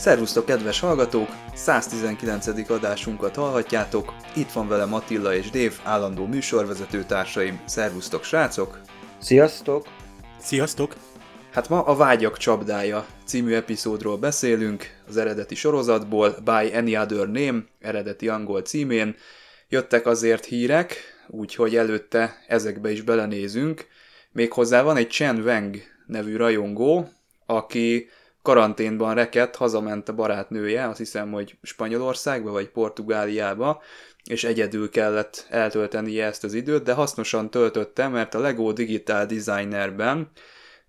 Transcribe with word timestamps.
Szervusztok, 0.00 0.44
kedves 0.44 0.80
hallgatók! 0.80 1.28
119. 1.54 2.70
adásunkat 2.70 3.34
hallhatjátok. 3.34 4.14
Itt 4.36 4.50
van 4.50 4.68
velem 4.68 4.94
Attila 4.94 5.34
és 5.34 5.50
Dév, 5.50 5.72
állandó 5.84 6.26
műsorvezető 6.26 7.04
társaim. 7.04 7.60
Szervusztok, 7.64 8.24
srácok! 8.24 8.80
Sziasztok! 9.18 9.86
Sziasztok! 10.38 10.94
Hát 11.52 11.68
ma 11.68 11.82
a 11.82 11.96
Vágyak 11.96 12.36
csapdája 12.36 13.06
című 13.24 13.54
epizódról 13.54 14.16
beszélünk, 14.16 14.84
az 15.08 15.16
eredeti 15.16 15.54
sorozatból, 15.54 16.36
By 16.44 16.74
Any 16.74 16.96
Other 16.96 17.28
Name, 17.28 17.64
eredeti 17.80 18.28
angol 18.28 18.62
címén. 18.62 19.16
Jöttek 19.68 20.06
azért 20.06 20.44
hírek, 20.44 20.96
úgyhogy 21.28 21.76
előtte 21.76 22.36
ezekbe 22.48 22.90
is 22.90 23.02
belenézünk. 23.02 23.86
Méghozzá 24.32 24.82
van 24.82 24.96
egy 24.96 25.08
Chen 25.08 25.40
Weng 25.40 25.76
nevű 26.06 26.36
rajongó, 26.36 27.08
aki 27.46 28.08
karanténban 28.42 29.14
rekedt, 29.14 29.56
hazament 29.56 30.08
a 30.08 30.14
barátnője, 30.14 30.88
azt 30.88 30.98
hiszem, 30.98 31.32
hogy 31.32 31.56
Spanyolországba 31.62 32.50
vagy 32.50 32.68
Portugáliába, 32.68 33.82
és 34.24 34.44
egyedül 34.44 34.90
kellett 34.90 35.46
eltöltenie 35.48 36.26
ezt 36.26 36.44
az 36.44 36.54
időt, 36.54 36.82
de 36.82 36.92
hasznosan 36.92 37.50
töltötte, 37.50 38.08
mert 38.08 38.34
a 38.34 38.40
LEGO 38.40 38.72
Digital 38.72 39.26
Designerben 39.26 40.30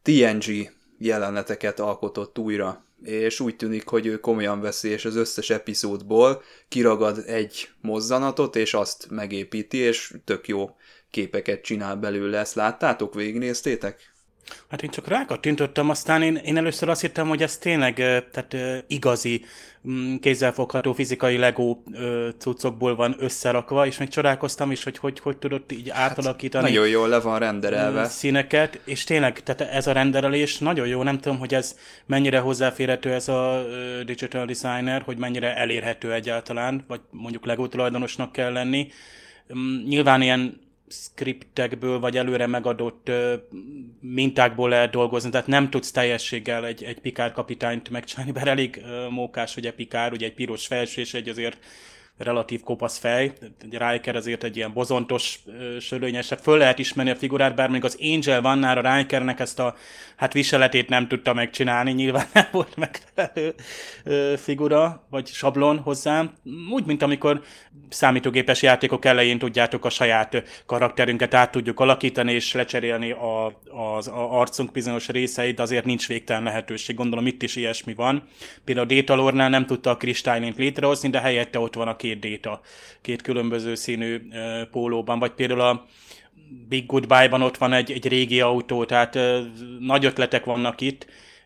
TNG 0.02 0.72
jeleneteket 0.98 1.80
alkotott 1.80 2.40
újra, 2.40 2.86
és 3.04 3.40
úgy 3.40 3.56
tűnik, 3.56 3.88
hogy 3.88 4.06
ő 4.06 4.20
komolyan 4.20 4.62
veszi, 4.62 4.90
és 4.90 5.06
az 5.06 5.16
összes 5.16 5.50
epizódból 5.50 6.42
kiragad 6.68 7.24
egy 7.26 7.70
mozzanatot, 7.82 8.56
és 8.56 8.74
azt 8.74 9.08
megépíti, 9.10 9.78
és 9.78 10.14
tök 10.26 10.48
jó 10.48 10.76
képeket 11.10 11.62
csinál 11.62 11.96
belőle. 11.96 12.40
Ezt 12.40 12.56
láttátok, 12.56 13.14
végignéztétek? 13.14 14.11
Hát 14.70 14.84
én 14.84 14.90
csak 14.90 15.08
rákattintottam, 15.08 15.90
aztán 15.90 16.22
én, 16.22 16.36
én 16.36 16.58
először 16.58 16.90
azt 16.90 17.02
hittem, 17.02 17.28
hogy 17.28 17.42
ez 17.42 17.58
tényleg 17.58 17.96
tehát, 18.32 18.56
igazi, 18.88 19.46
mm, 19.90 20.16
kézzelfogható 20.16 20.94
fizikai 20.94 21.38
Lego 21.38 21.78
cuccokból 22.38 22.96
van 22.96 23.16
összerakva, 23.20 23.86
és 23.86 23.98
még 23.98 24.08
csodálkoztam 24.08 24.72
is, 24.72 24.84
hogy 24.84 24.98
hogy, 24.98 25.20
hogy 25.20 25.38
tudott 25.38 25.72
így 25.72 25.90
hát 25.90 26.12
átalakítani. 26.12 26.64
Hát 26.64 26.74
nagyon 26.74 26.90
jól 26.90 27.08
le 27.08 27.20
van 27.20 27.40
renderelve. 27.40 28.06
Színeket, 28.06 28.80
és 28.84 29.04
tényleg 29.04 29.44
tehát 29.44 29.74
ez 29.74 29.88
a 29.88 29.92
renderelés 29.92 30.58
nagyon 30.58 30.88
jó, 30.88 31.04
nem 31.04 31.20
tudom, 31.20 31.40
hogy 31.40 31.54
ez 31.54 31.76
mennyire 32.06 32.40
hozzáférhető 32.40 33.14
ez 33.14 33.28
a 33.28 33.64
digital 34.06 34.46
designer, 34.46 35.02
hogy 35.02 35.18
mennyire 35.18 35.56
elérhető 35.56 36.14
egyáltalán, 36.14 36.84
vagy 36.88 37.00
mondjuk 37.10 37.46
Lego 37.46 37.68
tulajdonosnak 37.68 38.32
kell 38.32 38.52
lenni. 38.52 38.88
Mm, 39.58 39.84
nyilván 39.88 40.22
ilyen 40.22 40.61
skriptekből 40.92 42.00
vagy 42.00 42.18
előre 42.18 42.48
megadott 42.48 43.12
mintákból 44.00 44.70
lehet 44.70 44.92
dolgozni, 44.92 45.30
tehát 45.30 45.48
nem 45.48 45.70
tudsz 45.70 45.92
teljességgel 45.92 46.66
egy, 46.66 46.84
egy 46.84 47.00
Pikár 47.00 47.32
kapitányt 47.32 47.90
megcsinálni, 47.90 48.32
bár 48.32 48.48
elég 48.48 48.82
mókás, 49.10 49.54
hogy 49.54 49.66
egy 49.66 49.74
Pikár, 49.74 50.12
ugye 50.12 50.26
egy 50.26 50.34
piros 50.34 50.68
felső 50.68 51.02
és 51.02 51.14
egy 51.14 51.30
azért 51.30 51.58
relatív 52.24 52.62
kopasz 52.62 52.98
fej, 52.98 53.34
Riker 53.72 54.16
azért 54.16 54.44
egy 54.44 54.58
ilyen 54.58 54.74
bozontos, 54.74 55.40
sörölnyesebb, 55.80 56.40
föl 56.40 56.58
lehet 56.58 56.80
ismerni 56.80 57.12
a 57.12 57.16
figurát, 57.16 57.56
bár 57.56 57.70
még 57.70 57.84
az 57.84 57.98
Angel 58.02 58.42
van 58.42 58.64
a 58.64 58.96
Rikernek 58.96 59.40
ezt 59.40 59.60
a 59.60 59.76
hát 60.16 60.34
viseletét 60.34 60.90
nem 60.90 61.08
tudta 61.08 61.34
megcsinálni, 61.34 61.92
nyilván 61.92 62.26
nem 62.34 62.48
volt 62.52 62.76
megfelelő 62.76 63.56
figura, 64.38 65.08
vagy 65.10 65.28
sablon 65.28 65.78
hozzám. 65.80 66.34
Úgy, 66.72 66.86
mint 66.86 67.02
amikor 67.02 67.42
számítógépes 67.90 68.62
játékok 68.62 69.06
elején 69.06 69.38
tudjátok 69.40 69.86
a 69.86 69.90
saját 69.90 70.44
karakterünket 70.66 71.34
át 71.34 71.52
tudjuk 71.52 71.80
alakítani, 71.80 72.34
és 72.34 72.54
lecserélni 72.54 73.12
a, 73.12 73.46
az 73.96 74.08
a 74.08 74.40
arcunk 74.40 74.72
bizonyos 74.72 75.08
részeit, 75.08 75.60
azért 75.60 75.86
nincs 75.86 76.08
végtelen 76.08 76.44
lehetőség. 76.44 76.96
Gondolom 76.96 77.28
itt 77.28 77.44
is 77.44 77.56
ilyesmi 77.56 77.94
van. 77.94 78.24
Például 78.66 78.88
a 78.88 78.94
Datalornál 78.94 79.50
nem 79.50 79.66
tudta 79.66 79.90
a 79.90 79.98
kristálynét 79.98 80.58
létrehozni, 80.58 81.10
de 81.10 81.20
helyette 81.20 81.60
ott 81.60 81.76
van 81.76 81.88
a 81.88 81.96
két 81.96 82.11
Data, 82.20 82.62
két 83.02 83.22
különböző 83.22 83.76
színű 83.76 84.22
pólóban, 84.72 85.20
vagy 85.20 85.32
például 85.32 85.62
a 85.62 85.86
Big 86.70 86.86
Goodbye-ban 86.86 87.42
ott 87.42 87.58
van 87.58 87.74
egy, 87.74 87.92
egy 87.92 88.08
régi 88.08 88.42
autó, 88.42 88.86
tehát 88.86 89.18
nagy 89.80 90.06
ötletek 90.06 90.46
vannak 90.46 90.82
itt, 90.82 91.06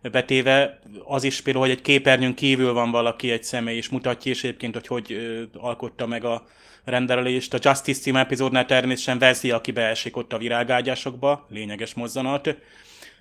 betéve 0.09 0.79
az 1.03 1.23
is 1.23 1.41
például, 1.41 1.65
hogy 1.65 1.75
egy 1.75 1.81
képernyőn 1.81 2.33
kívül 2.33 2.73
van 2.73 2.91
valaki, 2.91 3.31
egy 3.31 3.43
személy, 3.43 3.75
és 3.75 3.89
mutatja 3.89 4.31
is 4.31 4.43
egyébként, 4.43 4.73
hogy 4.73 4.87
hogy 4.87 5.17
alkotta 5.53 6.07
meg 6.07 6.23
a 6.23 6.45
rendelést. 6.83 7.53
A 7.53 7.59
Justice 7.61 8.01
cím 8.01 8.15
epizódnál 8.15 8.65
természetesen 8.65 9.19
veszi, 9.19 9.51
aki 9.51 9.71
beesik 9.71 10.17
ott 10.17 10.33
a 10.33 10.37
virágágyásokba, 10.37 11.45
lényeges 11.49 11.93
mozzanat. 11.93 12.55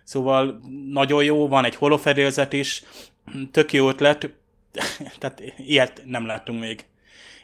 Szóval 0.04 0.60
nagyon 0.88 1.24
jó, 1.24 1.48
van 1.48 1.64
egy 1.64 1.74
holofedélzet 1.74 2.52
is, 2.52 2.82
tök 3.50 3.72
jó 3.72 3.88
ötlet, 3.88 4.30
tehát 5.18 5.42
ilyet 5.56 6.02
nem 6.04 6.26
láttunk 6.26 6.60
még. 6.60 6.84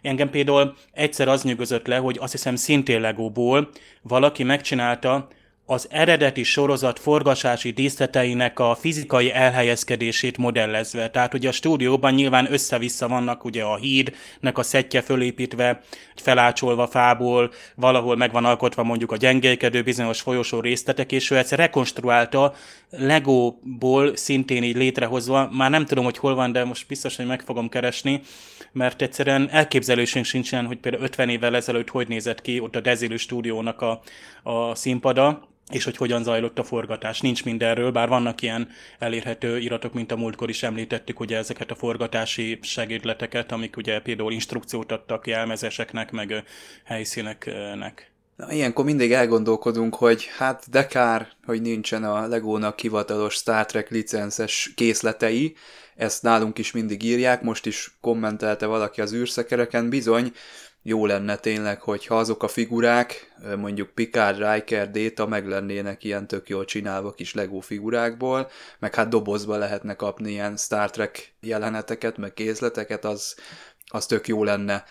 Engem 0.02 0.30
például 0.30 0.74
egyszer 0.92 1.28
az 1.28 1.42
nyugodott 1.42 1.86
le, 1.86 1.96
hogy 1.96 2.16
azt 2.20 2.32
hiszem 2.32 2.56
szintén 2.56 3.00
Legóból 3.00 3.68
valaki 4.02 4.42
megcsinálta 4.42 5.28
az 5.70 5.86
eredeti 5.90 6.42
sorozat 6.42 6.98
forgasási 6.98 7.70
díszleteinek 7.70 8.58
a 8.58 8.74
fizikai 8.74 9.32
elhelyezkedését 9.32 10.36
modellezve. 10.36 11.10
Tehát 11.10 11.34
ugye 11.34 11.48
a 11.48 11.52
stúdióban 11.52 12.14
nyilván 12.14 12.52
össze-vissza 12.52 13.08
vannak 13.08 13.44
ugye 13.44 13.62
a 13.62 13.76
hídnek 13.76 14.58
a 14.58 14.62
szettje 14.62 15.00
fölépítve, 15.00 15.80
felácsolva 16.14 16.86
fából, 16.86 17.52
valahol 17.74 18.16
meg 18.16 18.32
van 18.32 18.44
alkotva 18.44 18.82
mondjuk 18.82 19.12
a 19.12 19.16
gyengélkedő 19.16 19.82
bizonyos 19.82 20.20
folyosó 20.20 20.60
részletek, 20.60 21.12
és 21.12 21.30
ő 21.30 21.36
egyszer 21.36 21.58
rekonstruálta 21.58 22.54
Legóból 22.90 24.16
szintén 24.16 24.62
így 24.62 24.76
létrehozva, 24.76 25.50
már 25.52 25.70
nem 25.70 25.86
tudom, 25.86 26.04
hogy 26.04 26.18
hol 26.18 26.34
van, 26.34 26.52
de 26.52 26.64
most 26.64 26.86
biztos, 26.86 27.16
hogy 27.16 27.26
meg 27.26 27.40
fogom 27.40 27.68
keresni, 27.68 28.20
mert 28.72 29.02
egyszerűen 29.02 29.48
elképzelésünk 29.50 30.24
sincsen, 30.24 30.66
hogy 30.66 30.78
például 30.78 31.04
50 31.04 31.28
évvel 31.28 31.56
ezelőtt 31.56 31.88
hogy 31.88 32.08
nézett 32.08 32.40
ki 32.40 32.60
ott 32.60 32.76
a 32.76 32.80
Dezilő 32.80 33.16
stúdiónak 33.16 33.80
a, 33.80 34.00
a 34.42 34.74
színpada, 34.74 35.48
és 35.70 35.84
hogy 35.84 35.96
hogyan 35.96 36.22
zajlott 36.22 36.58
a 36.58 36.64
forgatás. 36.64 37.20
Nincs 37.20 37.44
mindenről, 37.44 37.90
bár 37.90 38.08
vannak 38.08 38.42
ilyen 38.42 38.68
elérhető 38.98 39.58
iratok, 39.58 39.92
mint 39.92 40.12
a 40.12 40.16
múltkor 40.16 40.48
is 40.48 40.62
említettük, 40.62 41.20
ugye 41.20 41.36
ezeket 41.36 41.70
a 41.70 41.74
forgatási 41.74 42.58
segédleteket, 42.62 43.52
amik 43.52 43.76
ugye 43.76 44.00
például 44.00 44.32
instrukciót 44.32 44.92
adtak 44.92 45.26
jelmezeseknek, 45.26 46.10
meg 46.10 46.44
helyszíneknek. 46.84 48.12
Na, 48.36 48.52
ilyenkor 48.52 48.84
mindig 48.84 49.12
elgondolkodunk, 49.12 49.94
hogy 49.94 50.28
hát 50.36 50.70
de 50.70 50.86
kár, 50.86 51.28
hogy 51.44 51.62
nincsen 51.62 52.04
a 52.04 52.26
Legónak 52.26 52.80
hivatalos 52.80 53.34
Star 53.34 53.66
Trek 53.66 53.90
licences 53.90 54.72
készletei, 54.74 55.56
ezt 55.96 56.22
nálunk 56.22 56.58
is 56.58 56.72
mindig 56.72 57.02
írják, 57.02 57.42
most 57.42 57.66
is 57.66 57.96
kommentelte 58.00 58.66
valaki 58.66 59.00
az 59.00 59.14
űrszekereken, 59.14 59.88
bizony, 59.88 60.32
jó 60.82 61.06
lenne 61.06 61.36
tényleg, 61.36 61.80
hogyha 61.80 62.18
azok 62.18 62.42
a 62.42 62.48
figurák, 62.48 63.32
mondjuk 63.56 63.90
Picard, 63.90 64.52
Riker, 64.52 64.90
Data 64.90 65.26
meg 65.26 65.48
lennének 65.48 66.04
ilyen 66.04 66.26
tök 66.26 66.48
jól 66.48 66.64
csinálva 66.64 67.12
kis 67.12 67.34
Lego 67.34 67.60
figurákból, 67.60 68.50
meg 68.78 68.94
hát 68.94 69.08
dobozba 69.08 69.56
lehetne 69.56 69.94
kapni 69.94 70.30
ilyen 70.30 70.56
Star 70.56 70.90
Trek 70.90 71.34
jeleneteket, 71.40 72.16
meg 72.16 72.34
kézleteket, 72.34 73.04
az, 73.04 73.36
az 73.86 74.06
tök 74.06 74.28
jó 74.28 74.44
lenne. 74.44 74.84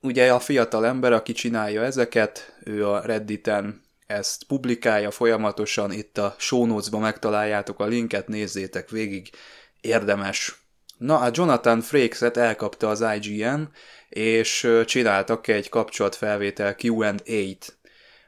Ugye 0.00 0.32
a 0.32 0.40
fiatal 0.40 0.86
ember, 0.86 1.12
aki 1.12 1.32
csinálja 1.32 1.82
ezeket, 1.82 2.56
ő 2.64 2.88
a 2.88 3.00
Redditen 3.00 3.82
ezt 4.06 4.44
publikálja 4.44 5.10
folyamatosan, 5.10 5.92
itt 5.92 6.18
a 6.18 6.34
show 6.38 6.66
notes-ba 6.66 6.98
megtaláljátok 6.98 7.80
a 7.80 7.86
linket, 7.86 8.28
nézzétek 8.28 8.90
végig, 8.90 9.30
érdemes. 9.80 10.59
Na, 11.00 11.18
a 11.18 11.30
Jonathan 11.32 11.80
Frakes-et 11.80 12.36
elkapta 12.36 12.88
az 12.88 13.04
IGN, 13.20 13.62
és 14.08 14.68
csináltak 14.84 15.48
egy 15.48 15.68
kapcsolatfelvétel 15.68 16.76
Q&A-t. 16.82 17.78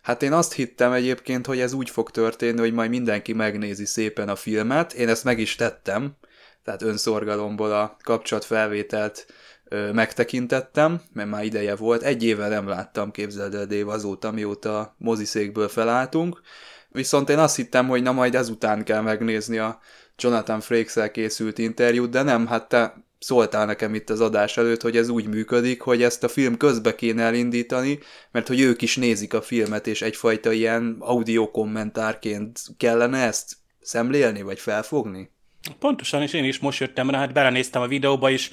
Hát 0.02 0.22
én 0.22 0.32
azt 0.32 0.52
hittem 0.52 0.92
egyébként, 0.92 1.46
hogy 1.46 1.60
ez 1.60 1.72
úgy 1.72 1.90
fog 1.90 2.10
történni, 2.10 2.60
hogy 2.60 2.72
majd 2.72 2.90
mindenki 2.90 3.32
megnézi 3.32 3.84
szépen 3.84 4.28
a 4.28 4.36
filmet, 4.36 4.92
én 4.92 5.08
ezt 5.08 5.24
meg 5.24 5.38
is 5.38 5.54
tettem, 5.54 6.16
tehát 6.64 6.82
önszorgalomból 6.82 7.72
a 7.72 7.96
kapcsolatfelvételt 8.02 9.26
ö, 9.64 9.92
megtekintettem, 9.92 11.00
mert 11.12 11.28
már 11.28 11.44
ideje 11.44 11.76
volt, 11.76 12.02
egy 12.02 12.24
éve 12.24 12.48
nem 12.48 12.68
láttam, 12.68 13.10
képzeld 13.10 13.54
el 13.54 13.66
Dave, 13.66 13.92
azóta, 13.92 14.30
mióta 14.30 14.94
moziszékből 14.98 15.68
felálltunk, 15.68 16.40
viszont 16.88 17.28
én 17.28 17.38
azt 17.38 17.56
hittem, 17.56 17.88
hogy 17.88 18.02
na 18.02 18.12
majd 18.12 18.34
ezután 18.34 18.84
kell 18.84 19.00
megnézni 19.00 19.58
a 19.58 19.80
Jonathan 20.22 20.60
frakes 20.60 21.10
készült 21.12 21.58
interjút, 21.58 22.10
de 22.10 22.22
nem, 22.22 22.46
hát 22.46 22.68
te 22.68 23.04
szóltál 23.18 23.66
nekem 23.66 23.94
itt 23.94 24.10
az 24.10 24.20
adás 24.20 24.56
előtt, 24.56 24.80
hogy 24.80 24.96
ez 24.96 25.08
úgy 25.08 25.26
működik, 25.26 25.80
hogy 25.80 26.02
ezt 26.02 26.24
a 26.24 26.28
film 26.28 26.56
közbe 26.56 26.94
kéne 26.94 27.22
elindítani, 27.22 27.98
mert 28.30 28.48
hogy 28.48 28.60
ők 28.60 28.82
is 28.82 28.96
nézik 28.96 29.34
a 29.34 29.42
filmet, 29.42 29.86
és 29.86 30.02
egyfajta 30.02 30.52
ilyen 30.52 30.96
audio 30.98 31.50
kommentárként 31.50 32.60
kellene 32.76 33.18
ezt 33.18 33.56
szemlélni, 33.80 34.42
vagy 34.42 34.58
felfogni? 34.58 35.30
Pontosan, 35.78 36.22
és 36.22 36.32
én 36.32 36.44
is 36.44 36.58
most 36.58 36.80
jöttem 36.80 37.10
rá, 37.10 37.18
hát 37.18 37.32
belenéztem 37.32 37.82
a 37.82 37.86
videóba 37.86 38.30
is, 38.30 38.50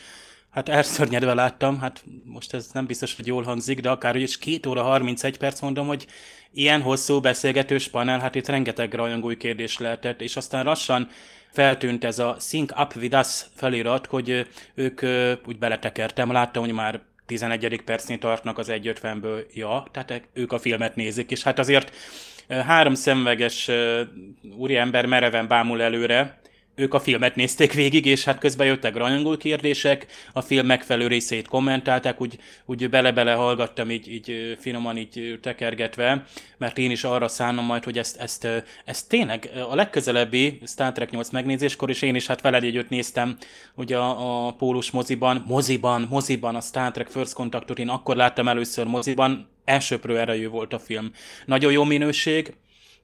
hát 0.50 0.69
elszörnyedve 0.69 1.33
láttam, 1.33 1.80
hát 1.80 2.04
most 2.24 2.54
ez 2.54 2.69
nem 2.74 2.86
biztos, 2.86 3.16
hogy 3.16 3.27
jól 3.27 3.44
hangzik, 3.44 3.80
de 3.80 3.89
akár 3.89 4.16
is 4.16 4.38
2 4.38 4.69
óra 4.69 4.83
31 4.83 5.38
perc 5.38 5.60
mondom, 5.60 5.88
hogy 5.88 6.06
ilyen 6.51 6.81
hosszú 6.81 7.19
beszélgetős 7.19 7.88
panel, 7.88 8.19
hát 8.19 8.36
itt 8.36 8.48
rengeteg 8.48 8.94
rajongói 8.94 9.38
kérdés 9.38 9.77
lehetett, 9.77 10.21
és 10.21 10.36
aztán 10.36 10.66
lassan 10.66 11.10
feltűnt 11.51 12.04
ez 12.04 12.19
a 12.19 12.36
Sync 12.40 12.72
Up 12.80 12.96
With 12.96 13.18
Us 13.18 13.46
felirat, 13.56 14.06
hogy 14.06 14.48
ők 14.75 15.01
úgy 15.46 15.57
beletekertem, 15.57 16.31
láttam, 16.31 16.63
hogy 16.63 16.74
már 16.74 17.00
11. 17.25 17.81
percnél 17.86 18.18
tartnak 18.18 18.57
az 18.57 18.68
1.50-ből, 18.69 19.54
ja, 19.54 19.86
tehát 19.92 20.22
ők 20.34 20.51
a 20.51 20.60
filmet 20.60 20.96
nézik, 20.96 21.31
és 21.31 21.44
hát 21.44 21.60
azért 21.60 21.96
három 22.50 22.94
szemveges 22.94 23.72
úriember 24.57 25.06
mereven 25.06 25.48
bámul 25.48 25.81
előre, 25.81 26.40
ők 26.80 26.94
a 26.94 27.00
filmet 27.00 27.36
nézték 27.36 27.74
végig, 27.74 28.06
és 28.06 28.24
hát 28.24 28.40
közben 28.40 28.68
jöttek 28.68 28.96
rajongó 28.96 29.38
kérdések, 29.38 30.06
a 30.34 30.42
film 30.42 30.66
megfelelő 30.66 31.08
részét 31.08 31.48
kommentálták, 31.48 32.22
úgy, 32.22 32.40
úgy 32.66 32.90
bele-bele 32.90 33.34
hallgattam, 33.34 33.92
így, 33.92 34.12
így 34.12 34.58
finoman 34.60 34.98
így 34.98 35.40
tekergetve, 35.42 36.26
mert 36.58 36.78
én 36.78 36.92
is 36.92 37.04
arra 37.04 37.28
szánom 37.28 37.66
majd, 37.66 37.84
hogy 37.84 37.98
ezt, 37.98 38.18
ezt, 38.18 38.48
ezt 38.86 39.10
tényleg 39.10 39.50
a 39.70 39.76
legközelebbi 39.76 40.60
Star 40.66 40.92
Trek 40.92 41.12
8 41.12 41.30
megnézéskor, 41.30 41.90
és 41.90 42.02
én 42.02 42.16
is 42.16 42.28
hát 42.28 42.42
veled 42.42 42.64
együtt 42.64 42.90
néztem 42.90 43.38
ugye 43.76 43.98
a, 43.98 44.48
a 44.48 44.52
Pólus 44.52 44.92
moziban, 44.92 45.44
moziban, 45.48 46.08
moziban 46.10 46.56
a 46.56 46.62
Star 46.62 46.92
Trek 46.92 47.08
First 47.08 47.34
Contactot 47.34 47.80
én 47.80 47.90
akkor 47.90 48.16
láttam 48.16 48.48
először 48.48 48.86
moziban, 48.86 49.50
elsőprő 49.66 50.20
erejű 50.20 50.48
volt 50.48 50.74
a 50.74 50.80
film. 50.80 51.12
Nagyon 51.46 51.72
jó 51.72 51.84
minőség, 51.84 52.54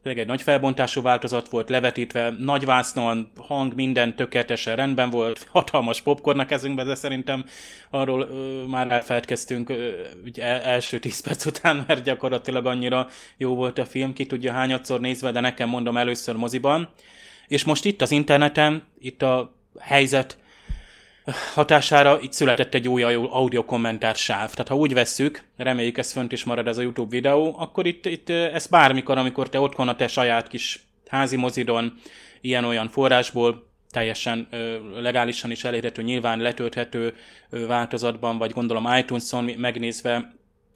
tényleg 0.06 0.24
egy 0.24 0.30
nagy 0.30 0.42
felbontású 0.42 1.02
változat 1.02 1.50
volt, 1.50 1.69
levetítve, 1.69 2.34
nagy 2.40 2.66
vásznon, 2.66 3.31
hang, 3.38 3.74
minden 3.75 4.16
tökéletesen 4.16 4.75
rendben 4.75 5.10
volt, 5.10 5.48
hatalmas 5.52 6.02
popcorn 6.02 6.40
a 6.40 6.46
kezünkbe, 6.46 6.84
de 6.84 6.96
szerintem 6.96 7.46
arról 7.90 8.22
ö, 8.22 8.63
már 8.68 8.92
elfeledkeztünk 8.92 9.74
első 10.63 11.00
tíz 11.00 11.19
perc 11.19 11.46
után, 11.46 11.84
mert 11.88 12.04
gyakorlatilag 12.04 12.66
annyira 12.66 13.07
jó 13.38 13.56
volt 13.56 13.78
a 13.78 13.86
film, 13.86 14.13
ki 14.13 14.25
tudja 14.25 14.52
hányadszor 14.52 15.00
nézve, 15.00 15.31
de 15.31 15.40
nekem 15.40 15.69
mondom 15.69 15.98
először 15.98 16.36
moziban. 16.36 16.90
És 17.48 17.63
most 17.63 17.86
itt 17.86 18.01
az 18.01 18.12
interneten, 18.12 18.84
itt 19.00 19.22
a 19.22 19.56
helyzet 19.80 20.38
hatására 21.54 22.19
itt 22.22 22.33
született 22.33 22.74
egy 22.74 22.88
új 22.88 23.04
audio 23.04 23.66
kommentár 23.66 24.16
sáv. 24.16 24.51
Tehát 24.51 24.68
ha 24.68 24.75
úgy 24.75 24.94
vesszük, 24.94 25.44
reméljük 25.57 25.98
ez 25.98 26.12
fönt 26.12 26.31
is 26.31 26.44
marad 26.44 26.68
ez 26.68 26.77
a 26.77 26.81
YouTube 26.81 27.10
videó, 27.10 27.56
akkor 27.57 27.86
itt, 27.86 28.06
itt 28.06 28.30
ez 28.30 28.68
bármikor, 28.68 29.18
amikor 29.18 29.50
te 29.50 29.60
otthon 29.60 29.88
a 29.88 29.95
te 29.95 30.07
saját 30.07 30.48
kis 30.48 30.86
házi 31.07 31.36
mozidon, 31.36 31.94
ilyen-olyan 32.42 32.89
forrásból, 32.89 33.74
teljesen 33.92 34.48
ö, 34.51 34.77
legálisan 35.01 35.51
is 35.51 35.63
elérhető, 35.63 36.01
nyilván 36.01 36.39
letölthető 36.39 37.16
ö, 37.50 37.66
változatban, 37.66 38.38
vagy 38.38 38.51
gondolom 38.51 38.98
iTunes-on 38.98 39.44
megnézve, 39.57 40.33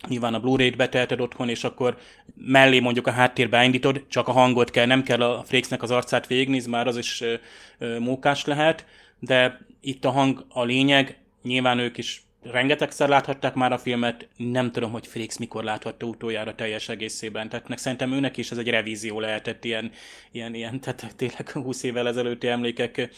nyilván 0.07 0.33
a 0.33 0.39
Blu-ray-t 0.39 0.75
betelted 0.75 1.21
otthon, 1.21 1.49
és 1.49 1.63
akkor 1.63 1.97
mellé 2.35 2.79
mondjuk 2.79 3.07
a 3.07 3.11
háttérbe 3.11 3.63
indítod, 3.63 4.03
csak 4.07 4.27
a 4.27 4.31
hangot 4.31 4.71
kell, 4.71 4.85
nem 4.85 5.03
kell 5.03 5.21
a 5.21 5.43
Frakesnek 5.43 5.81
az 5.81 5.91
arcát 5.91 6.27
végignézni, 6.27 6.71
már 6.71 6.87
az 6.87 6.97
is 6.97 7.21
ö, 7.21 7.33
ö, 7.77 7.99
mókás 7.99 8.45
lehet, 8.45 8.85
de 9.19 9.59
itt 9.81 10.05
a 10.05 10.09
hang 10.09 10.45
a 10.49 10.63
lényeg, 10.63 11.17
nyilván 11.43 11.79
ők 11.79 11.97
is 11.97 12.23
rengetegszer 12.41 13.09
láthatták 13.09 13.53
már 13.53 13.71
a 13.71 13.77
filmet, 13.77 14.27
nem 14.37 14.71
tudom, 14.71 14.91
hogy 14.91 15.07
Félix 15.07 15.37
mikor 15.37 15.63
láthatta 15.63 16.05
utoljára 16.05 16.55
teljes 16.55 16.89
egészében, 16.89 17.49
tehát 17.49 17.79
szerintem 17.79 18.11
őnek 18.11 18.37
is 18.37 18.51
ez 18.51 18.57
egy 18.57 18.69
revízió 18.69 19.19
lehetett, 19.19 19.65
ilyen, 19.65 19.91
ilyen, 20.31 20.53
ilyen 20.53 20.79
tehát 20.79 21.13
tényleg 21.15 21.49
20 21.49 21.83
évvel 21.83 22.07
ezelőtti 22.07 22.47
emlékek 22.47 23.09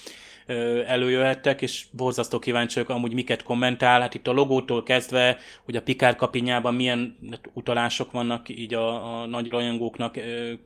előjöhettek, 0.87 1.61
és 1.61 1.85
borzasztó 1.91 2.39
kíváncsiak 2.39 2.89
amúgy 2.89 3.13
miket 3.13 3.43
kommentál. 3.43 4.01
Hát 4.01 4.13
itt 4.13 4.27
a 4.27 4.31
logótól 4.31 4.83
kezdve, 4.83 5.37
hogy 5.65 5.75
a 5.75 5.81
Pikár 5.81 6.15
kapinyában 6.15 6.73
milyen 6.73 7.17
utalások 7.53 8.11
vannak 8.11 8.49
így 8.49 8.73
a, 8.73 9.21
a 9.21 9.25
nagy 9.25 9.49
rajongóknak. 9.49 10.13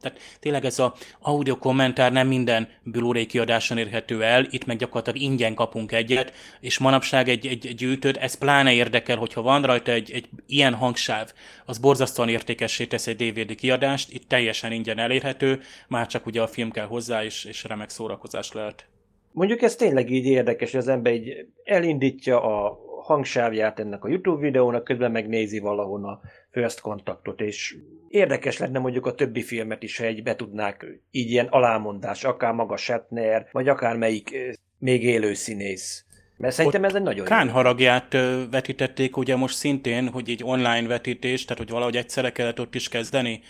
Tehát 0.01 0.19
tényleg 0.39 0.65
ez 0.65 0.79
a 0.79 0.95
audio 1.19 1.57
kommentár 1.57 2.11
nem 2.11 2.27
minden 2.27 2.67
blu 2.83 3.25
kiadáson 3.25 3.77
érhető 3.77 4.23
el, 4.23 4.47
itt 4.49 4.65
meg 4.65 4.77
gyakorlatilag 4.77 5.29
ingyen 5.29 5.53
kapunk 5.53 5.91
egyet, 5.91 6.33
és 6.59 6.77
manapság 6.77 7.29
egy, 7.29 7.47
egy, 7.47 7.67
egy 7.67 7.75
gyűjtőt, 7.75 8.17
ez 8.17 8.37
pláne 8.37 8.73
érdekel, 8.73 9.17
hogyha 9.17 9.41
van 9.41 9.61
rajta 9.61 9.91
egy, 9.91 10.11
egy 10.11 10.29
ilyen 10.47 10.73
hangsáv, 10.73 11.31
az 11.65 11.77
borzasztóan 11.77 12.29
értékessé 12.29 12.85
tesz 12.85 13.07
egy 13.07 13.15
DVD 13.15 13.55
kiadást, 13.55 14.11
itt 14.11 14.27
teljesen 14.27 14.71
ingyen 14.71 14.99
elérhető, 14.99 15.61
már 15.87 16.07
csak 16.07 16.25
ugye 16.25 16.41
a 16.41 16.47
film 16.47 16.71
kell 16.71 16.85
hozzá, 16.85 17.23
és, 17.23 17.45
és 17.45 17.63
remek 17.63 17.89
szórakozás 17.89 18.51
lehet. 18.51 18.87
Mondjuk 19.35 19.61
ez 19.61 19.75
tényleg 19.75 20.09
így 20.11 20.25
érdekes, 20.25 20.71
hogy 20.71 20.79
az 20.79 20.87
ember 20.87 21.13
így 21.13 21.47
elindítja 21.63 22.43
a 22.43 22.79
hangsávját 23.01 23.79
ennek 23.79 24.03
a 24.03 24.07
YouTube 24.07 24.41
videónak, 24.41 24.83
közben 24.83 25.11
megnézi 25.11 25.59
valahol 25.59 26.05
a 26.05 26.21
First 26.51 26.81
Contactot, 26.81 27.41
és 27.41 27.75
érdekes 28.07 28.57
lenne 28.57 28.79
mondjuk 28.79 29.05
a 29.05 29.13
többi 29.13 29.41
filmet 29.41 29.83
is, 29.83 29.97
ha 29.97 30.03
egy 30.03 30.23
be 30.23 30.35
tudnák 30.35 30.85
így 31.11 31.29
ilyen 31.29 31.45
alámondás, 31.45 32.23
akár 32.23 32.53
maga 32.53 32.77
Shatner, 32.77 33.47
vagy 33.51 33.67
akár 33.67 33.97
melyik 33.97 34.37
még 34.79 35.03
élő 35.03 35.33
színész. 35.33 36.05
Mert 36.37 36.53
szerintem 36.53 36.83
ez 36.83 36.95
egy 36.95 37.01
nagyon 37.01 37.25
Kán 37.25 37.49
haragját 37.49 38.17
vetítették 38.51 39.17
ugye 39.17 39.35
most 39.35 39.55
szintén, 39.55 40.09
hogy 40.09 40.29
egy 40.29 40.43
online 40.43 40.87
vetítés, 40.87 41.45
tehát 41.45 41.63
hogy 41.63 41.71
valahogy 41.71 41.95
egyszerre 41.95 42.31
kellett 42.31 42.59
ott 42.59 42.75
is 42.75 42.89
kezdeni 42.89 43.41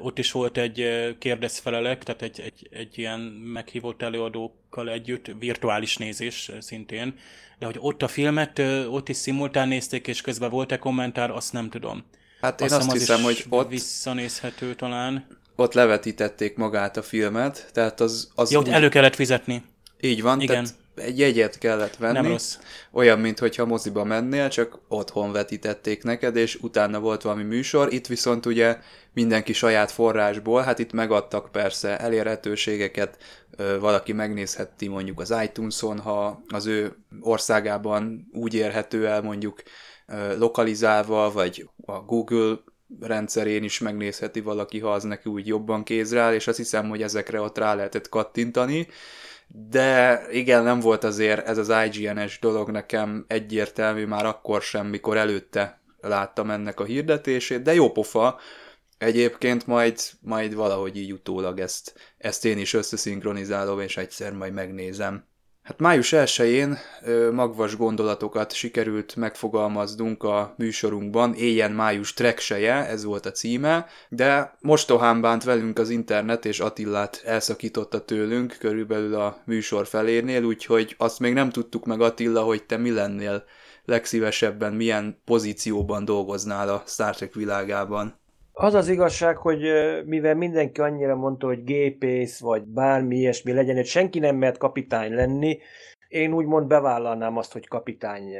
ott 0.00 0.18
is 0.18 0.32
volt 0.32 0.58
egy 0.58 0.88
kérdezfelelek, 1.18 2.02
tehát 2.02 2.22
egy, 2.22 2.40
egy, 2.40 2.68
egy 2.70 2.98
ilyen 2.98 3.20
meghívott 3.52 4.02
előadókkal 4.02 4.90
együtt, 4.90 5.26
virtuális 5.38 5.96
nézés 5.96 6.50
szintén, 6.60 7.14
de 7.58 7.66
hogy 7.66 7.76
ott 7.78 8.02
a 8.02 8.08
filmet, 8.08 8.58
ott 8.90 9.08
is 9.08 9.16
szimultán 9.16 9.68
nézték, 9.68 10.06
és 10.06 10.20
közben 10.20 10.50
volt-e 10.50 10.78
kommentár, 10.78 11.30
azt 11.30 11.52
nem 11.52 11.70
tudom. 11.70 12.04
Hát 12.40 12.60
én 12.60 12.66
azt, 12.66 12.76
azt 12.76 12.92
hiszem, 12.92 13.22
hogy 13.22 13.44
ott... 13.48 13.68
Visszanézhető 13.68 14.74
talán. 14.74 15.26
Ott 15.56 15.72
levetítették 15.72 16.56
magát 16.56 16.96
a 16.96 17.02
filmet, 17.02 17.70
tehát 17.72 18.00
az... 18.00 18.30
az 18.34 18.50
Jó, 18.50 18.60
úgy... 18.60 18.68
elő 18.68 18.88
kellett 18.88 19.14
fizetni. 19.14 19.62
Így 20.00 20.22
van, 20.22 20.40
Igen. 20.40 20.64
tehát 20.64 20.74
egy 20.96 21.18
jegyet 21.18 21.58
kellett 21.58 21.96
venni. 21.96 22.12
Nem 22.12 22.26
rossz. 22.26 22.58
Olyan, 22.90 23.18
mintha 23.18 23.66
moziba 23.66 24.04
mennél, 24.04 24.48
csak 24.48 24.78
otthon 24.88 25.32
vetítették 25.32 26.02
neked, 26.02 26.36
és 26.36 26.54
utána 26.54 27.00
volt 27.00 27.22
valami 27.22 27.42
műsor. 27.42 27.92
Itt 27.92 28.06
viszont 28.06 28.46
ugye 28.46 28.78
mindenki 29.16 29.52
saját 29.52 29.90
forrásból, 29.90 30.62
hát 30.62 30.78
itt 30.78 30.92
megadtak 30.92 31.52
persze 31.52 31.98
elérhetőségeket, 31.98 33.18
valaki 33.80 34.12
megnézheti 34.12 34.88
mondjuk 34.88 35.20
az 35.20 35.34
iTunes-on, 35.42 35.98
ha 35.98 36.42
az 36.48 36.66
ő 36.66 36.96
országában 37.20 38.28
úgy 38.32 38.54
érhető 38.54 39.06
el 39.06 39.22
mondjuk 39.22 39.62
lokalizálva, 40.38 41.32
vagy 41.32 41.68
a 41.84 42.00
Google 42.00 42.56
rendszerén 43.00 43.62
is 43.62 43.78
megnézheti 43.78 44.40
valaki, 44.40 44.80
ha 44.80 44.92
az 44.92 45.02
neki 45.02 45.30
úgy 45.30 45.46
jobban 45.46 45.82
kézre 45.82 46.20
áll, 46.20 46.34
és 46.34 46.46
azt 46.46 46.56
hiszem, 46.56 46.88
hogy 46.88 47.02
ezekre 47.02 47.40
ott 47.40 47.58
rá 47.58 47.74
lehetett 47.74 48.08
kattintani. 48.08 48.88
De 49.48 50.20
igen, 50.30 50.62
nem 50.62 50.80
volt 50.80 51.04
azért 51.04 51.46
ez 51.46 51.58
az 51.58 51.72
IGN-es 51.86 52.38
dolog 52.38 52.70
nekem 52.70 53.24
egyértelmű 53.28 54.04
már 54.04 54.26
akkor 54.26 54.62
sem, 54.62 54.86
mikor 54.86 55.16
előtte 55.16 55.80
láttam 56.00 56.50
ennek 56.50 56.80
a 56.80 56.84
hirdetését, 56.84 57.62
de 57.62 57.74
jó 57.74 57.90
pofa, 57.90 58.38
egyébként 58.98 59.66
majd, 59.66 60.00
majd 60.20 60.54
valahogy 60.54 60.96
így 60.96 61.12
utólag 61.12 61.60
ezt, 61.60 61.94
ezt 62.18 62.44
én 62.44 62.58
is 62.58 62.74
összeszinkronizálom, 62.74 63.80
és 63.80 63.96
egyszer 63.96 64.32
majd 64.32 64.52
megnézem. 64.52 65.24
Hát 65.66 65.78
május 65.78 66.12
1-én 66.16 66.78
magvas 67.32 67.76
gondolatokat 67.76 68.52
sikerült 68.52 69.16
megfogalmaznunk 69.16 70.22
a 70.22 70.54
műsorunkban, 70.58 71.34
éjjen 71.34 71.72
május 71.72 72.14
trekseje, 72.14 72.86
ez 72.86 73.04
volt 73.04 73.26
a 73.26 73.30
címe, 73.30 73.86
de 74.08 74.56
mostohán 74.60 75.20
bánt 75.20 75.44
velünk 75.44 75.78
az 75.78 75.90
internet, 75.90 76.44
és 76.44 76.60
Attillát 76.60 77.22
elszakította 77.24 78.04
tőlünk 78.04 78.56
körülbelül 78.58 79.14
a 79.14 79.42
műsor 79.44 79.86
felérnél, 79.86 80.42
úgyhogy 80.42 80.94
azt 80.98 81.20
még 81.20 81.32
nem 81.32 81.50
tudtuk 81.50 81.84
meg 81.84 82.00
Attila, 82.00 82.42
hogy 82.42 82.64
te 82.64 82.76
mi 82.76 82.90
lennél 82.90 83.44
legszívesebben, 83.84 84.72
milyen 84.72 85.20
pozícióban 85.24 86.04
dolgoznál 86.04 86.68
a 86.68 86.82
Star 86.86 87.16
Trek 87.16 87.34
világában. 87.34 88.24
Az 88.58 88.74
az 88.74 88.88
igazság, 88.88 89.36
hogy 89.36 89.60
mivel 90.04 90.34
mindenki 90.34 90.80
annyira 90.80 91.16
mondta, 91.16 91.46
hogy 91.46 91.64
gépész, 91.64 92.40
vagy 92.40 92.62
bármi 92.62 93.16
ilyesmi 93.16 93.52
legyen, 93.52 93.74
hogy 93.76 93.86
senki 93.86 94.18
nem 94.18 94.36
mert 94.36 94.58
kapitány 94.58 95.14
lenni, 95.14 95.58
én 96.08 96.32
úgymond 96.32 96.66
bevállalnám 96.66 97.36
azt, 97.36 97.52
hogy 97.52 97.68
kapitány 97.68 98.32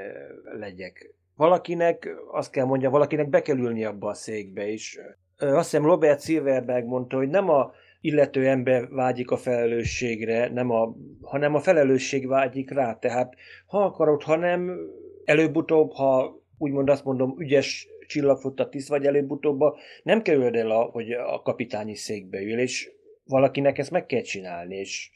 legyek. 0.58 1.14
Valakinek, 1.34 2.08
azt 2.32 2.50
kell 2.50 2.64
mondja, 2.64 2.90
valakinek 2.90 3.28
be 3.28 3.42
kell 3.42 3.58
ülni 3.58 3.84
abba 3.84 4.08
a 4.08 4.14
székbe 4.14 4.68
is. 4.68 4.98
Azt 5.36 5.70
hiszem 5.70 5.86
Robert 5.86 6.22
Silverberg 6.22 6.86
mondta, 6.86 7.16
hogy 7.16 7.28
nem 7.28 7.48
a 7.50 7.70
illető 8.00 8.48
ember 8.48 8.88
vágyik 8.88 9.30
a 9.30 9.36
felelősségre, 9.36 10.48
nem 10.48 10.70
a, 10.70 10.94
hanem 11.22 11.54
a 11.54 11.60
felelősség 11.60 12.28
vágyik 12.28 12.70
rá. 12.70 12.94
Tehát 12.94 13.34
ha 13.66 13.84
akarod, 13.84 14.22
ha 14.22 14.36
nem, 14.36 14.78
előbb-utóbb, 15.24 15.92
ha 15.92 16.42
úgymond 16.58 16.88
azt 16.88 17.04
mondom, 17.04 17.34
ügyes 17.38 17.88
csillagfotta 18.06 18.68
tiszt 18.68 18.88
vagy 18.88 19.06
előbb-utóbb, 19.06 19.60
nem 20.02 20.22
kerüled 20.22 20.54
el, 20.54 20.70
a, 20.70 20.82
hogy 20.82 21.12
a 21.12 21.42
kapitányi 21.42 21.94
székbe 21.94 22.40
ül, 22.40 22.58
és 22.58 22.90
valakinek 23.24 23.78
ezt 23.78 23.90
meg 23.90 24.06
kell 24.06 24.20
csinálni, 24.20 24.76
és 24.76 25.10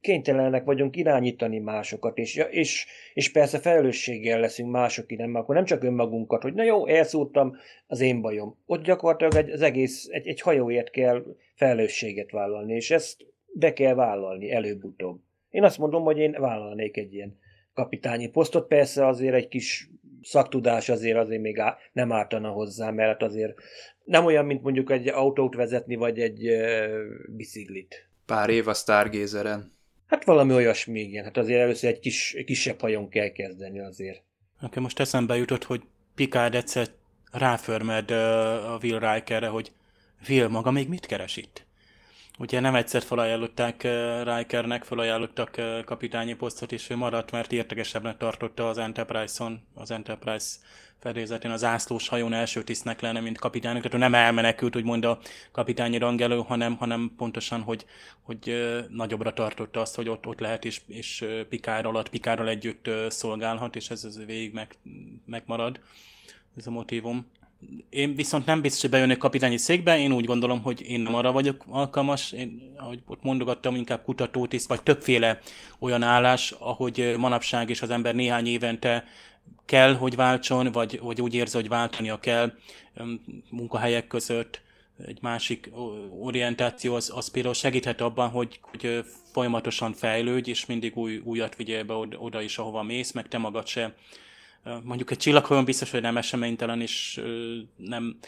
kénytelenek 0.00 0.64
vagyunk 0.64 0.96
irányítani 0.96 1.58
másokat, 1.58 2.18
és, 2.18 2.36
és, 2.50 2.86
és 3.14 3.32
persze 3.32 3.58
felelősséggel 3.58 4.40
leszünk 4.40 4.70
mások 4.70 5.16
nem, 5.16 5.34
akkor 5.34 5.54
nem 5.54 5.64
csak 5.64 5.82
önmagunkat, 5.82 6.42
hogy 6.42 6.54
na 6.54 6.62
jó, 6.62 6.86
elszúrtam, 6.86 7.56
az 7.86 8.00
én 8.00 8.20
bajom. 8.20 8.58
Ott 8.66 8.84
gyakorlatilag 8.84 9.50
az 9.50 9.62
egész, 9.62 10.08
egy, 10.10 10.26
egy 10.26 10.40
hajóért 10.40 10.90
kell 10.90 11.24
felelősséget 11.54 12.30
vállalni, 12.30 12.74
és 12.74 12.90
ezt 12.90 13.26
be 13.52 13.72
kell 13.72 13.94
vállalni 13.94 14.50
előbb-utóbb. 14.50 15.20
Én 15.50 15.64
azt 15.64 15.78
mondom, 15.78 16.02
hogy 16.02 16.18
én 16.18 16.36
vállalnék 16.38 16.96
egy 16.96 17.14
ilyen 17.14 17.38
kapitányi 17.74 18.28
posztot, 18.28 18.66
persze 18.68 19.06
azért 19.06 19.34
egy 19.34 19.48
kis 19.48 19.90
szaktudás 20.26 20.88
azért 20.88 21.16
azért 21.16 21.42
még 21.42 21.58
á, 21.58 21.76
nem 21.92 22.12
ártana 22.12 22.48
hozzá, 22.48 22.90
mert 22.90 23.22
azért 23.22 23.54
nem 24.04 24.24
olyan, 24.24 24.44
mint 24.44 24.62
mondjuk 24.62 24.90
egy 24.90 25.08
autót 25.08 25.54
vezetni, 25.54 25.94
vagy 25.94 26.20
egy 26.20 26.48
uh, 26.48 27.00
biciklit. 27.28 28.08
Pár 28.26 28.50
év 28.50 28.68
a 28.68 28.74
Stargazeren. 28.74 29.72
Hát 30.06 30.24
valami 30.24 30.52
olyasmi, 30.52 31.00
igen. 31.00 31.24
Hát 31.24 31.36
azért 31.36 31.60
először 31.60 31.90
egy 31.90 31.98
kis, 31.98 32.34
egy 32.34 32.44
kisebb 32.44 32.80
hajón 32.80 33.08
kell 33.08 33.28
kezdeni 33.28 33.80
azért. 33.80 34.22
Nekem 34.60 34.82
most 34.82 35.00
eszembe 35.00 35.36
jutott, 35.36 35.64
hogy 35.64 35.82
Picard 36.14 36.54
egyszer 36.54 36.86
ráförmed 37.32 38.10
a 38.10 38.78
Will 38.82 38.98
Rikerre, 38.98 39.46
hogy 39.46 39.72
Will 40.28 40.48
maga 40.48 40.70
még 40.70 40.88
mit 40.88 41.06
keres 41.06 41.36
itt? 41.36 41.66
Ugye 42.38 42.60
nem 42.60 42.74
egyszer 42.74 43.02
felajánlották 43.02 43.82
Rikernek, 44.24 44.84
felajánlottak 44.84 45.60
kapitányi 45.84 46.34
posztot, 46.34 46.72
és 46.72 46.90
ő 46.90 46.96
maradt, 46.96 47.30
mert 47.30 47.52
értekesebbnek 47.52 48.16
tartotta 48.16 48.68
az 48.68 48.78
Enterprise-on, 48.78 49.60
az 49.74 49.90
Enterprise 49.90 50.56
fedélzetén 50.98 51.50
az 51.50 51.64
ászlós 51.64 52.08
hajón 52.08 52.32
első 52.32 52.62
tisztnek 52.62 53.00
lenne, 53.00 53.20
mint 53.20 53.38
kapitánynak. 53.38 53.82
Tehát 53.82 53.96
ő 53.96 54.00
nem 54.00 54.14
elmenekült, 54.14 54.82
mond 54.82 55.04
a 55.04 55.18
kapitányi 55.52 55.98
rangelő, 55.98 56.36
hanem, 56.36 56.76
hanem 56.76 57.12
pontosan, 57.16 57.60
hogy, 57.60 57.84
hogy 58.22 58.54
nagyobbra 58.88 59.32
tartotta 59.32 59.80
azt, 59.80 59.94
hogy 59.94 60.08
ott, 60.08 60.26
ott 60.26 60.40
lehet, 60.40 60.64
és, 60.64 60.80
és 60.86 61.24
Pikár 61.48 61.86
alatt, 61.86 62.08
Pikárral 62.08 62.48
együtt 62.48 62.90
szolgálhat, 63.08 63.76
és 63.76 63.90
ez, 63.90 64.04
ez 64.04 64.24
végig 64.24 64.52
meg, 64.52 64.76
megmarad, 65.26 65.80
ez 66.56 66.66
a 66.66 66.70
motivum. 66.70 67.26
Én 67.90 68.14
viszont 68.14 68.46
nem 68.46 68.60
biztos, 68.60 68.80
hogy 68.80 68.90
bejönnek 68.90 69.16
kapitányi 69.16 69.56
székbe, 69.56 69.98
én 69.98 70.12
úgy 70.12 70.24
gondolom, 70.24 70.62
hogy 70.62 70.80
én 70.90 71.00
nem 71.00 71.14
arra 71.14 71.32
vagyok 71.32 71.64
alkalmas, 71.68 72.32
én, 72.32 72.72
ahogy 72.76 73.02
ott 73.06 73.22
mondogattam, 73.22 73.74
inkább 73.74 74.02
kutatótiszt, 74.02 74.68
vagy 74.68 74.82
többféle 74.82 75.38
olyan 75.78 76.02
állás, 76.02 76.50
ahogy 76.50 77.14
manapság 77.18 77.70
is 77.70 77.82
az 77.82 77.90
ember 77.90 78.14
néhány 78.14 78.46
évente 78.46 79.04
kell, 79.64 79.94
hogy 79.94 80.16
váltson, 80.16 80.72
vagy, 80.72 81.00
vagy 81.02 81.20
úgy 81.20 81.34
érzi, 81.34 81.56
hogy 81.56 81.68
váltania 81.68 82.20
kell 82.20 82.52
munkahelyek 83.50 84.06
között, 84.06 84.60
egy 85.06 85.18
másik 85.20 85.70
orientáció 86.20 86.94
az, 86.94 87.12
az 87.14 87.28
például 87.30 87.54
segíthet 87.54 88.00
abban, 88.00 88.28
hogy, 88.28 88.60
hogy 88.60 89.04
folyamatosan 89.32 89.92
fejlődj, 89.92 90.50
és 90.50 90.66
mindig 90.66 90.96
új, 90.96 91.20
újat 91.24 91.56
vigyél 91.56 91.84
be 91.84 91.94
oda 92.18 92.42
is, 92.42 92.58
ahova 92.58 92.82
mész, 92.82 93.12
meg 93.12 93.28
te 93.28 93.38
magad 93.38 93.66
se. 93.66 93.94
Mondjuk 94.82 95.10
egy 95.10 95.18
csillaghajón 95.18 95.64
biztos, 95.64 95.90
hogy 95.90 96.00
nem 96.00 96.16
eseménytelen, 96.16 96.80
és 96.80 97.20
nem, 97.76 98.18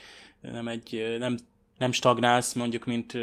nem, 0.40 0.68
egy, 0.68 1.16
nem, 1.18 1.38
nem 1.78 1.92
stagnálsz, 1.92 2.52
mondjuk, 2.52 2.84
mint 2.84 3.18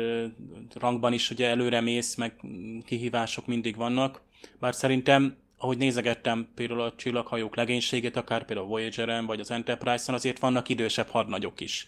rangban 0.73 1.13
is, 1.13 1.29
ugye 1.29 1.47
előre 1.47 1.81
mész, 1.81 2.15
meg 2.15 2.41
kihívások 2.85 3.45
mindig 3.45 3.75
vannak. 3.75 4.21
Bár 4.59 4.75
szerintem 4.75 5.35
ahogy 5.57 5.77
nézegettem 5.77 6.47
például 6.55 6.81
a 6.81 6.93
csillaghajók 6.95 7.55
legénységét, 7.55 8.15
akár 8.15 8.45
például 8.45 8.67
a 8.67 8.69
Voyager-en 8.69 9.25
vagy 9.25 9.39
az 9.39 9.51
Enterprise-on, 9.51 10.15
azért 10.15 10.39
vannak 10.39 10.69
idősebb 10.69 11.07
hadnagyok 11.07 11.61
is. 11.61 11.87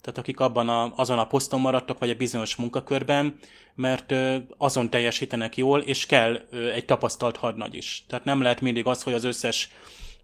Tehát 0.00 0.18
akik 0.18 0.40
abban 0.40 0.68
a, 0.68 0.92
azon 0.96 1.18
a 1.18 1.26
poszton 1.26 1.60
maradtak, 1.60 1.98
vagy 1.98 2.10
egy 2.10 2.16
bizonyos 2.16 2.56
munkakörben, 2.56 3.38
mert 3.74 4.12
ö, 4.12 4.36
azon 4.56 4.90
teljesítenek 4.90 5.56
jól, 5.56 5.80
és 5.80 6.06
kell 6.06 6.40
ö, 6.50 6.70
egy 6.70 6.84
tapasztalt 6.84 7.36
hadnagy 7.36 7.74
is. 7.74 8.04
Tehát 8.08 8.24
nem 8.24 8.42
lehet 8.42 8.60
mindig 8.60 8.86
az, 8.86 9.02
hogy 9.02 9.12
az 9.12 9.24
összes 9.24 9.70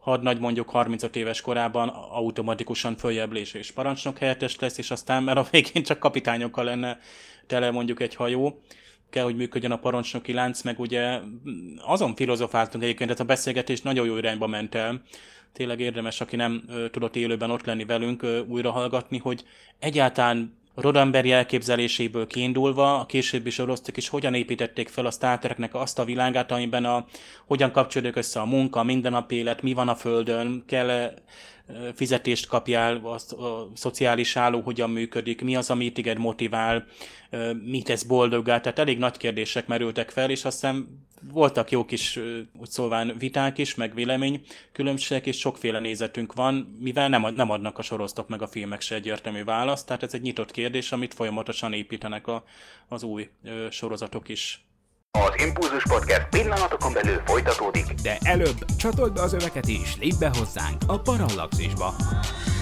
hadnagy 0.07 0.39
mondjuk 0.39 0.71
35 0.71 1.17
éves 1.17 1.41
korában 1.41 1.89
automatikusan 1.89 2.97
följebb 2.97 3.37
és 3.37 3.71
parancsnok 3.71 4.19
helyettes 4.19 4.59
lesz, 4.59 4.79
és 4.79 4.91
aztán 4.91 5.23
mert 5.23 5.39
a 5.39 5.47
végén 5.51 5.83
csak 5.83 5.99
kapitányokkal 5.99 6.65
lenne 6.65 6.99
tele 7.47 7.71
mondjuk 7.71 8.01
egy 8.01 8.15
hajó 8.15 8.63
kell, 9.11 9.25
hogy 9.25 9.37
működjön 9.37 9.71
a 9.71 9.79
parancsnoki 9.79 10.33
lánc, 10.33 10.63
meg 10.63 10.79
ugye 10.79 11.21
azon 11.79 12.15
filozofáltunk 12.15 12.85
egyébként, 12.85 13.11
ez 13.11 13.21
a 13.21 13.25
beszélgetés 13.25 13.83
nagyon 13.83 14.07
jó 14.07 14.17
irányba 14.17 14.47
ment 14.47 14.75
el. 14.75 15.03
Tényleg 15.53 15.81
érdemes, 15.81 16.21
aki 16.21 16.37
nem 16.37 16.63
ö, 16.69 16.89
tudott 16.89 17.17
élőben 17.17 17.51
ott 17.51 17.65
lenni 17.65 17.85
velünk, 17.85 18.23
ö, 18.23 18.41
újra 18.41 18.71
hallgatni, 18.71 19.19
hogy 19.19 19.45
egyáltalán 19.79 20.56
Rodemberi 20.77 21.33
elképzeléséből 21.33 22.27
kiindulva, 22.27 22.99
a 22.99 23.07
későbbi 23.07 23.51
sorosztok 23.51 23.97
is 23.97 24.09
hogyan 24.09 24.35
építették 24.35 24.89
fel 24.89 25.07
a 25.07 25.11
Star 25.11 25.39
Treknek 25.39 25.75
azt 25.75 25.99
a 25.99 26.05
világát, 26.05 26.53
amiben 26.53 26.85
a, 26.85 27.07
hogyan 27.47 27.73
kapcsolódik 27.73 28.17
össze 28.17 28.41
a 28.41 28.45
munka, 28.45 28.81
a 28.81 28.83
mindennapi 28.83 29.35
élet, 29.35 29.63
mi 29.63 29.73
van 29.73 29.89
a 29.89 29.95
Földön, 29.95 30.63
kell 30.67 31.13
fizetést 31.95 32.47
kapjál, 32.47 32.97
a, 32.97 33.45
a 33.45 33.71
szociális 33.75 34.37
álló 34.37 34.61
hogyan 34.61 34.91
működik, 34.91 35.43
mi 35.43 35.57
az, 35.57 35.71
ami 35.71 35.93
téged 35.93 36.19
motivál, 36.19 36.87
mit 37.65 37.85
tesz 37.85 38.03
boldoggá, 38.03 38.61
tehát 38.61 38.79
elég 38.79 38.99
nagy 38.99 39.17
kérdések 39.17 39.67
merültek 39.67 40.11
fel, 40.11 40.31
és 40.31 40.45
aztán 40.45 41.05
voltak 41.33 41.71
jó 41.71 41.85
kis, 41.85 42.21
úgy 42.59 42.69
szóván 42.69 43.15
viták 43.19 43.59
is, 43.59 43.75
meg 43.75 43.95
vélemény 43.95 44.41
különbségek, 44.73 45.27
és 45.27 45.39
sokféle 45.39 45.79
nézetünk 45.79 46.33
van, 46.33 46.77
mivel 46.81 47.09
nem, 47.09 47.35
nem 47.35 47.51
adnak 47.51 47.79
a 47.79 47.83
sorosztok 47.83 48.29
meg 48.29 48.43
a 48.43 48.47
filmek 48.47 48.81
se 48.81 48.95
egyértelmű 48.95 49.45
választ, 49.45 49.87
tehát 49.87 50.03
ez 50.03 50.15
egy 50.15 50.23
nyitott 50.23 50.51
kérdés, 50.51 50.93
amit 50.93 51.15
folyamatosan 51.15 51.73
építenek 51.73 52.27
a, 52.27 52.45
az 52.89 53.03
új 53.03 53.29
sorozatok 53.71 54.29
is. 54.29 54.66
Az 55.25 55.45
Impulzus 55.45 55.83
Podcast 55.89 56.27
pillanatokon 56.31 56.93
belül 56.93 57.21
folytatódik. 57.25 57.93
De 58.03 58.19
előbb 58.23 58.65
csatold 58.77 59.13
be 59.13 59.23
az 59.23 59.33
öveket 59.33 59.69
és 59.69 59.97
lépj 60.01 60.17
be 60.19 60.31
hozzánk 60.39 60.83
a 60.87 61.01
Parallaxisba. 61.01 61.95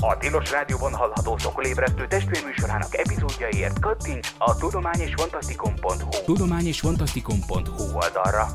A 0.00 0.16
Tilos 0.16 0.50
Rádióban 0.50 0.94
hallható 0.94 1.38
szokolébresztő 1.38 2.06
testvérműsorának 2.06 2.96
epizódjaiért 2.96 3.78
kattints 3.80 4.34
a 4.38 4.56
tudományosfantasztikum.hu 4.56 6.24
tudományosfantasztikum.hu 6.24 7.82
oldalra. 7.94 8.46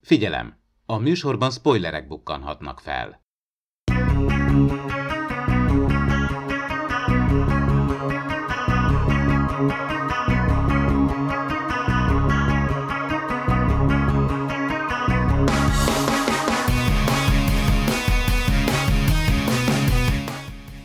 Figyelem! 0.00 0.56
A 0.86 0.96
műsorban 0.98 1.50
spoilerek 1.50 2.08
bukkanhatnak 2.08 2.80
fel. 2.80 3.27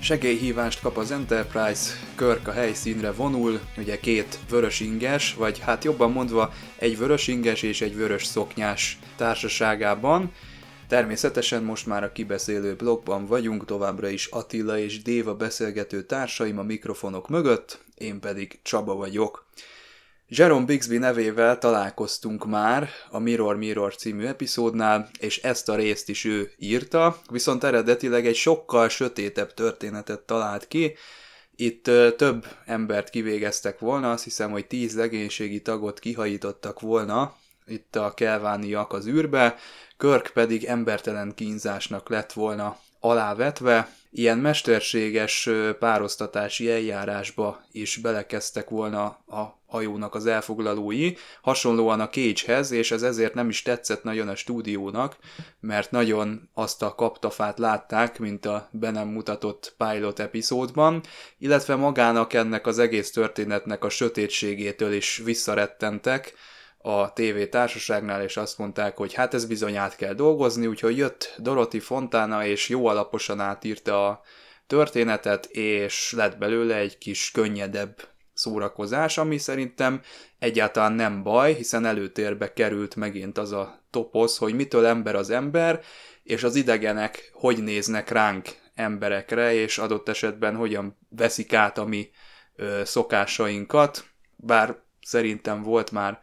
Segélyhívást 0.03 0.81
kap 0.81 0.97
az 0.97 1.11
Enterprise, 1.11 1.93
Körk 2.15 2.47
a 2.47 2.51
helyszínre 2.51 3.11
vonul, 3.11 3.59
ugye 3.77 3.99
két 3.99 4.39
vörös 4.49 4.79
inges, 4.79 5.33
vagy 5.33 5.59
hát 5.59 5.83
jobban 5.83 6.11
mondva 6.11 6.53
egy 6.75 6.97
vörös 6.97 7.27
inges 7.27 7.61
és 7.61 7.81
egy 7.81 7.95
vörös 7.95 8.25
szoknyás 8.25 8.99
társaságában. 9.15 10.31
Természetesen 10.87 11.63
most 11.63 11.85
már 11.85 12.03
a 12.03 12.11
kibeszélő 12.11 12.75
blogban 12.75 13.25
vagyunk, 13.25 13.65
továbbra 13.65 14.07
is 14.07 14.25
Attila 14.25 14.77
és 14.77 15.01
Déva 15.01 15.35
beszélgető 15.35 16.01
társaim 16.01 16.59
a 16.59 16.63
mikrofonok 16.63 17.29
mögött, 17.29 17.79
én 17.97 18.19
pedig 18.19 18.59
Csaba 18.61 18.95
vagyok. 18.95 19.45
Jerome 20.35 20.65
Bixby 20.65 20.97
nevével 20.97 21.57
találkoztunk 21.57 22.45
már 22.45 22.89
a 23.09 23.19
Mirror 23.19 23.57
Mirror 23.57 23.95
című 23.95 24.25
epizódnál, 24.25 25.09
és 25.19 25.37
ezt 25.41 25.69
a 25.69 25.75
részt 25.75 26.09
is 26.09 26.25
ő 26.25 26.51
írta, 26.57 27.17
viszont 27.29 27.63
eredetileg 27.63 28.25
egy 28.25 28.35
sokkal 28.35 28.89
sötétebb 28.89 29.53
történetet 29.53 30.19
talált 30.19 30.67
ki, 30.67 30.95
Itt 31.55 31.83
több 32.17 32.45
embert 32.65 33.09
kivégeztek 33.09 33.79
volna, 33.79 34.11
azt 34.11 34.23
hiszem, 34.23 34.51
hogy 34.51 34.65
tíz 34.65 34.95
legénységi 34.95 35.61
tagot 35.61 35.99
kihajítottak 35.99 36.79
volna, 36.79 37.35
itt 37.65 37.95
a 37.95 38.13
kelvániak 38.13 38.93
az 38.93 39.07
űrbe, 39.07 39.55
Körk 39.97 40.31
pedig 40.33 40.63
embertelen 40.63 41.33
kínzásnak 41.35 42.09
lett 42.09 42.33
volna 42.33 42.77
alávetve, 43.03 43.89
ilyen 44.11 44.37
mesterséges 44.37 45.49
pároztatási 45.79 46.71
eljárásba 46.71 47.63
is 47.71 47.97
belekezdtek 47.97 48.69
volna 48.69 49.03
a 49.27 49.59
hajónak 49.67 50.15
az 50.15 50.25
elfoglalói, 50.25 51.13
hasonlóan 51.41 51.99
a 51.99 52.09
Cage-hez, 52.09 52.71
és 52.71 52.91
ez 52.91 53.01
ezért 53.03 53.33
nem 53.33 53.49
is 53.49 53.61
tetszett 53.61 54.03
nagyon 54.03 54.27
a 54.27 54.35
stúdiónak, 54.35 55.17
mert 55.59 55.91
nagyon 55.91 56.49
azt 56.53 56.81
a 56.81 56.95
kaptafát 56.95 57.59
látták, 57.59 58.19
mint 58.19 58.45
a 58.45 58.69
be 58.71 58.91
nem 58.91 59.07
mutatott 59.07 59.75
pilot 59.77 60.19
epizódban, 60.19 61.03
illetve 61.37 61.75
magának 61.75 62.33
ennek 62.33 62.67
az 62.67 62.79
egész 62.79 63.11
történetnek 63.11 63.83
a 63.83 63.89
sötétségétől 63.89 64.93
is 64.93 65.21
visszarettentek, 65.23 66.33
a 66.85 67.13
TV 67.13 67.41
társaságnál, 67.49 68.23
és 68.23 68.37
azt 68.37 68.57
mondták, 68.57 68.97
hogy 68.97 69.13
hát 69.13 69.33
ez 69.33 69.45
bizony 69.45 69.75
át 69.75 69.95
kell 69.95 70.13
dolgozni, 70.13 70.67
úgyhogy 70.67 70.97
jött 70.97 71.35
Dorothy 71.37 71.79
Fontana, 71.79 72.45
és 72.45 72.69
jó 72.69 72.85
alaposan 72.85 73.39
átírta 73.39 74.07
a 74.07 74.21
történetet, 74.67 75.45
és 75.45 76.13
lett 76.15 76.37
belőle 76.37 76.75
egy 76.75 76.97
kis 76.97 77.31
könnyedebb 77.31 78.07
szórakozás, 78.33 79.17
ami 79.17 79.37
szerintem 79.37 80.01
egyáltalán 80.39 80.93
nem 80.93 81.23
baj, 81.23 81.53
hiszen 81.53 81.85
előtérbe 81.85 82.53
került 82.53 82.95
megint 82.95 83.37
az 83.37 83.51
a 83.51 83.79
toposz, 83.89 84.37
hogy 84.37 84.53
mitől 84.53 84.85
ember 84.85 85.15
az 85.15 85.29
ember, 85.29 85.81
és 86.23 86.43
az 86.43 86.55
idegenek 86.55 87.29
hogy 87.33 87.63
néznek 87.63 88.09
ránk 88.09 88.49
emberekre, 88.75 89.53
és 89.53 89.77
adott 89.77 90.09
esetben 90.09 90.55
hogyan 90.55 90.97
veszik 91.09 91.53
át 91.53 91.77
a 91.77 91.85
mi 91.85 92.09
ö, 92.55 92.81
szokásainkat, 92.85 94.05
bár 94.35 94.77
szerintem 95.01 95.61
volt 95.61 95.91
már 95.91 96.21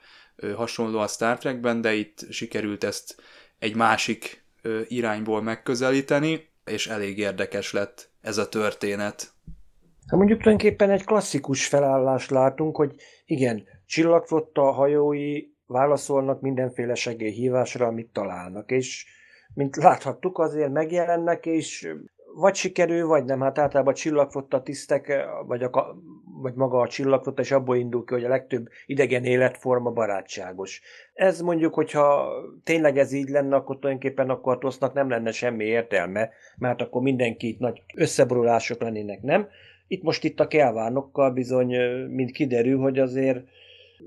hasonló 0.56 0.98
a 0.98 1.06
Star 1.06 1.38
Trekben, 1.38 1.80
de 1.80 1.94
itt 1.94 2.26
sikerült 2.30 2.84
ezt 2.84 3.22
egy 3.58 3.76
másik 3.76 4.44
irányból 4.88 5.42
megközelíteni, 5.42 6.48
és 6.64 6.86
elég 6.86 7.18
érdekes 7.18 7.72
lett 7.72 8.10
ez 8.20 8.38
a 8.38 8.48
történet. 8.48 9.32
Hát 10.06 10.18
mondjuk 10.18 10.38
tulajdonképpen 10.42 10.90
egy 10.90 11.04
klasszikus 11.04 11.66
felállást 11.66 12.30
látunk, 12.30 12.76
hogy 12.76 12.94
igen, 13.24 13.64
csillagflotta 13.86 14.70
hajói 14.70 15.42
válaszolnak 15.66 16.40
mindenféle 16.40 16.94
segélyhívásra, 16.94 17.86
amit 17.86 18.12
találnak, 18.12 18.70
és 18.70 19.06
mint 19.54 19.76
láthattuk, 19.76 20.38
azért 20.38 20.72
megjelennek, 20.72 21.46
és 21.46 21.94
vagy 22.34 22.54
sikerül, 22.54 23.06
vagy 23.06 23.24
nem. 23.24 23.40
Hát 23.40 23.58
általában 23.58 23.92
a 23.92 23.96
csillagflotta 23.96 24.62
tisztek, 24.62 25.26
vagy, 25.46 25.62
a, 25.62 25.96
vagy 26.40 26.54
maga 26.54 26.80
a 26.80 26.88
csillagflotta, 26.88 27.42
és 27.42 27.50
abból 27.50 27.76
indul 27.76 28.04
ki, 28.04 28.14
hogy 28.14 28.24
a 28.24 28.28
legtöbb 28.28 28.68
idegen 28.86 29.24
életforma 29.24 29.90
barátságos. 29.90 30.80
Ez 31.14 31.40
mondjuk, 31.40 31.74
hogyha 31.74 32.32
tényleg 32.64 32.98
ez 32.98 33.12
így 33.12 33.28
lenne, 33.28 33.56
akkor 33.56 33.78
tulajdonképpen 33.78 34.30
akkor 34.30 34.54
a 34.54 34.58
tosznak 34.58 34.92
nem 34.92 35.08
lenne 35.08 35.32
semmi 35.32 35.64
értelme, 35.64 36.30
mert 36.58 36.82
akkor 36.82 37.02
mindenki 37.02 37.48
itt 37.48 37.58
nagy 37.58 37.82
összeborulások 37.94 38.80
lennének, 38.82 39.22
nem? 39.22 39.48
Itt 39.86 40.02
most 40.02 40.24
itt 40.24 40.40
a 40.40 40.46
kelvánokkal 40.46 41.30
bizony, 41.30 41.76
mint 42.08 42.30
kiderül, 42.30 42.78
hogy 42.78 42.98
azért 42.98 43.44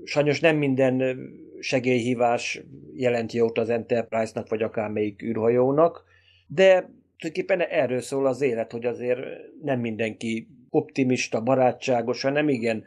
sajnos 0.04 0.40
nem 0.40 0.56
minden 0.56 1.18
segélyhívás 1.60 2.62
jelenti 2.94 3.36
jót 3.36 3.58
az 3.58 3.70
Enterprise-nak, 3.70 4.48
vagy 4.48 4.62
akármelyik 4.62 5.22
űrhajónak, 5.22 6.04
de 6.46 6.90
tulajdonképpen 7.18 7.60
erről 7.60 8.00
szól 8.00 8.26
az 8.26 8.40
élet, 8.40 8.72
hogy 8.72 8.84
azért 8.84 9.20
nem 9.62 9.80
mindenki 9.80 10.48
optimista, 10.74 11.40
barátságos, 11.40 12.22
hanem 12.22 12.48
igen, 12.48 12.84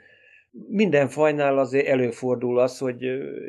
minden 0.67 1.09
fajnál 1.09 1.57
azért 1.57 1.87
előfordul 1.87 2.59
az, 2.59 2.77
hogy 2.77 3.03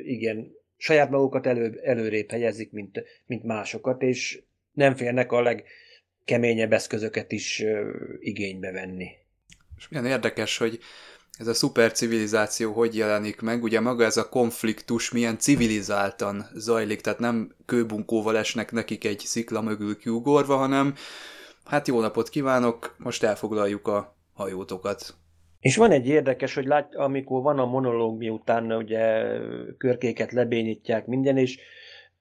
igen, 0.04 0.52
saját 0.76 1.10
magukat 1.10 1.46
elő, 1.46 1.80
előrébb 1.82 2.30
helyezik, 2.30 2.72
mint, 2.72 3.04
mint 3.26 3.44
másokat, 3.44 4.02
és 4.02 4.42
nem 4.72 4.94
félnek 4.94 5.32
a 5.32 5.42
legkeményebb 5.42 6.72
eszközöket 6.72 7.32
is 7.32 7.64
igénybe 8.20 8.72
venni. 8.72 9.08
És 9.76 9.88
milyen 9.88 10.06
érdekes, 10.06 10.58
hogy 10.58 10.78
ez 11.38 11.46
a 11.46 11.54
szupercivilizáció 11.54 12.72
hogy 12.72 12.96
jelenik 12.96 13.40
meg, 13.40 13.62
ugye 13.62 13.80
maga 13.80 14.04
ez 14.04 14.16
a 14.16 14.28
konfliktus 14.28 15.10
milyen 15.10 15.38
civilizáltan 15.38 16.46
zajlik, 16.54 17.00
tehát 17.00 17.18
nem 17.18 17.54
kőbunkóval 17.66 18.38
esnek 18.38 18.72
nekik 18.72 19.04
egy 19.04 19.18
szikla 19.18 19.60
mögül 19.62 19.98
kiugorva, 19.98 20.56
hanem 20.56 20.94
hát 21.64 21.88
jó 21.88 22.00
napot 22.00 22.28
kívánok, 22.28 22.94
most 22.98 23.22
elfoglaljuk 23.22 23.88
a 23.88 24.17
hajótokat. 24.38 25.14
És 25.60 25.76
van 25.76 25.90
egy 25.90 26.08
érdekes, 26.08 26.54
hogy 26.54 26.66
lát, 26.66 26.94
amikor 26.94 27.42
van 27.42 27.58
a 27.58 27.66
monológ, 27.66 28.18
miután 28.18 28.72
ugye 28.72 29.24
körkéket 29.78 30.32
lebénítják 30.32 31.06
minden, 31.06 31.36
és 31.36 31.58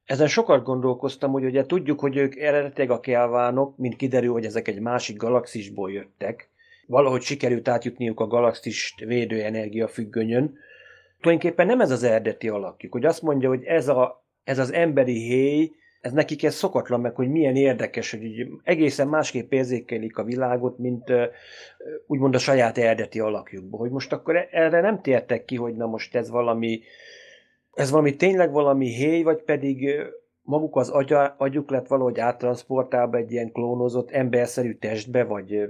ezen 0.06 0.28
sokat 0.28 0.64
gondolkoztam, 0.64 1.32
hogy 1.32 1.44
ugye 1.44 1.66
tudjuk, 1.66 2.00
hogy 2.00 2.18
ők 2.18 2.36
eredetileg 2.36 2.92
a 2.92 3.00
kelvánok, 3.00 3.78
mint 3.78 3.96
kiderül, 3.96 4.32
hogy 4.32 4.46
ezek 4.46 4.68
egy 4.68 4.80
másik 4.80 5.18
galaxisból 5.18 5.92
jöttek, 5.92 6.50
valahogy 6.88 7.22
sikerült 7.22 7.68
átjutniuk 7.68 8.20
a 8.20 8.28
galaxist 8.28 9.00
védő 9.00 9.44
energia 9.44 9.88
függönyön. 9.88 10.58
Tulajdonképpen 11.22 11.68
nem 11.68 11.82
ez 11.82 11.92
az 11.92 12.04
eredeti 12.04 12.50
alakjuk, 12.50 12.92
hogy 12.92 13.06
azt 13.06 13.22
mondja, 13.22 13.50
hogy 13.50 13.64
ez, 13.64 13.88
a, 13.88 14.24
ez 14.44 14.60
az 14.60 14.74
emberi 14.74 15.28
héj, 15.28 15.72
ez 16.02 16.12
nekik 16.12 16.44
ez 16.44 16.56
szokatlan 16.56 17.00
meg, 17.00 17.16
hogy 17.16 17.30
milyen 17.30 17.56
érdekes, 17.56 18.12
hogy 18.12 18.24
így 18.24 18.48
egészen 18.64 19.08
másképp 19.08 19.52
érzékelik 19.52 20.18
a 20.18 20.24
világot, 20.24 20.78
mint 20.78 21.04
úgymond 22.08 22.36
a 22.36 22.38
saját 22.38 22.78
eredeti 22.78 23.20
alakjukban. 23.20 23.80
Hogy 23.80 23.92
most 23.92 24.14
akkor 24.14 24.36
e, 24.36 24.48
erre 24.52 24.82
nem 24.82 25.02
tértek 25.02 25.46
ki, 25.46 25.56
hogy 25.56 25.76
na 25.76 25.86
most 25.86 26.16
ez 26.16 26.30
valami, 26.30 26.82
ez 27.74 27.92
valami 27.92 28.16
tényleg 28.16 28.52
valami 28.52 28.88
héj, 28.88 29.24
vagy 29.24 29.44
pedig 29.44 29.90
maguk 30.42 30.76
az 30.76 30.90
agya, 30.90 31.36
agyuk 31.38 31.70
lett 31.70 31.88
valahogy 31.88 32.20
áttransportálva 32.20 33.18
egy 33.18 33.32
ilyen 33.32 33.52
klónozott 33.52 34.12
emberszerű 34.12 34.74
testbe, 34.74 35.24
vagy 35.24 35.70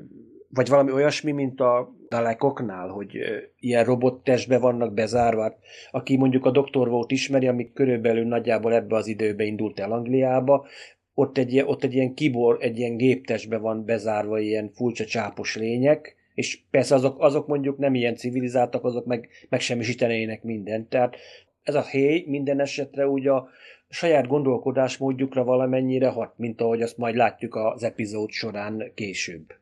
vagy 0.49 0.69
valami 0.69 0.91
olyasmi, 0.91 1.31
mint 1.31 1.59
a 1.59 1.95
dalekoknál, 2.09 2.87
hogy 2.87 3.17
ilyen 3.59 3.83
robottestbe 3.83 4.57
vannak 4.57 4.93
bezárva. 4.93 5.41
Hát, 5.41 5.57
aki 5.91 6.17
mondjuk 6.17 6.45
a 6.45 6.51
Dr. 6.51 6.87
Volt 6.87 7.11
ismeri, 7.11 7.47
ami 7.47 7.71
körülbelül 7.73 8.25
nagyjából 8.25 8.73
ebbe 8.73 8.95
az 8.95 9.07
időbe 9.07 9.43
indult 9.43 9.79
el 9.79 9.91
Angliába, 9.91 10.65
ott 11.13 11.37
egy, 11.37 11.59
ott 11.65 11.83
egy 11.83 11.93
ilyen 11.93 12.13
kibor, 12.13 12.57
egy 12.59 12.77
ilyen 12.77 12.97
géptestbe 12.97 13.57
van 13.57 13.85
bezárva 13.85 14.39
ilyen 14.39 14.71
furcsa 14.73 15.05
csápos 15.05 15.55
lények, 15.55 16.15
és 16.33 16.59
persze 16.71 16.95
azok, 16.95 17.21
azok 17.21 17.47
mondjuk 17.47 17.77
nem 17.77 17.95
ilyen 17.95 18.15
civilizáltak, 18.15 18.83
azok 18.83 19.05
meg, 19.05 19.29
meg 19.49 19.59
semmisítenének 19.59 20.43
mindent. 20.43 20.89
Tehát 20.89 21.15
ez 21.63 21.75
a 21.75 21.81
héj 21.81 22.23
minden 22.27 22.59
esetre 22.59 23.07
úgy 23.07 23.27
a 23.27 23.49
saját 23.89 24.27
gondolkodásmódjukra 24.27 25.43
valamennyire 25.43 26.07
hat, 26.07 26.33
mint 26.37 26.61
ahogy 26.61 26.81
azt 26.81 26.97
majd 26.97 27.15
látjuk 27.15 27.55
az 27.55 27.83
epizód 27.83 28.29
során 28.29 28.91
később. 28.95 29.53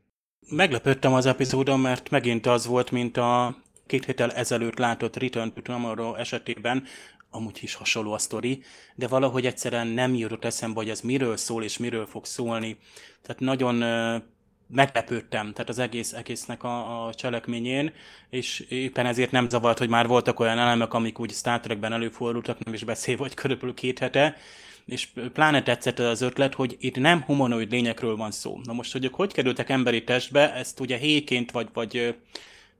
Meglepődtem 0.49 1.13
az 1.13 1.25
epizódon, 1.25 1.79
mert 1.79 2.09
megint 2.09 2.45
az 2.45 2.65
volt, 2.65 2.91
mint 2.91 3.17
a 3.17 3.55
két 3.85 4.05
héttel 4.05 4.31
ezelőtt 4.31 4.77
látott 4.77 5.15
Return 5.15 5.53
to 5.53 5.61
Tomorrow 5.61 6.15
esetében, 6.15 6.83
amúgy 7.29 7.59
is 7.61 7.73
hasonló 7.73 8.11
a 8.11 8.17
sztori, 8.17 8.63
de 8.95 9.07
valahogy 9.07 9.45
egyszerűen 9.45 9.87
nem 9.87 10.13
jutott 10.13 10.45
eszembe, 10.45 10.79
hogy 10.79 10.89
ez 10.89 11.01
miről 11.01 11.37
szól 11.37 11.63
és 11.63 11.77
miről 11.77 12.05
fog 12.05 12.25
szólni. 12.25 12.77
Tehát 13.21 13.39
nagyon 13.39 13.75
meglepődtem, 14.67 15.53
tehát 15.53 15.69
az 15.69 15.79
egész 15.79 16.13
egésznek 16.13 16.63
a, 16.63 17.05
a 17.05 17.13
cselekményén, 17.13 17.93
és 18.29 18.59
éppen 18.59 19.05
ezért 19.05 19.31
nem 19.31 19.49
zavart, 19.49 19.77
hogy 19.77 19.89
már 19.89 20.07
voltak 20.07 20.39
olyan 20.39 20.59
elemek, 20.59 20.93
amik 20.93 21.19
úgy 21.19 21.31
Star 21.31 21.59
Trekben 21.59 21.93
előfordultak, 21.93 22.63
nem 22.63 22.73
is 22.73 22.83
beszél, 22.83 23.17
vagy 23.17 23.33
körülbelül 23.33 23.73
két 23.73 23.99
hete, 23.99 24.37
és 24.85 25.07
pláne 25.33 25.63
tetszett 25.63 25.99
az 25.99 26.21
ötlet, 26.21 26.53
hogy 26.53 26.75
itt 26.79 26.95
nem 26.95 27.21
humanoid 27.21 27.71
lényekről 27.71 28.15
van 28.15 28.31
szó. 28.31 28.59
Na 28.63 28.73
most, 28.73 28.91
hogy 28.91 29.05
ők 29.05 29.15
hogy 29.15 29.33
kerültek 29.33 29.69
emberi 29.69 30.03
testbe, 30.03 30.53
ezt 30.53 30.79
ugye 30.79 30.97
héjként 30.97 31.51
vagy, 31.51 31.67
vagy 31.73 32.15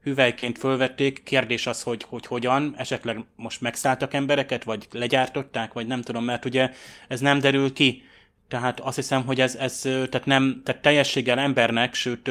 hüvelyként 0.03 0.57
fölvették. 0.57 1.23
Kérdés 1.23 1.67
az, 1.67 1.81
hogy, 1.81 2.05
hogy 2.09 2.25
hogyan, 2.25 2.73
esetleg 2.77 3.23
most 3.35 3.61
megszálltak 3.61 4.13
embereket, 4.13 4.63
vagy 4.63 4.87
legyártották, 4.91 5.73
vagy 5.73 5.87
nem 5.87 6.01
tudom, 6.01 6.23
mert 6.23 6.45
ugye 6.45 6.71
ez 7.07 7.19
nem 7.19 7.39
derül 7.39 7.73
ki. 7.73 8.03
Tehát 8.47 8.79
azt 8.79 8.95
hiszem, 8.95 9.25
hogy 9.25 9.41
ez, 9.41 9.55
ez 9.55 9.81
tehát 9.81 10.25
nem, 10.25 10.61
tehát 10.63 10.81
teljességgel 10.81 11.39
embernek, 11.39 11.93
sőt, 11.93 12.29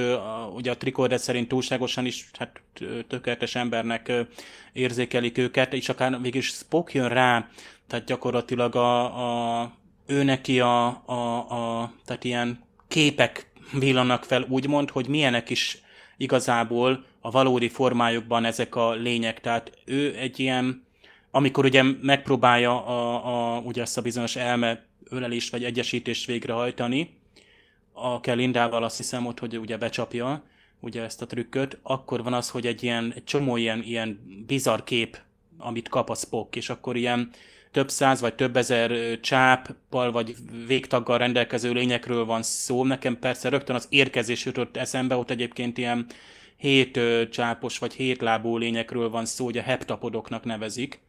ugye 0.55 0.71
a 0.71 0.77
trikordet 0.77 1.19
szerint 1.19 1.49
túlságosan 1.49 2.07
is 2.07 2.31
hát, 2.39 2.61
tökéletes 3.09 3.55
embernek 3.55 4.13
érzékelik 4.73 5.39
őket, 5.39 5.73
és 5.73 5.89
akár 5.89 6.19
mégis 6.19 6.47
Spock 6.47 6.95
jön 6.95 7.09
rá, 7.09 7.49
tehát 7.87 8.05
gyakorlatilag 8.05 8.75
a, 8.75 9.61
a, 9.61 9.73
ő 10.07 10.23
neki 10.23 10.61
a, 10.61 10.87
a, 11.07 11.37
a, 11.51 11.93
tehát 12.05 12.25
ilyen 12.25 12.65
képek 12.89 13.51
villannak 13.73 14.25
fel 14.25 14.47
úgymond, 14.49 14.91
hogy 14.91 15.09
milyenek 15.09 15.51
is 15.51 15.83
igazából 16.17 17.05
a 17.21 17.31
valódi 17.31 17.69
formájukban 17.69 18.45
ezek 18.45 18.75
a 18.75 18.93
lények. 18.93 19.41
Tehát 19.41 19.73
ő 19.85 20.17
egy 20.17 20.41
ilyen, 20.41 20.87
amikor 21.31 21.65
ugye 21.65 21.83
megpróbálja 22.01 22.87
a, 22.87 23.57
a, 23.57 23.61
ugye 23.61 23.83
ezt 23.83 23.99
a 23.99 24.03
bizonyos 24.03 24.37
elme 24.37 24.85
ölelést 25.11 25.51
vagy 25.51 25.65
egyesítést 25.65 26.27
végrehajtani, 26.27 27.23
a 27.93 28.21
Kelindával 28.21 28.85
azt 28.85 28.97
hiszem 28.97 29.27
ott, 29.27 29.39
hogy 29.39 29.59
ugye 29.59 29.77
becsapja, 29.77 30.43
ugye 30.81 31.03
ezt 31.03 31.23
a 31.23 31.27
trükköt, 31.27 31.79
akkor 31.83 32.23
van 32.23 32.33
az, 32.33 32.51
hogy 32.51 32.67
egy 32.67 32.83
ilyen 32.83 33.13
egy 33.17 33.25
csomó 33.25 33.57
ilyen, 33.57 33.83
ilyen 33.83 34.43
bizarr 34.47 34.81
kép, 34.81 35.19
amit 35.59 35.89
kap 35.89 36.11
a 36.11 36.15
Spock, 36.15 36.57
és 36.57 36.71
akkor 36.71 36.97
ilyen 36.97 37.31
több 37.75 37.91
száz 37.91 38.21
vagy 38.21 38.35
több 38.35 38.57
ezer 38.57 39.21
csáppal 39.21 40.13
vagy 40.13 40.35
végtaggal 40.67 41.19
rendelkező 41.19 41.73
lényekről 41.73 42.25
van 42.25 42.43
szó. 42.43 42.85
Nekem 42.85 43.19
persze 43.19 43.49
rögtön 43.49 43.77
az 43.77 43.87
érkezés 43.91 44.45
jutott 44.45 44.77
eszembe, 44.77 45.17
ott 45.17 45.31
egyébként 45.31 45.79
ilyen 45.79 46.07
hét 46.57 47.01
csápos 47.31 47.79
vagy 47.79 47.93
hét 47.93 48.21
lábú 48.21 48.57
lényekről 48.57 49.11
van 49.11 49.25
szó, 49.25 49.45
hogy 49.45 49.59
a 49.59 49.63
heptapodoknak 49.63 50.45
nevezik, 50.45 51.01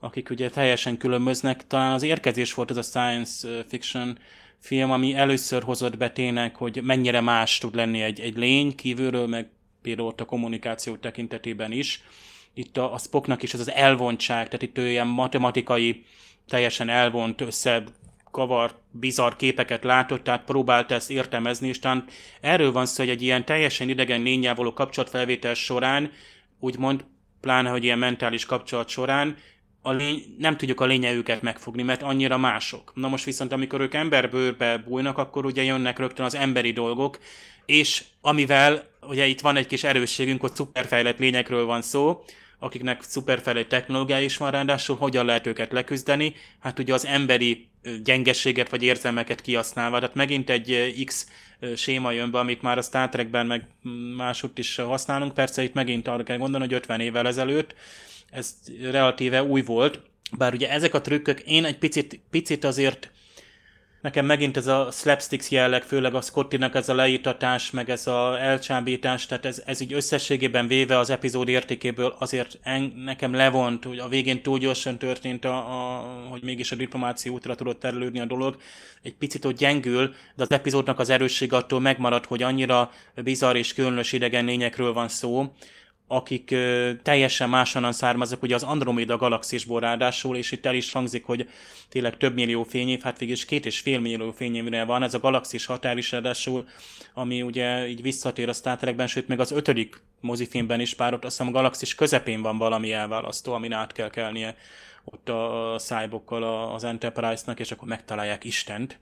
akik 0.00 0.30
ugye 0.30 0.50
teljesen 0.50 0.96
különböznek. 0.96 1.66
Talán 1.66 1.92
az 1.92 2.02
érkezés 2.02 2.54
volt 2.54 2.70
ez 2.70 2.76
a 2.76 2.82
science 2.82 3.48
fiction 3.68 4.18
film, 4.58 4.90
ami 4.90 5.14
először 5.14 5.62
hozott 5.62 5.96
be 5.96 6.10
tényleg, 6.10 6.56
hogy 6.56 6.80
mennyire 6.82 7.20
más 7.20 7.58
tud 7.58 7.74
lenni 7.74 8.02
egy, 8.02 8.20
egy 8.20 8.36
lény 8.36 8.74
kívülről, 8.74 9.26
meg 9.26 9.48
például 9.82 10.08
ott 10.08 10.20
a 10.20 10.24
kommunikáció 10.24 10.96
tekintetében 10.96 11.72
is. 11.72 12.02
Itt 12.54 12.76
a, 12.76 12.92
a 12.92 12.98
Spocknak 12.98 13.42
is 13.42 13.54
ez 13.54 13.60
az 13.60 13.70
elvontság, 13.70 14.44
tehát 14.44 14.62
itt 14.62 14.78
ő 14.78 14.88
ilyen 14.88 15.06
matematikai, 15.06 16.04
teljesen 16.48 16.88
elvont, 16.88 17.40
össze 17.40 17.82
kavar, 18.30 18.78
bizarr 18.90 19.32
képeket 19.32 19.84
látott, 19.84 20.22
tehát 20.22 20.44
próbált 20.44 20.90
ezt 20.90 21.10
értelmezni, 21.10 21.68
és 21.68 21.78
talán 21.78 22.04
erről 22.40 22.72
van 22.72 22.86
szó, 22.86 23.02
hogy 23.02 23.12
egy 23.12 23.22
ilyen 23.22 23.44
teljesen 23.44 23.88
idegen 23.88 24.22
lényel 24.22 24.54
való 24.54 24.72
kapcsolatfelvétel 24.72 25.54
során, 25.54 26.10
úgymond, 26.60 27.04
pláne, 27.40 27.70
hogy 27.70 27.84
ilyen 27.84 27.98
mentális 27.98 28.46
kapcsolat 28.46 28.88
során, 28.88 29.36
a 29.82 29.92
lény, 29.92 30.34
nem 30.38 30.56
tudjuk 30.56 30.80
a 30.80 30.84
lényelőket 30.84 31.42
megfogni, 31.42 31.82
mert 31.82 32.02
annyira 32.02 32.38
mások. 32.38 32.92
Na 32.94 33.08
most 33.08 33.24
viszont, 33.24 33.52
amikor 33.52 33.80
ők 33.80 33.94
emberbőrbe 33.94 34.78
bújnak, 34.78 35.18
akkor 35.18 35.44
ugye 35.44 35.62
jönnek 35.62 35.98
rögtön 35.98 36.24
az 36.24 36.34
emberi 36.34 36.72
dolgok, 36.72 37.18
és 37.66 38.04
amivel, 38.20 38.88
ugye 39.00 39.26
itt 39.26 39.40
van 39.40 39.56
egy 39.56 39.66
kis 39.66 39.84
erősségünk, 39.84 40.40
hogy 40.40 40.54
szuperfejlett 40.54 41.18
lényekről 41.18 41.64
van 41.64 41.82
szó, 41.82 42.24
akiknek 42.60 43.02
szuperfejlett 43.02 43.68
technológia 43.68 44.20
is 44.20 44.36
van, 44.36 44.50
ráadásul 44.50 44.96
hogyan 44.96 45.24
lehet 45.24 45.46
őket 45.46 45.72
leküzdeni? 45.72 46.34
Hát 46.60 46.78
ugye 46.78 46.94
az 46.94 47.06
emberi 47.06 47.68
gyengességet 48.02 48.70
vagy 48.70 48.82
érzelmeket 48.82 49.40
kihasználva. 49.40 49.98
Tehát 49.98 50.14
megint 50.14 50.50
egy 50.50 50.94
X 51.04 51.26
séma 51.76 52.10
jön 52.10 52.30
be, 52.30 52.38
amit 52.38 52.62
már 52.62 52.78
a 52.78 52.82
Star 52.82 53.08
Trekben 53.08 53.46
meg 53.46 53.66
másutt 54.16 54.58
is 54.58 54.76
használunk. 54.76 55.34
Persze 55.34 55.62
itt 55.62 55.74
megint 55.74 56.08
arra 56.08 56.22
kell 56.22 56.36
gondolni, 56.36 56.66
hogy 56.66 56.74
50 56.74 57.00
évvel 57.00 57.26
ezelőtt 57.26 57.74
ez 58.30 58.54
relatíve 58.90 59.42
új 59.42 59.62
volt, 59.62 60.00
bár 60.36 60.52
ugye 60.52 60.70
ezek 60.70 60.94
a 60.94 61.00
trükkök 61.00 61.40
én 61.40 61.64
egy 61.64 61.78
picit, 61.78 62.20
picit 62.30 62.64
azért 62.64 63.10
Nekem 64.00 64.26
megint 64.26 64.56
ez 64.56 64.66
a 64.66 64.88
slapsticks 64.90 65.50
jelleg, 65.50 65.82
főleg 65.82 66.14
a 66.14 66.20
Scottinak 66.20 66.74
ez 66.74 66.88
a 66.88 66.94
leítatás, 66.94 67.70
meg 67.70 67.90
ez 67.90 68.06
a 68.06 68.40
elcsábítás, 68.40 69.26
tehát 69.26 69.44
ez, 69.44 69.62
ez 69.66 69.80
így 69.80 69.92
összességében 69.92 70.66
véve 70.66 70.98
az 70.98 71.10
epizód 71.10 71.48
értékéből 71.48 72.14
azért 72.18 72.58
en, 72.62 72.92
nekem 73.04 73.34
levont, 73.34 73.84
hogy 73.84 73.98
a 73.98 74.08
végén 74.08 74.42
túl 74.42 74.58
gyorsan 74.58 74.98
történt, 74.98 75.44
a, 75.44 75.56
a, 75.56 76.00
hogy 76.28 76.42
mégis 76.42 76.72
a 76.72 76.76
diplomáció 76.76 77.34
útra 77.34 77.54
tudott 77.54 77.80
terülődni 77.80 78.20
a 78.20 78.24
dolog. 78.24 78.56
Egy 79.02 79.14
picit 79.14 79.44
ott 79.44 79.56
gyengül, 79.56 80.14
de 80.34 80.42
az 80.42 80.50
epizódnak 80.50 80.98
az 80.98 81.10
erősség 81.10 81.52
attól 81.52 81.80
megmarad, 81.80 82.24
hogy 82.24 82.42
annyira 82.42 82.90
bizarr 83.14 83.56
és 83.56 83.74
különös 83.74 84.12
idegen 84.12 84.44
lényekről 84.44 84.92
van 84.92 85.08
szó, 85.08 85.52
akik 86.12 86.50
ö, 86.50 86.90
teljesen 87.02 87.48
máshonnan 87.48 87.92
származnak, 87.92 88.42
ugye 88.42 88.54
az 88.54 88.62
Andromeda 88.62 89.16
galaxisból 89.16 89.80
ráadásul, 89.80 90.36
és 90.36 90.52
itt 90.52 90.66
el 90.66 90.74
is 90.74 90.92
hangzik, 90.92 91.24
hogy 91.24 91.48
tényleg 91.88 92.16
több 92.16 92.34
millió 92.34 92.62
fényév, 92.62 93.00
hát 93.02 93.18
végül 93.18 93.34
is 93.34 93.44
két 93.44 93.66
és 93.66 93.80
fél 93.80 94.00
millió 94.00 94.32
fényévre 94.32 94.84
van, 94.84 95.02
ez 95.02 95.14
a 95.14 95.18
galaxis 95.18 95.66
határ 95.66 95.96
is 95.96 96.12
ráadásul, 96.12 96.68
ami 97.14 97.42
ugye 97.42 97.88
így 97.88 98.02
visszatér 98.02 98.48
a 98.48 98.52
Star 98.52 98.76
Trekben, 98.76 99.06
sőt 99.06 99.28
még 99.28 99.40
az 99.40 99.50
ötödik 99.50 100.02
mozifilmben 100.20 100.80
is 100.80 100.94
pár 100.94 101.14
ott, 101.14 101.24
azt 101.24 101.36
hiszem 101.36 101.52
a 101.54 101.56
galaxis 101.56 101.94
közepén 101.94 102.42
van 102.42 102.58
valami 102.58 102.92
elválasztó, 102.92 103.52
amin 103.52 103.72
át 103.72 103.92
kell 103.92 104.10
kelnie 104.10 104.56
ott 105.04 105.28
a 105.28 105.74
szájbokkal 105.78 106.72
az 106.74 106.84
Enterprise-nak, 106.84 107.60
és 107.60 107.70
akkor 107.70 107.88
megtalálják 107.88 108.44
Istent. 108.44 108.98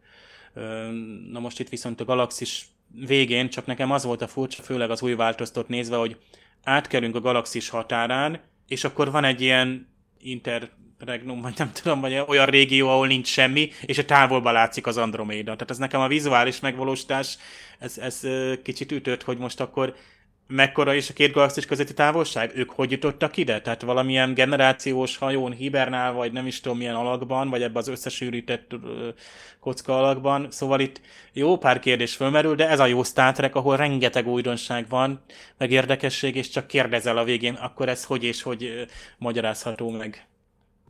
Na 1.31 1.41
most 1.41 1.61
itt 1.61 1.69
viszont 1.69 2.01
a 2.01 2.05
galaxis 2.05 2.67
végén, 3.07 3.49
csak 3.49 3.67
nekem 3.67 3.91
az 3.91 4.05
volt 4.05 4.23
a 4.23 4.29
furcsa, 4.29 4.63
főleg 4.63 4.91
az 4.91 5.03
új 5.03 5.15
változtat 5.15 5.69
nézve, 5.69 5.97
hogy 5.97 6.17
átkerünk 6.65 7.15
a 7.15 7.21
galaxis 7.21 7.69
határán, 7.69 8.41
és 8.69 8.85
akkor 8.85 9.11
van 9.11 9.25
egy 9.25 9.41
ilyen 9.41 9.89
interregnum, 10.19 11.41
vagy 11.41 11.55
nem 11.57 11.73
tudom, 11.73 12.01
vagy 12.01 12.23
olyan 12.27 12.47
régió, 12.47 12.89
ahol 12.89 13.07
nincs 13.07 13.27
semmi, 13.27 13.71
és 13.83 13.99
a 13.99 14.05
távolban 14.05 14.53
látszik 14.53 14.87
az 14.87 14.97
Androméda. 14.97 15.53
Tehát 15.53 15.71
ez 15.71 15.79
nekem 15.79 16.01
a 16.01 16.09
vizuális 16.09 16.61
megvalósítás, 16.61 17.39
ez, 17.79 17.99
ez 17.99 18.21
kicsit 18.63 18.93
ütött, 18.93 19.23
hogy 19.23 19.39
most 19.39 19.61
akkor 19.61 19.95
mekkora 20.49 20.95
is 20.95 21.11
a 21.11 21.13
két 21.13 21.33
galaxis 21.33 21.67
közötti 21.67 21.95
távolság? 21.95 22.53
Ők 22.55 22.71
hogy 22.71 22.91
jutottak 22.91 23.37
ide? 23.37 23.61
Tehát 23.61 23.83
valamilyen 23.83 24.35
generációs 24.35 25.17
hajón 25.17 25.53
hibernál, 25.53 26.13
vagy 26.13 26.33
nem 26.33 26.47
is 26.47 26.61
tudom 26.61 26.79
milyen 26.79 26.95
alakban, 26.95 27.51
vagy 27.51 27.63
ebbe 27.63 27.79
az 27.79 27.89
összesűrített 27.89 28.71
kocka 29.61 29.99
alakban. 29.99 30.51
Szóval 30.51 30.81
itt 30.81 31.01
jó 31.33 31.57
pár 31.59 31.79
kérdés 31.79 32.17
fölmerül, 32.17 32.55
de 32.55 32.69
ez 32.69 32.81
a 32.81 32.87
jó 32.87 33.03
Star 33.03 33.33
Trek, 33.33 33.55
ahol 33.55 33.77
rengeteg 33.77 34.27
újdonság 34.27 34.89
van, 34.89 35.21
meg 35.59 35.71
érdekesség, 35.71 36.37
és 36.37 36.49
csak 36.49 36.67
kérdezel 36.67 37.19
a 37.19 37.25
végén, 37.25 37.55
akkor 37.55 37.89
ez 37.89 38.05
hogy 38.05 38.25
és 38.25 38.43
hogy 38.43 38.87
magyarázható 39.19 39.91
meg. 39.91 40.27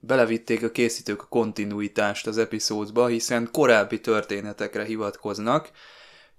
Belevitték 0.00 0.62
a 0.62 0.70
készítők 0.70 1.22
a 1.22 1.26
kontinuitást 1.28 2.26
az 2.26 2.38
epizódba, 2.38 3.06
hiszen 3.06 3.48
korábbi 3.52 4.00
történetekre 4.00 4.84
hivatkoznak, 4.84 5.70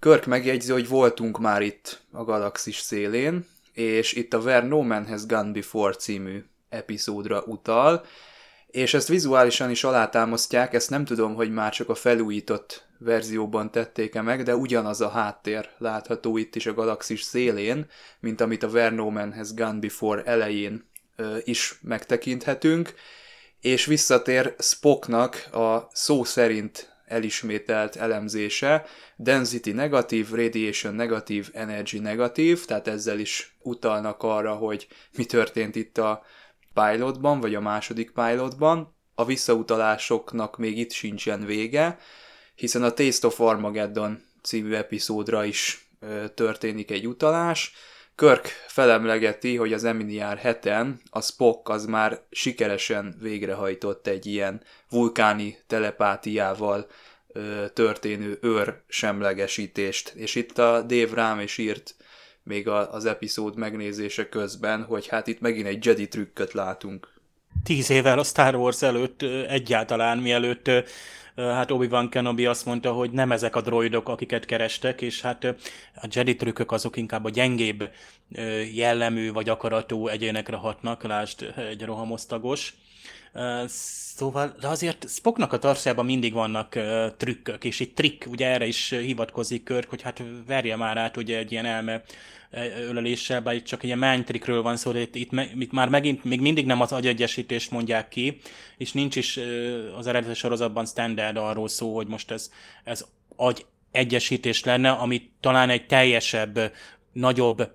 Körk 0.00 0.26
megjegyzi, 0.26 0.72
hogy 0.72 0.88
voltunk 0.88 1.38
már 1.38 1.62
itt 1.62 2.02
a 2.12 2.24
galaxis 2.24 2.78
szélén, 2.78 3.46
és 3.72 4.12
itt 4.12 4.34
a 4.34 4.38
Where 4.38 4.66
No 4.66 4.82
Man 4.82 5.06
Has 5.06 5.26
Gone 5.26 5.52
Before 5.52 5.94
című 5.94 6.44
epizódra 6.68 7.42
utal, 7.42 8.04
és 8.66 8.94
ezt 8.94 9.08
vizuálisan 9.08 9.70
is 9.70 9.84
alátámasztják, 9.84 10.74
ezt 10.74 10.90
nem 10.90 11.04
tudom, 11.04 11.34
hogy 11.34 11.52
már 11.52 11.72
csak 11.72 11.88
a 11.88 11.94
felújított 11.94 12.86
verzióban 12.98 13.70
tették-e 13.70 14.22
meg, 14.22 14.42
de 14.42 14.56
ugyanaz 14.56 15.00
a 15.00 15.08
háttér 15.08 15.68
látható 15.78 16.36
itt 16.36 16.56
is 16.56 16.66
a 16.66 16.74
galaxis 16.74 17.22
szélén, 17.22 17.86
mint 18.20 18.40
amit 18.40 18.62
a 18.62 18.68
Where 18.68 18.94
No 18.94 19.10
Man 19.10 19.34
Has 19.34 19.54
Gone 19.54 19.78
Before 19.78 20.22
elején 20.22 20.90
ö, 21.16 21.36
is 21.44 21.78
megtekinthetünk, 21.82 22.94
és 23.60 23.84
visszatér 23.84 24.54
Spocknak 24.58 25.48
a 25.52 25.88
szó 25.92 26.24
szerint 26.24 26.90
elismételt 27.10 27.96
elemzése, 27.96 28.86
density 29.16 29.70
negatív, 29.70 30.30
radiation 30.30 30.94
negatív, 30.94 31.48
energy 31.52 31.98
negatív, 31.98 32.64
tehát 32.64 32.88
ezzel 32.88 33.18
is 33.18 33.56
utalnak 33.62 34.22
arra, 34.22 34.54
hogy 34.54 34.86
mi 35.16 35.24
történt 35.24 35.76
itt 35.76 35.98
a 35.98 36.22
pilotban, 36.74 37.40
vagy 37.40 37.54
a 37.54 37.60
második 37.60 38.10
pilotban. 38.10 38.94
A 39.14 39.24
visszautalásoknak 39.24 40.58
még 40.58 40.78
itt 40.78 40.92
sincsen 40.92 41.44
vége, 41.44 41.98
hiszen 42.54 42.82
a 42.82 42.92
Taste 42.92 43.26
of 43.26 43.40
Armageddon 43.40 44.22
című 44.42 44.74
epizódra 44.74 45.44
is 45.44 45.88
történik 46.34 46.90
egy 46.90 47.06
utalás. 47.06 47.72
Körk 48.20 48.46
felemlegeti, 48.66 49.56
hogy 49.56 49.72
az 49.72 49.84
Eminiár 49.84 50.38
heten 50.38 51.00
a 51.10 51.20
Spock 51.20 51.68
az 51.68 51.84
már 51.86 52.20
sikeresen 52.30 53.16
végrehajtott 53.20 54.06
egy 54.06 54.26
ilyen 54.26 54.62
vulkáni 54.90 55.58
telepátiával 55.66 56.86
történő 57.72 58.38
őr 58.40 58.82
semlegesítést. 58.88 60.08
És 60.08 60.34
itt 60.34 60.58
a 60.58 60.82
Dave 60.82 61.14
rám 61.14 61.40
is 61.40 61.58
írt 61.58 61.94
még 62.42 62.68
az 62.68 63.04
epizód 63.04 63.56
megnézése 63.56 64.28
közben, 64.28 64.82
hogy 64.82 65.06
hát 65.06 65.26
itt 65.26 65.40
megint 65.40 65.66
egy 65.66 65.86
Jedi 65.86 66.08
trükköt 66.08 66.52
látunk. 66.52 67.09
Tíz 67.64 67.90
évvel 67.90 68.18
a 68.18 68.24
Star 68.24 68.54
Wars 68.54 68.82
előtt 68.82 69.22
egyáltalán, 69.48 70.18
mielőtt 70.18 70.70
hát 71.36 71.70
Obi-Wan 71.70 72.08
Kenobi 72.08 72.46
azt 72.46 72.64
mondta, 72.64 72.92
hogy 72.92 73.10
nem 73.10 73.32
ezek 73.32 73.56
a 73.56 73.60
droidok, 73.60 74.08
akiket 74.08 74.44
kerestek, 74.44 75.00
és 75.00 75.20
hát 75.20 75.44
a 75.94 76.06
Jedi 76.10 76.36
trükkök 76.36 76.72
azok 76.72 76.96
inkább 76.96 77.24
a 77.24 77.30
gyengébb 77.30 77.90
jellemű 78.74 79.32
vagy 79.32 79.48
akaratú 79.48 80.08
egyénekre 80.08 80.56
hatnak, 80.56 81.02
lásd 81.02 81.54
egy 81.56 81.84
rohamosztagos. 81.84 82.74
Szóval, 83.66 84.54
de 84.60 84.68
azért 84.68 85.08
Spocknak 85.08 85.52
a 85.52 85.58
tarsában 85.58 86.04
mindig 86.04 86.32
vannak 86.32 86.78
trükkök, 87.16 87.64
és 87.64 87.80
itt 87.80 87.96
trikk, 87.96 88.26
ugye 88.26 88.46
erre 88.46 88.66
is 88.66 88.90
hivatkozik 88.90 89.62
Körk, 89.62 89.88
hogy 89.88 90.02
hát 90.02 90.22
verje 90.46 90.76
már 90.76 90.96
át 90.96 91.16
ugye 91.16 91.38
egy 91.38 91.52
ilyen 91.52 91.64
elme 91.64 92.02
öleléssel, 92.88 93.40
bár 93.40 93.54
itt 93.54 93.64
csak 93.64 93.82
egy 93.82 93.96
ilyen 93.96 94.24
trikről 94.24 94.62
van 94.62 94.76
szó, 94.76 94.92
de 94.92 95.00
itt, 95.00 95.14
itt, 95.14 95.32
itt, 95.58 95.72
már 95.72 95.88
megint 95.88 96.24
még 96.24 96.40
mindig 96.40 96.66
nem 96.66 96.80
az 96.80 96.92
agyegyesítést 96.92 97.70
mondják 97.70 98.08
ki, 98.08 98.40
és 98.76 98.92
nincs 98.92 99.16
is 99.16 99.40
az 99.96 100.06
eredeti 100.06 100.34
sorozatban 100.34 100.86
standard 100.86 101.36
arról 101.36 101.68
szó, 101.68 101.94
hogy 101.94 102.06
most 102.06 102.30
ez, 102.30 102.50
ez 102.84 103.04
agy 103.36 103.66
egyesítés 103.90 104.64
lenne, 104.64 104.90
ami 104.90 105.30
talán 105.40 105.70
egy 105.70 105.86
teljesebb, 105.86 106.72
nagyobb 107.12 107.70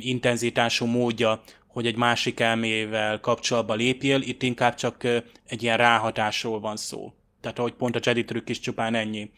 intenzitású 0.00 0.86
módja 0.86 1.42
hogy 1.78 1.86
egy 1.86 1.96
másik 1.96 2.40
elmével 2.40 3.20
kapcsolatba 3.20 3.74
lépjél, 3.74 4.20
itt 4.20 4.42
inkább 4.42 4.74
csak 4.74 5.04
egy 5.46 5.62
ilyen 5.62 5.76
ráhatásról 5.76 6.60
van 6.60 6.76
szó. 6.76 7.12
Tehát 7.40 7.58
ahogy 7.58 7.72
pont 7.72 7.96
a 7.96 8.00
Jedi 8.02 8.24
trükk 8.24 8.48
is 8.48 8.60
csupán 8.60 8.94
ennyi, 8.94 9.30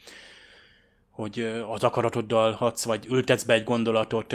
hogy 1.10 1.62
az 1.68 1.84
akaratoddal 1.84 2.52
hatsz, 2.52 2.84
vagy 2.84 3.06
ültetsz 3.10 3.42
be 3.42 3.54
egy 3.54 3.64
gondolatot 3.64 4.34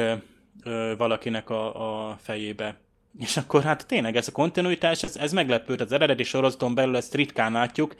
valakinek 0.98 1.50
a, 1.50 2.10
a 2.10 2.18
fejébe. 2.22 2.78
És 3.20 3.38
akkor 3.38 3.63
hát 3.63 3.88
tényleg 3.88 4.15
ez 4.15 4.28
a 4.28 4.32
kontinuitás, 4.32 5.04
ez, 5.04 5.15
ez 5.15 5.32
meglepőt 5.32 5.82
az 5.82 5.91
eredeti 5.91 6.24
sorozaton 6.24 6.76
belül, 6.76 6.96
ezt 6.96 7.15
ritkán 7.15 7.52
látjuk, 7.52 7.96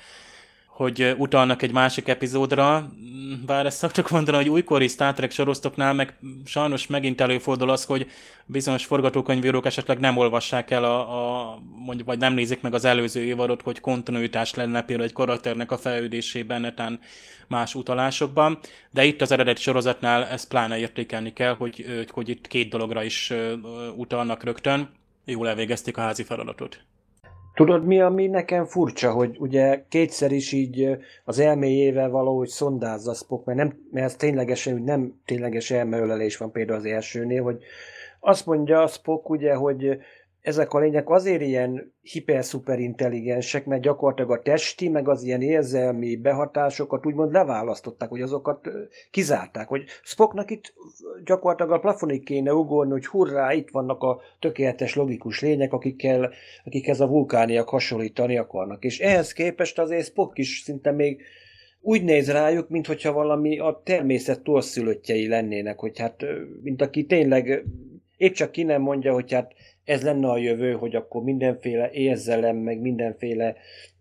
hogy 0.76 1.16
utalnak 1.18 1.62
egy 1.62 1.72
másik 1.72 2.08
epizódra, 2.08 2.90
bár 3.46 3.66
ezt 3.66 3.78
szoktuk 3.78 4.10
mondani, 4.10 4.38
hogy 4.38 4.50
újkori 4.50 4.88
Star 4.88 5.14
Trek 5.14 5.32
sorozatoknál 5.32 5.94
meg 5.94 6.18
sajnos 6.46 6.88
megint 6.88 7.22
előfordul 7.22 7.70
az, 7.70 7.86
hogy 7.86 8.08
bizonyos 8.46 8.86
forgatókönyvírók 8.86 9.66
esetleg 9.66 10.00
nem 10.00 10.18
olvassák 10.18 10.72
el, 10.72 10.84
a, 10.84 11.00
a, 11.00 11.60
mondjuk, 11.86 12.08
vagy 12.08 12.18
nem 12.18 12.34
nézik 12.34 12.62
meg 12.62 12.74
az 12.74 12.86
előző 12.86 13.24
évadot, 13.24 13.62
hogy 13.62 13.80
kontinuitás 13.80 14.54
lenne 14.54 14.82
például 14.82 15.08
egy 15.08 15.14
karakternek 15.14 15.72
a 15.72 15.78
fejlődésében, 15.78 16.62
netán 16.62 17.00
más 17.48 17.76
utalásokban, 17.76 18.60
de 18.92 19.06
itt 19.06 19.22
az 19.22 19.32
eredeti 19.32 19.62
sorozatnál 19.62 20.26
ezt 20.26 20.48
pláne 20.48 20.78
értékelni 20.78 21.34
kell, 21.34 21.56
hogy, 21.56 22.06
hogy 22.12 22.30
itt 22.30 22.48
két 22.48 22.70
dologra 22.70 23.04
is 23.04 23.34
utalnak 23.96 24.44
rögtön. 24.44 24.90
Jól 25.26 25.48
elvégezték 25.48 25.98
a 25.98 26.02
házi 26.02 26.24
feladatot. 26.24 26.80
Tudod 27.56 27.86
mi, 27.86 28.02
ami 28.02 28.28
nekem 28.28 28.66
furcsa, 28.66 29.12
hogy 29.12 29.36
ugye 29.40 29.84
kétszer 29.90 30.32
is 30.32 30.52
így 30.52 30.98
az 31.24 31.40
elméjével 31.40 32.10
valahogy 32.10 32.48
szondázza 32.48 33.14
Spock, 33.14 33.46
mert, 33.46 33.58
nem, 33.58 33.74
mert 33.92 34.06
ez 34.06 34.16
ténylegesen, 34.16 34.74
hogy 34.74 34.84
nem 34.84 35.22
tényleges 35.26 35.72
elmeölelés 35.72 36.38
van 36.38 36.52
például 36.52 36.80
az 36.80 36.86
elsőnél, 36.86 37.44
hogy 37.44 37.64
azt 38.20 38.46
mondja 38.46 38.88
Spock 38.88 39.30
ugye, 39.30 39.54
hogy 39.54 40.00
ezek 40.46 40.74
a 40.74 40.80
lények 40.80 41.10
azért 41.10 41.42
ilyen 41.42 41.94
hiper-szuper 42.02 42.80
intelligensek, 42.80 43.66
mert 43.66 43.82
gyakorlatilag 43.82 44.32
a 44.32 44.42
testi, 44.42 44.90
meg 44.90 45.08
az 45.08 45.24
ilyen 45.24 45.42
érzelmi 45.42 46.16
behatásokat 46.16 47.06
úgymond 47.06 47.32
leválasztották, 47.32 48.10
hogy 48.10 48.22
azokat 48.22 48.70
kizárták, 49.12 49.68
hogy 49.68 49.84
Spocknak 50.04 50.52
itt 50.52 50.74
gyakorlatilag 51.24 51.72
a 51.72 51.80
plafonig 51.80 52.24
kéne 52.24 52.54
ugorni, 52.54 52.92
hogy 52.92 53.06
hurrá, 53.06 53.54
itt 53.54 53.70
vannak 53.70 54.04
a 54.04 54.22
tökéletes 54.40 54.96
logikus 54.96 55.42
lények, 55.42 55.74
akikkel, 55.74 56.32
akikhez 56.64 57.00
a 57.00 57.08
vulkániak 57.08 57.70
hasonlítani 57.70 58.38
akarnak. 58.38 58.84
És 58.84 59.00
ehhez 59.00 59.34
képest 59.34 59.80
azért 59.80 60.06
Spock 60.06 60.38
is 60.38 60.62
szinte 60.64 60.92
még 60.92 61.22
úgy 61.82 62.04
néz 62.04 62.32
rájuk, 62.32 62.70
mintha 62.70 63.12
valami 63.12 63.60
a 63.60 63.82
természet 63.84 64.42
torszülöttjei 64.42 65.28
lennének, 65.28 65.80
hogy 65.80 66.00
hát, 66.00 66.26
mint 66.62 66.82
aki 66.82 67.06
tényleg 67.06 67.66
épp 68.18 68.34
csak 68.34 68.52
ki 68.52 68.64
nem 68.64 68.82
mondja, 68.82 69.14
hogy 69.14 69.34
hát 69.34 69.54
ez 69.86 70.04
lenne 70.04 70.30
a 70.30 70.38
jövő, 70.38 70.72
hogy 70.72 70.96
akkor 70.96 71.24
mindenféle 71.24 71.90
érzelem, 71.92 72.58
meg 72.58 72.80
mindenféle, 72.80 73.56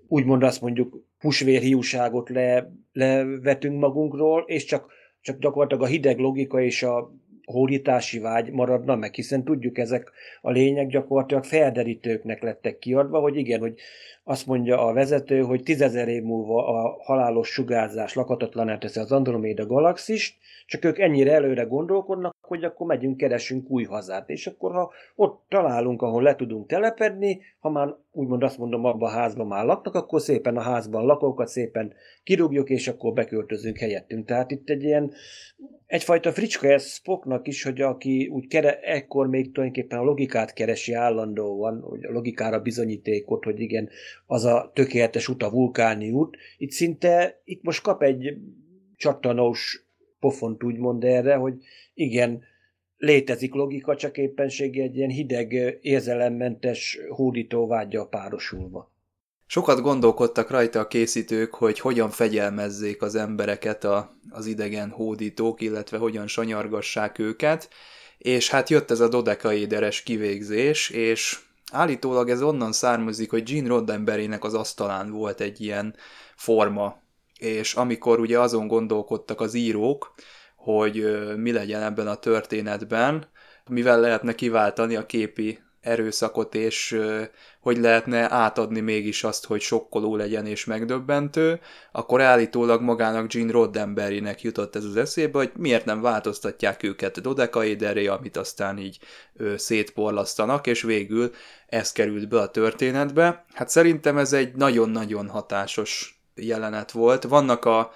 úgymond 0.09 0.43
azt 0.43 0.61
mondjuk, 0.61 1.05
húsvérhiúságot 1.19 2.29
le, 2.29 2.73
levetünk 2.93 3.81
magunkról, 3.81 4.45
és 4.47 4.65
csak, 4.65 4.93
csak 5.21 5.39
gyakorlatilag 5.39 5.83
a 5.83 5.87
hideg 5.87 6.19
logika 6.19 6.61
és 6.61 6.83
a 6.83 7.13
hódítási 7.45 8.19
vágy 8.19 8.51
maradna 8.51 8.97
meg, 8.97 9.15
hiszen 9.15 9.45
tudjuk, 9.45 9.79
ezek 9.79 10.11
a 10.41 10.51
lények 10.51 10.87
gyakorlatilag 10.87 11.45
felderítőknek 11.45 12.43
lettek 12.43 12.79
kiadva, 12.79 13.21
hogy 13.21 13.37
igen, 13.37 13.61
hogy 13.61 13.81
azt 14.25 14.47
mondja 14.47 14.87
a 14.87 14.93
vezető, 14.93 15.41
hogy 15.41 15.63
tízezer 15.63 16.09
év 16.09 16.23
múlva 16.23 16.67
a 16.67 16.97
halálos 17.03 17.49
sugárzás 17.49 18.15
lakatatlaná 18.15 18.79
teszi 18.79 19.01
az 19.01 19.13
Androméda 19.13 19.67
galaxist, 19.67 20.37
csak 20.67 20.85
ők 20.85 20.99
ennyire 20.99 21.33
előre 21.33 21.63
gondolkodnak, 21.63 22.37
hogy 22.41 22.65
akkor 22.65 22.87
megyünk, 22.87 23.17
keresünk 23.17 23.71
új 23.71 23.85
hazát. 23.85 24.29
És 24.31 24.47
akkor, 24.47 24.73
ha 24.73 24.93
ott 25.15 25.45
találunk, 25.49 26.03
ahol 26.03 26.23
le 26.23 26.35
tudunk 26.35 26.67
telepedni, 26.67 27.41
ha 27.59 27.71
már 27.71 27.95
úgymond 28.13 28.43
azt 28.43 28.59
mondom, 28.59 28.85
abban 28.85 29.09
a 29.09 29.13
házban 29.13 29.47
már 29.47 29.65
laknak, 29.65 29.95
akkor 29.95 30.21
szépen 30.21 30.57
a 30.57 30.61
házban 30.61 31.05
lakókat 31.05 31.49
szépen 31.49 31.93
kirúgjuk, 32.23 32.71
és 32.71 32.89
akkor 32.89 33.13
beköltözünk 33.13 33.79
helyettünk. 33.79 34.27
Tehát 34.27 34.51
itt 34.51 34.69
egy 34.69 34.83
ilyen, 34.83 35.13
egyfajta 35.87 36.33
fricska 36.33 36.69
ez 36.69 36.87
Spocknak 36.87 37.47
is, 37.47 37.63
hogy 37.63 37.81
aki 37.81 38.29
úgy 38.33 38.47
kere, 38.47 38.81
ekkor 38.81 39.27
még 39.29 39.53
tulajdonképpen 39.53 39.99
a 39.99 40.03
logikát 40.05 40.53
keresi 40.53 40.93
állandóan, 40.93 41.81
hogy 41.81 42.05
a 42.05 42.13
logikára 42.13 42.61
bizonyítékot, 42.61 43.45
hogy 43.45 43.61
igen, 43.61 43.89
az 44.27 44.45
a 44.45 44.71
tökéletes 44.75 45.29
út 45.29 45.43
a 45.43 45.51
vulkáni 45.51 46.11
út. 46.11 46.37
Itt 46.59 46.71
szinte, 46.71 47.41
itt 47.45 47.63
most 47.63 47.83
kap 47.83 48.03
egy 48.03 48.37
csattanós 48.97 49.87
pofont 50.21 50.63
úgymond 50.63 51.05
erre, 51.05 51.35
hogy 51.35 51.55
igen, 51.95 52.43
létezik 52.97 53.55
logika, 53.55 53.97
csak 53.97 54.19
éppenségi 54.19 54.81
egy 54.81 54.97
ilyen 54.97 55.11
hideg, 55.11 55.79
érzelemmentes 55.81 56.99
hódító 57.09 57.67
vágya 57.67 58.07
párosulva. 58.07 58.93
Sokat 59.47 59.81
gondolkodtak 59.81 60.51
rajta 60.51 60.81
a 60.81 60.87
készítők, 60.87 61.55
hogy 61.55 61.81
hogyan 61.81 62.11
fegyelmezzék 62.11 63.03
az 63.03 63.15
embereket 63.15 63.85
a, 63.85 64.11
az 64.31 64.47
idegen 64.47 64.91
hódítók, 64.91 65.61
illetve 65.61 65.99
hogyan 65.99 66.27
sanyargassák 66.27 67.19
őket, 67.19 67.69
és 68.19 68.51
hát 68.51 68.71
jött 68.71 68.91
ez 68.91 69.01
a 69.01 69.09
dodekaéderes 69.09 70.03
kivégzés, 70.03 70.91
és 70.91 71.39
állítólag 71.75 72.31
ez 72.31 72.43
onnan 72.43 72.73
származik, 72.73 73.31
hogy 73.31 73.43
Gene 73.43 73.69
Roddenberrynek 73.69 74.45
az 74.45 74.55
asztalán 74.55 75.11
volt 75.11 75.41
egy 75.41 75.61
ilyen 75.61 75.95
forma, 76.37 77.03
és 77.39 77.75
amikor 77.75 78.21
ugye 78.21 78.41
azon 78.41 78.67
gondolkodtak 78.67 79.41
az 79.41 79.55
írók, 79.55 80.15
hogy 80.57 81.17
mi 81.37 81.53
legyen 81.53 81.83
ebben 81.83 82.07
a 82.07 82.15
történetben, 82.15 83.27
mivel 83.69 84.01
lehetne 84.01 84.35
kiváltani 84.35 84.97
a 84.97 85.07
képi 85.07 85.64
erőszakot, 85.85 86.55
és 86.55 87.01
hogy 87.61 87.79
lehetne 87.79 88.33
átadni 88.33 88.81
mégis 88.81 89.25
azt, 89.25 89.47
hogy 89.47 89.61
sokkoló 89.61 90.17
legyen 90.17 90.47
és 90.47 90.65
megdöbbentő, 90.65 91.61
akkor 91.93 92.21
állítólag 92.21 92.81
magának 92.81 93.33
Gene 93.33 93.53
Roddenberrynek 93.53 94.43
jutott 94.43 94.77
ez 94.77 94.85
az 94.85 94.97
eszébe, 94.97 95.39
hogy 95.39 95.53
miért 95.57 95.85
nem 95.85 96.01
változtatják 96.01 96.83
őket 96.83 97.21
dodekaéderré, 97.21 98.07
amit 98.07 98.37
aztán 98.37 98.79
így 98.79 98.99
szétporlasztanak, 99.57 100.67
és 100.67 100.83
végül 100.83 101.31
ez 101.67 101.93
került 101.93 102.29
be 102.29 102.41
a 102.41 102.51
történetbe. 102.51 103.45
Hát 103.53 103.69
szerintem 103.69 104.19
ez 104.19 104.33
egy 104.33 104.55
nagyon-nagyon 104.55 105.29
hatásos 105.29 106.23
jelenet 106.35 106.91
volt. 106.91 107.23
Vannak 107.23 107.65
a 107.65 107.93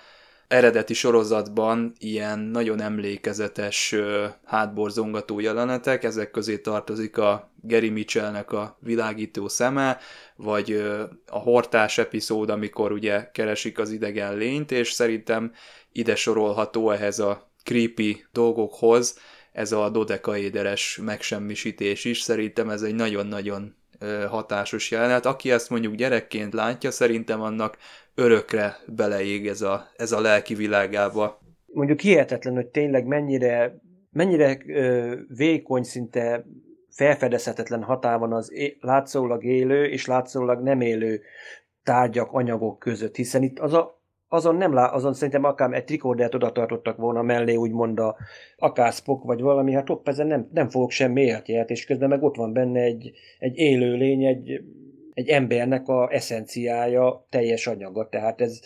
eredeti 0.48 0.94
sorozatban 0.94 1.92
ilyen 1.98 2.38
nagyon 2.38 2.80
emlékezetes 2.80 3.94
hátborzongató 4.44 5.40
jelenetek, 5.40 6.04
ezek 6.04 6.30
közé 6.30 6.58
tartozik 6.58 7.18
a 7.18 7.50
Gary 7.62 7.88
Mitchellnek 7.88 8.52
a 8.52 8.78
világító 8.80 9.48
szeme, 9.48 9.98
vagy 10.36 10.72
a 11.26 11.38
hortás 11.38 11.98
epizód, 11.98 12.50
amikor 12.50 12.92
ugye 12.92 13.30
keresik 13.30 13.78
az 13.78 13.90
idegen 13.90 14.36
lényt, 14.36 14.72
és 14.72 14.92
szerintem 14.92 15.52
ide 15.92 16.14
sorolható 16.14 16.90
ehhez 16.90 17.18
a 17.18 17.50
creepy 17.64 18.24
dolgokhoz, 18.32 19.18
ez 19.52 19.72
a 19.72 19.88
dodekaéderes 19.88 21.00
megsemmisítés 21.04 22.04
is, 22.04 22.20
szerintem 22.20 22.70
ez 22.70 22.82
egy 22.82 22.94
nagyon-nagyon 22.94 23.76
hatásos 24.28 24.90
jelenet. 24.90 25.26
Aki 25.26 25.50
ezt 25.50 25.70
mondjuk 25.70 25.94
gyerekként 25.94 26.54
látja, 26.54 26.90
szerintem 26.90 27.40
annak 27.40 27.76
örökre 28.18 28.76
beleég 28.86 29.46
ez 29.46 29.60
a, 29.60 29.86
ez 29.96 30.12
a 30.12 30.20
lelki 30.20 30.54
világába. 30.54 31.38
Mondjuk 31.72 32.00
hihetetlen, 32.00 32.54
hogy 32.54 32.66
tényleg 32.66 33.06
mennyire, 33.06 33.80
mennyire 34.10 34.58
ö, 34.66 35.14
vékony, 35.36 35.82
szinte 35.82 36.44
felfedezhetetlen 36.90 37.82
határ 37.82 38.18
van 38.18 38.32
az 38.32 38.52
é- 38.52 38.76
látszólag 38.80 39.44
élő 39.44 39.84
és 39.84 40.06
látszólag 40.06 40.62
nem 40.62 40.80
élő 40.80 41.20
tárgyak, 41.82 42.32
anyagok 42.32 42.78
között, 42.78 43.16
hiszen 43.16 43.42
itt 43.42 43.58
az 43.58 43.72
a, 43.72 44.00
azon 44.28 44.56
nem 44.56 44.72
lá, 44.72 44.86
azon 44.86 45.14
szerintem 45.14 45.44
akár 45.44 45.72
egy 45.72 45.84
trikordert 45.84 46.34
oda 46.34 46.52
tartottak 46.52 46.96
volna 46.96 47.22
mellé, 47.22 47.54
úgymond 47.54 47.98
a 47.98 48.16
akár 48.56 48.92
Spock 48.92 49.24
vagy 49.24 49.40
valami, 49.40 49.72
hát 49.72 49.90
ott 49.90 50.08
ezen 50.08 50.26
nem, 50.26 50.48
nem 50.52 50.68
fogok 50.68 50.90
semmi 50.90 51.22
életjelet, 51.22 51.70
és 51.70 51.84
közben 51.84 52.08
meg 52.08 52.22
ott 52.22 52.36
van 52.36 52.52
benne 52.52 52.80
egy, 52.80 53.12
egy 53.38 53.56
élő 53.56 53.94
lény, 53.94 54.24
egy 54.24 54.60
egy 55.18 55.28
embernek 55.28 55.88
a 55.88 56.08
eszenciája, 56.12 57.26
teljes 57.30 57.66
anyaga. 57.66 58.08
Tehát 58.08 58.40
ez, 58.40 58.60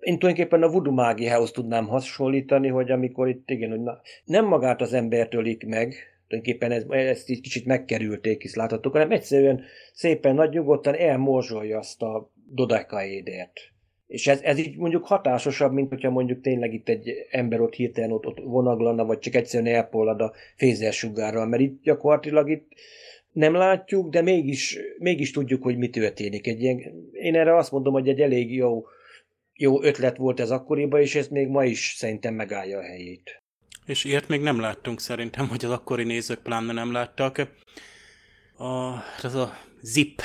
én 0.00 0.18
tulajdonképpen 0.18 0.62
a 0.62 0.68
voodoo 0.68 0.92
mágiához 0.92 1.50
tudnám 1.50 1.86
hasonlítani, 1.86 2.68
hogy 2.68 2.90
amikor 2.90 3.28
itt 3.28 3.50
igen, 3.50 3.70
hogy 3.70 3.80
na, 3.80 4.00
nem 4.24 4.46
magát 4.46 4.80
az 4.80 4.92
embert 4.92 5.34
ölik 5.34 5.66
meg, 5.66 5.94
tulajdonképpen 6.28 6.70
ez, 6.70 7.06
ezt 7.06 7.28
így 7.28 7.40
kicsit 7.40 7.66
megkerülték, 7.66 8.42
hisz 8.42 8.54
láthatók, 8.54 8.92
hanem 8.92 9.10
egyszerűen 9.10 9.62
szépen 9.92 10.34
nagy 10.34 10.50
nyugodtan 10.50 10.94
elmorzsolja 10.94 11.78
azt 11.78 12.02
a 12.02 12.30
dodekaédert. 12.50 13.60
És 14.06 14.26
ez, 14.26 14.40
ez 14.42 14.58
így 14.58 14.76
mondjuk 14.76 15.06
hatásosabb, 15.06 15.72
mint 15.72 15.88
hogyha 15.88 16.10
mondjuk 16.10 16.40
tényleg 16.40 16.74
itt 16.74 16.88
egy 16.88 17.26
ember 17.30 17.60
ott 17.60 17.74
hirtelen 17.74 18.12
ott, 18.12 18.26
ott 18.26 18.40
vonaglana, 18.42 19.04
vagy 19.04 19.18
csak 19.18 19.34
egyszerűen 19.34 19.74
elpollad 19.74 20.20
a 20.20 20.32
fézersugárral, 20.56 21.46
mert 21.46 21.62
itt 21.62 21.82
gyakorlatilag 21.82 22.50
itt 22.50 22.68
nem 23.34 23.54
látjuk, 23.54 24.10
de 24.10 24.22
mégis, 24.22 24.78
mégis 24.98 25.30
tudjuk, 25.30 25.62
hogy 25.62 25.76
mi 25.76 25.88
történik. 25.88 26.46
Egy 26.46 26.62
ilyen, 26.62 26.80
én 27.12 27.34
erre 27.34 27.56
azt 27.56 27.70
mondom, 27.70 27.92
hogy 27.92 28.08
egy 28.08 28.20
elég 28.20 28.54
jó, 28.54 28.84
jó 29.52 29.82
ötlet 29.82 30.16
volt 30.16 30.40
ez 30.40 30.50
akkoriban, 30.50 31.00
és 31.00 31.14
ez 31.14 31.28
még 31.28 31.48
ma 31.48 31.64
is 31.64 31.94
szerintem 31.96 32.34
megállja 32.34 32.78
a 32.78 32.82
helyét. 32.82 33.42
És 33.86 34.04
ilyet 34.04 34.28
még 34.28 34.40
nem 34.40 34.60
láttunk 34.60 35.00
szerintem, 35.00 35.48
hogy 35.48 35.64
az 35.64 35.70
akkori 35.70 36.04
nézők 36.04 36.42
pláne 36.42 36.72
nem 36.72 36.92
láttak. 36.92 37.38
A, 38.56 38.94
ez 39.22 39.34
a 39.34 39.58
Zip 39.80 40.22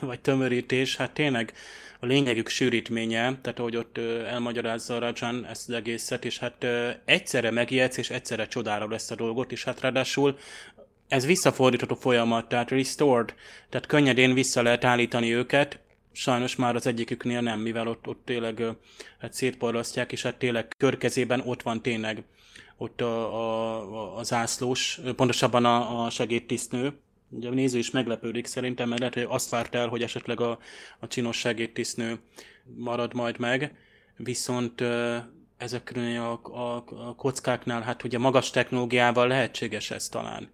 vagy 0.00 0.20
tömörítés, 0.20 0.96
hát 0.96 1.12
tényleg 1.14 1.52
a 2.00 2.06
lényegük 2.06 2.48
sűrítménye, 2.48 3.38
tehát 3.42 3.58
ahogy 3.58 3.76
ott 3.76 3.98
elmagyarázza 4.26 4.98
Rajan 4.98 5.46
ezt 5.46 5.68
az 5.68 5.74
egészet, 5.74 6.24
és 6.24 6.38
hát 6.38 6.66
egyszerre 7.04 7.50
megijedsz, 7.50 7.96
és 7.96 8.10
egyszerre 8.10 8.46
csodára 8.46 8.88
lesz 8.88 9.10
a 9.10 9.14
dolgot, 9.14 9.52
és 9.52 9.64
hát 9.64 9.80
ráadásul 9.80 10.38
ez 11.12 11.26
visszafordítható 11.26 11.94
folyamat, 11.94 12.48
tehát 12.48 12.70
restored, 12.70 13.34
tehát 13.68 13.86
könnyedén 13.86 14.34
vissza 14.34 14.62
lehet 14.62 14.84
állítani 14.84 15.34
őket, 15.34 15.78
sajnos 16.12 16.56
már 16.56 16.74
az 16.74 16.86
egyiküknél 16.86 17.40
nem, 17.40 17.60
mivel 17.60 17.88
ott, 17.88 18.06
ott 18.06 18.22
tényleg 18.24 18.62
hát 19.18 19.32
szétparlasztják, 19.32 20.12
és 20.12 20.22
hát 20.22 20.36
tényleg 20.36 20.74
körkezében 20.76 21.42
ott 21.44 21.62
van 21.62 21.82
tényleg 21.82 22.22
ott 22.76 23.00
a, 23.00 23.34
a, 23.34 24.16
a 24.18 24.22
zászlós, 24.22 25.00
pontosabban 25.16 25.64
a, 25.64 26.04
a 26.04 26.10
segédtisztnő, 26.10 27.00
Ugye 27.34 27.48
a 27.48 27.52
néző 27.52 27.78
is 27.78 27.90
meglepődik 27.90 28.46
szerintem, 28.46 28.88
mert 28.88 29.00
lehet, 29.00 29.14
hogy 29.14 29.26
azt 29.28 29.50
várt 29.50 29.74
el, 29.74 29.88
hogy 29.88 30.02
esetleg 30.02 30.40
a, 30.40 30.58
a 30.98 31.06
csinos 31.06 31.38
segédtisztnő 31.38 32.18
marad 32.76 33.14
majd 33.14 33.38
meg, 33.38 33.74
viszont 34.16 34.84
ezeknél 35.56 36.20
a, 36.20 36.58
a, 36.58 36.84
a 37.08 37.14
kockáknál, 37.14 37.82
hát 37.82 38.04
ugye 38.04 38.18
magas 38.18 38.50
technológiával 38.50 39.28
lehetséges 39.28 39.90
ez 39.90 40.08
talán. 40.08 40.50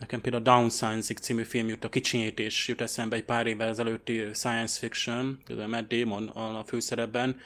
Nekem 0.00 0.20
például 0.20 0.44
a 0.44 0.50
Downsizing 0.50 1.18
című 1.18 1.42
film 1.42 1.68
jut, 1.68 1.84
a 1.84 1.88
kicsinyítés 1.88 2.68
jut 2.68 2.80
eszembe 2.80 3.16
egy 3.16 3.24
pár 3.24 3.46
évvel 3.46 3.68
ezelőtti 3.68 4.24
science 4.32 4.78
fiction, 4.78 5.38
a 5.48 5.66
Matt 5.66 5.88
Damon 5.88 6.28
a 6.28 6.64
főszerepben, 6.64 7.40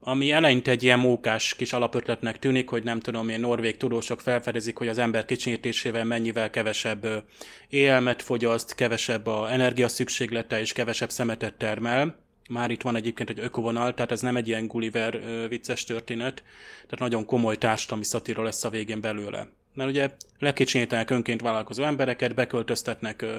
ami 0.00 0.30
eleinte 0.30 0.70
egy 0.70 0.82
ilyen 0.82 0.98
mókás 0.98 1.54
kis 1.54 1.72
alapötletnek 1.72 2.38
tűnik, 2.38 2.68
hogy 2.68 2.82
nem 2.82 3.00
tudom, 3.00 3.26
milyen 3.26 3.40
norvég 3.40 3.76
tudósok 3.76 4.20
felfedezik, 4.20 4.76
hogy 4.76 4.88
az 4.88 4.98
ember 4.98 5.24
kicsinyítésével 5.24 6.04
mennyivel 6.04 6.50
kevesebb 6.50 7.24
élelmet 7.68 8.22
fogyaszt, 8.22 8.74
kevesebb 8.74 9.26
a 9.26 9.52
energia 9.52 9.88
szükséglete 9.88 10.60
és 10.60 10.72
kevesebb 10.72 11.10
szemetet 11.10 11.54
termel. 11.54 12.16
Már 12.48 12.70
itt 12.70 12.82
van 12.82 12.96
egyébként 12.96 13.30
egy 13.30 13.40
ökovonal, 13.40 13.94
tehát 13.94 14.12
ez 14.12 14.20
nem 14.20 14.36
egy 14.36 14.48
ilyen 14.48 14.66
Gulliver 14.66 15.20
vicces 15.48 15.84
történet, 15.84 16.42
tehát 16.74 16.98
nagyon 16.98 17.24
komoly 17.24 17.56
társadalmi 17.56 18.04
szatíra 18.04 18.42
lesz 18.42 18.64
a 18.64 18.70
végén 18.70 19.00
belőle. 19.00 19.48
Mert 19.76 19.90
ugye 19.90 20.10
lekicsinyítenek 20.38 21.10
önként 21.10 21.40
vállalkozó 21.40 21.82
embereket, 21.82 22.34
beköltöztetnek 22.34 23.22
ö, 23.22 23.38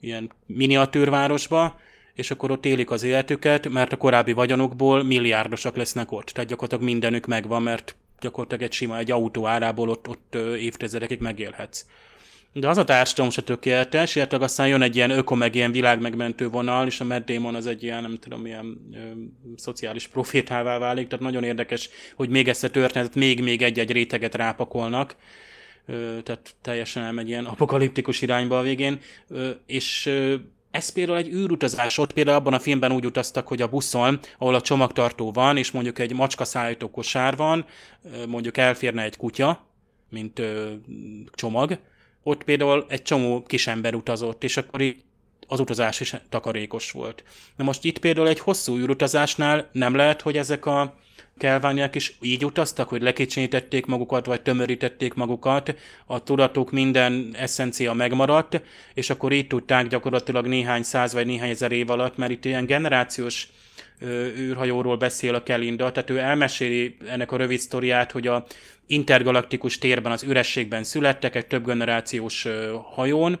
ilyen 0.00 0.32
miniatűrvárosba, 0.46 1.80
és 2.14 2.30
akkor 2.30 2.50
ott 2.50 2.66
élik 2.66 2.90
az 2.90 3.02
életüket, 3.02 3.68
mert 3.68 3.92
a 3.92 3.96
korábbi 3.96 4.32
vagyonokból 4.32 5.02
milliárdosak 5.02 5.76
lesznek 5.76 6.12
ott. 6.12 6.26
Tehát 6.26 6.50
gyakorlatilag 6.50 6.92
mindenük 6.92 7.26
megvan, 7.26 7.62
mert 7.62 7.96
gyakorlatilag 8.20 8.62
egy 8.62 8.72
sima, 8.72 8.98
egy 8.98 9.10
autó 9.10 9.46
árából 9.46 9.88
ott, 9.88 10.08
ott 10.08 10.34
évtizedekig 10.58 11.20
megélhetsz. 11.20 11.84
De 12.52 12.68
az 12.68 12.78
a 12.78 12.84
társadalom 12.84 13.30
se 13.30 13.42
tökéletes, 13.42 14.16
illetve 14.16 14.44
aztán 14.44 14.68
jön 14.68 14.82
egy 14.82 14.96
ilyen 14.96 15.10
öko, 15.10 15.34
meg 15.34 15.54
ilyen 15.54 15.72
világmegmentő 15.72 16.48
vonal, 16.48 16.86
és 16.86 17.00
a 17.00 17.04
Matt 17.04 17.30
az 17.54 17.66
egy 17.66 17.82
ilyen, 17.82 18.02
nem 18.02 18.18
tudom, 18.18 18.46
ilyen 18.46 18.90
ö, 18.92 18.98
szociális 19.56 20.06
profétává 20.06 20.78
válik, 20.78 21.08
tehát 21.08 21.24
nagyon 21.24 21.44
érdekes, 21.44 21.88
hogy 22.14 22.28
még 22.28 22.48
ezt 22.48 22.64
a 22.64 22.70
történetet 22.70 23.14
még-még 23.14 23.62
egy-egy 23.62 23.92
réteget 23.92 24.34
rápakolnak, 24.34 25.16
tehát 26.22 26.54
teljesen 26.62 27.02
elmegy 27.02 27.28
ilyen 27.28 27.44
apokaliptikus 27.44 28.22
irányba 28.22 28.58
a 28.58 28.62
végén, 28.62 29.00
és 29.66 30.10
ez 30.70 30.88
például 30.92 31.18
egy 31.18 31.32
űrutazás, 31.32 31.98
ott 31.98 32.12
például 32.12 32.36
abban 32.36 32.54
a 32.54 32.58
filmben 32.58 32.92
úgy 32.92 33.06
utaztak, 33.06 33.48
hogy 33.48 33.62
a 33.62 33.68
buszon, 33.68 34.20
ahol 34.38 34.54
a 34.54 34.60
csomagtartó 34.60 35.32
van, 35.32 35.56
és 35.56 35.70
mondjuk 35.70 35.98
egy 35.98 36.12
macska 36.12 36.44
szállító 36.44 36.90
kosár 36.90 37.36
van, 37.36 37.64
mondjuk 38.28 38.56
elférne 38.56 39.02
egy 39.02 39.16
kutya, 39.16 39.66
mint 40.08 40.42
csomag, 41.32 41.78
ott 42.22 42.44
például 42.44 42.86
egy 42.88 43.02
csomó 43.02 43.42
kisember 43.42 43.94
utazott, 43.94 44.44
és 44.44 44.56
akkor 44.56 44.80
így 44.80 45.02
az 45.46 45.60
utazás 45.60 46.00
is 46.00 46.14
takarékos 46.28 46.90
volt. 46.90 47.24
Na 47.56 47.64
most 47.64 47.84
itt 47.84 47.98
például 47.98 48.28
egy 48.28 48.38
hosszú 48.38 48.78
űrutazásnál 48.78 49.68
nem 49.72 49.94
lehet, 49.94 50.20
hogy 50.20 50.36
ezek 50.36 50.66
a 50.66 50.98
kelvániák 51.40 51.94
is 51.94 52.16
így 52.20 52.44
utaztak, 52.44 52.88
hogy 52.88 53.02
lekicsinyítették 53.02 53.86
magukat, 53.86 54.26
vagy 54.26 54.42
tömörítették 54.42 55.14
magukat, 55.14 55.74
a 56.06 56.22
tudatuk 56.22 56.70
minden 56.70 57.30
eszencia 57.32 57.92
megmaradt, 57.92 58.62
és 58.94 59.10
akkor 59.10 59.32
így 59.32 59.46
tudták 59.46 59.86
gyakorlatilag 59.86 60.46
néhány 60.46 60.82
száz 60.82 61.12
vagy 61.12 61.26
néhány 61.26 61.50
ezer 61.50 61.72
év 61.72 61.90
alatt, 61.90 62.16
mert 62.16 62.32
itt 62.32 62.44
ilyen 62.44 62.66
generációs 62.66 63.48
űrhajóról 64.38 64.96
beszél 64.96 65.34
a 65.34 65.42
Kelinda, 65.42 65.92
tehát 65.92 66.10
ő 66.10 66.18
elmeséli 66.18 66.96
ennek 67.06 67.32
a 67.32 67.36
rövid 67.36 67.58
sztoriát, 67.58 68.12
hogy 68.12 68.26
a 68.26 68.46
intergalaktikus 68.86 69.78
térben, 69.78 70.12
az 70.12 70.22
ürességben 70.22 70.84
születtek 70.84 71.34
egy 71.34 71.46
több 71.46 71.66
generációs 71.66 72.46
hajón, 72.94 73.40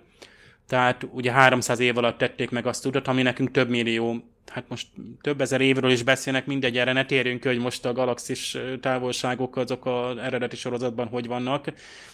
tehát 0.68 1.06
ugye 1.12 1.32
300 1.32 1.78
év 1.78 1.98
alatt 1.98 2.18
tették 2.18 2.50
meg 2.50 2.66
azt 2.66 2.82
tudat, 2.82 3.08
ami 3.08 3.22
nekünk 3.22 3.50
több 3.50 3.68
millió 3.68 4.24
hát 4.50 4.68
most 4.68 4.86
több 5.20 5.40
ezer 5.40 5.60
évről 5.60 5.90
is 5.90 6.02
beszélnek, 6.02 6.46
mindegy, 6.46 6.78
erre 6.78 6.92
ne 6.92 7.04
térjünk 7.04 7.40
ki, 7.40 7.48
hogy 7.48 7.58
most 7.58 7.84
a 7.84 7.92
galaxis 7.92 8.56
távolságok 8.80 9.56
azok 9.56 9.86
az 9.86 10.16
eredeti 10.16 10.56
sorozatban 10.56 11.06
hogy 11.06 11.26
vannak, 11.26 11.66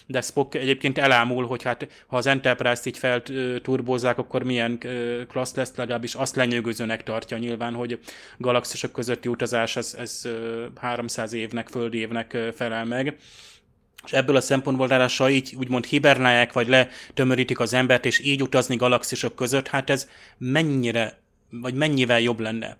de 0.05 0.21
Spock 0.21 0.55
egyébként 0.55 0.97
elámul, 0.97 1.47
hogy 1.47 1.63
hát 1.63 1.87
ha 2.07 2.17
az 2.17 2.25
Enterprise-t 2.25 2.85
így 2.85 2.97
felturbózzák, 2.97 4.17
akkor 4.17 4.43
milyen 4.43 4.79
klassz 5.27 5.55
lesz, 5.55 5.75
legalábbis 5.75 6.13
azt 6.13 6.35
lenyűgözőnek 6.35 7.03
tartja 7.03 7.37
nyilván, 7.37 7.73
hogy 7.73 7.99
galaxisok 8.37 8.91
közötti 8.91 9.27
utazás 9.27 9.75
ez, 9.75 9.95
ez 9.97 10.27
300 10.75 11.33
évnek, 11.33 11.67
földi 11.67 11.97
évnek 11.97 12.37
felel 12.55 12.85
meg. 12.85 13.17
És 14.05 14.13
ebből 14.13 14.35
a 14.35 14.41
szempontból 14.41 14.87
ráadásul 14.87 15.29
így 15.29 15.55
úgymond 15.57 15.85
hibernálják, 15.85 16.53
vagy 16.53 16.67
letömörítik 16.67 17.59
az 17.59 17.73
embert, 17.73 18.05
és 18.05 18.19
így 18.19 18.41
utazni 18.41 18.75
galaxisok 18.75 19.35
között, 19.35 19.67
hát 19.67 19.89
ez 19.89 20.09
mennyire 20.37 21.25
vagy 21.49 21.73
mennyivel 21.73 22.19
jobb 22.19 22.39
lenne. 22.39 22.77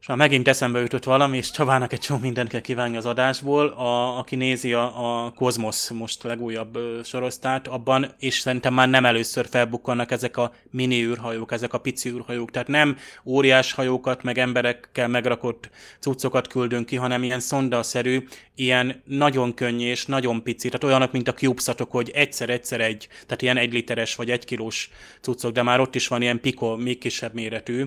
És 0.00 0.06
már 0.06 0.16
megint 0.16 0.48
eszembe 0.48 0.80
jutott 0.80 1.04
valami, 1.04 1.36
és 1.36 1.50
Csabának 1.50 1.92
egy 1.92 2.00
csomó 2.00 2.20
mindent 2.20 2.48
kell 2.48 2.60
kívánni 2.60 2.96
az 2.96 3.06
adásból, 3.06 3.66
a, 3.66 4.18
aki 4.18 4.36
nézi 4.36 4.72
a, 4.72 5.24
a 5.24 5.30
Cosmos 5.30 5.90
most 5.90 6.22
legújabb 6.22 6.76
ö, 6.76 7.00
sorosztát, 7.04 7.68
abban, 7.68 8.14
és 8.18 8.38
szerintem 8.38 8.74
már 8.74 8.88
nem 8.88 9.04
először 9.04 9.46
felbukkannak 9.48 10.10
ezek 10.10 10.36
a 10.36 10.52
mini 10.70 11.04
űrhajók, 11.04 11.52
ezek 11.52 11.72
a 11.72 11.78
pici 11.78 12.08
űrhajók, 12.08 12.50
tehát 12.50 12.68
nem 12.68 12.96
óriás 13.24 13.72
hajókat, 13.72 14.22
meg 14.22 14.38
emberekkel 14.38 15.08
megrakott 15.08 15.70
cuccokat 16.00 16.46
küldünk 16.46 16.86
ki, 16.86 16.96
hanem 16.96 17.22
ilyen 17.22 17.40
szondaszerű, 17.40 18.26
ilyen 18.54 19.02
nagyon 19.04 19.54
könnyű 19.54 19.86
és 19.86 20.06
nagyon 20.06 20.42
pici, 20.42 20.68
tehát 20.68 20.84
olyanok, 20.84 21.12
mint 21.12 21.28
a 21.28 21.34
CubeSatok, 21.34 21.90
hogy 21.90 22.10
egyszer-egyszer 22.10 22.80
egy, 22.80 23.08
tehát 23.26 23.42
ilyen 23.42 23.56
egy 23.56 23.72
literes 23.72 24.14
vagy 24.14 24.30
egy 24.30 24.44
kilós 24.44 24.90
cuccok, 25.20 25.52
de 25.52 25.62
már 25.62 25.80
ott 25.80 25.94
is 25.94 26.08
van 26.08 26.22
ilyen 26.22 26.40
Pico, 26.40 26.76
még 26.76 26.98
kisebb 26.98 27.34
méretű, 27.34 27.84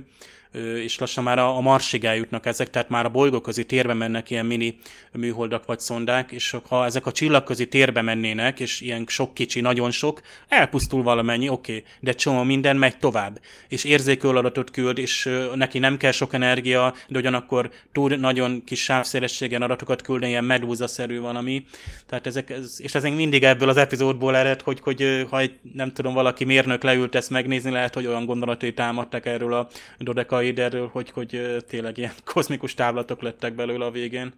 és 0.84 1.00
lassan 1.00 1.24
már 1.24 1.40
a, 1.40 1.58
a 1.58 1.60
Marsig 1.60 2.04
eljutnak 2.04 2.46
ezek, 2.46 2.70
tehát 2.70 2.90
már 2.90 3.06
a 3.06 3.10
bolygóközi 3.10 3.66
térbe 3.66 3.94
mennek 3.94 4.30
ilyen 4.30 4.46
mini 4.46 4.78
műholdak 5.12 5.66
vagy 5.66 5.80
szondák, 5.80 6.32
és 6.32 6.56
ha 6.68 6.86
ezek 6.86 7.06
a 7.06 7.12
csillagközi 7.12 7.68
térbe 7.68 8.02
mennének, 8.02 8.60
és 8.60 8.82
ilyen 8.82 9.06
sok 9.08 9.34
kicsi, 9.34 9.62
nagyon 9.62 9.92
sok, 9.92 10.22
elpusztul 10.48 11.04
valamennyi, 11.04 11.50
oké, 11.50 11.72
okay, 11.72 11.84
de 12.00 12.12
csomó 12.12 12.44
minden 12.44 12.76
megy 12.76 12.98
tovább, 12.98 13.40
és 13.68 13.84
érzékölő 13.84 14.38
adatot 14.38 14.72
küld, 14.72 14.98
és 14.98 15.30
neki 15.56 15.80
nem 15.80 15.98
kell 15.98 16.12
sok 16.12 16.34
energia, 16.34 16.94
de 17.08 17.20
ugyanakkor 17.20 17.72
túl 17.92 18.16
nagyon 18.16 18.64
kis 18.64 18.84
sávszélességen 18.84 19.62
adatokat 19.62 20.02
küld, 20.02 20.24
ilyen 20.24 20.44
medúza-szerű 20.44 21.20
valami, 21.20 21.66
tehát 22.06 22.28
ezek, 22.28 22.50
ez, 22.50 22.76
és 22.78 22.96
ez 22.96 23.04
mindig 23.04 23.44
ebből 23.44 23.70
az 23.70 23.78
epizódból 23.78 24.36
ered, 24.36 24.62
hogy, 24.62 24.80
hogy 24.80 25.28
ha 25.30 25.40
egy, 25.40 25.60
nem 25.74 25.94
tudom, 25.94 26.14
valaki 26.14 26.44
mérnök 26.44 26.84
leült 26.84 27.16
ezt 27.16 27.30
megnézni, 27.30 27.72
lehet, 27.72 27.94
hogy 27.94 28.08
olyan 28.08 28.26
gondolatai 28.26 28.74
támadtak 28.74 29.26
erről 29.26 29.54
a 29.54 29.68
Dodeka 29.98 30.41
erről, 30.46 30.88
hogy, 30.88 31.10
hogy 31.10 31.64
tényleg 31.68 31.98
ilyen 31.98 32.14
kozmikus 32.34 32.74
távlatok 32.74 33.22
lettek 33.22 33.56
belőle 33.56 33.86
a 33.86 33.92
végén. 33.92 34.34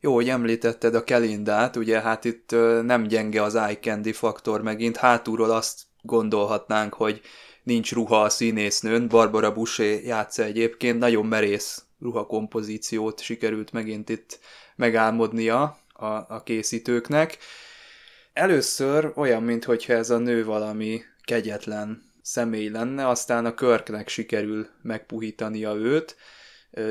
Jó, 0.00 0.14
hogy 0.14 0.28
említetted 0.28 0.94
a 0.94 1.04
Kelindát, 1.04 1.76
ugye 1.76 2.00
hát 2.00 2.24
itt 2.24 2.50
nem 2.82 3.06
gyenge 3.06 3.42
az 3.42 3.54
eye 3.54 3.78
candy 3.78 4.12
faktor 4.12 4.62
megint, 4.62 4.96
hátulról 4.96 5.50
azt 5.50 5.82
gondolhatnánk, 6.02 6.94
hogy 6.94 7.20
nincs 7.62 7.92
ruha 7.92 8.22
a 8.22 8.28
színésznőn, 8.28 9.08
Barbara 9.08 9.52
Busé 9.52 10.00
játsza 10.04 10.42
egyébként, 10.42 10.98
nagyon 10.98 11.26
merész 11.26 11.84
ruhakompozíciót 12.00 13.20
sikerült 13.20 13.72
megint 13.72 14.08
itt 14.08 14.38
megálmodnia 14.76 15.78
a, 15.92 16.04
a 16.06 16.42
készítőknek. 16.44 17.38
Először 18.32 19.12
olyan, 19.14 19.42
mintha 19.42 19.92
ez 19.92 20.10
a 20.10 20.18
nő 20.18 20.44
valami 20.44 21.00
kegyetlen 21.22 22.02
személy 22.24 22.68
lenne, 22.68 23.08
aztán 23.08 23.44
a 23.44 23.54
Körknek 23.54 24.08
sikerül 24.08 24.68
megpuhítania 24.82 25.74
őt. 25.74 26.16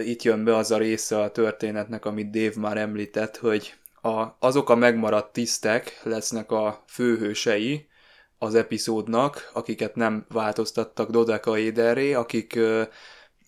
Itt 0.04 0.22
jön 0.22 0.44
be 0.44 0.56
az 0.56 0.72
a 0.72 0.78
része 0.78 1.20
a 1.22 1.32
történetnek, 1.32 2.06
amit 2.06 2.32
Dave 2.32 2.60
már 2.60 2.78
említett, 2.78 3.38
hogy 3.38 3.74
a, 4.02 4.26
azok 4.40 4.70
a 4.70 4.76
megmaradt 4.76 5.34
tisztek 5.34 6.00
lesznek 6.04 6.52
a 6.52 6.84
főhősei 6.88 7.88
az 8.38 8.56
epizódnak, 8.56 9.50
akiket 9.54 9.96
nem 9.96 10.26
változtattak 10.30 11.10
Dodeka 11.10 11.58
Éderré, 11.58 12.14
akik 12.14 12.56
ö, 12.56 12.84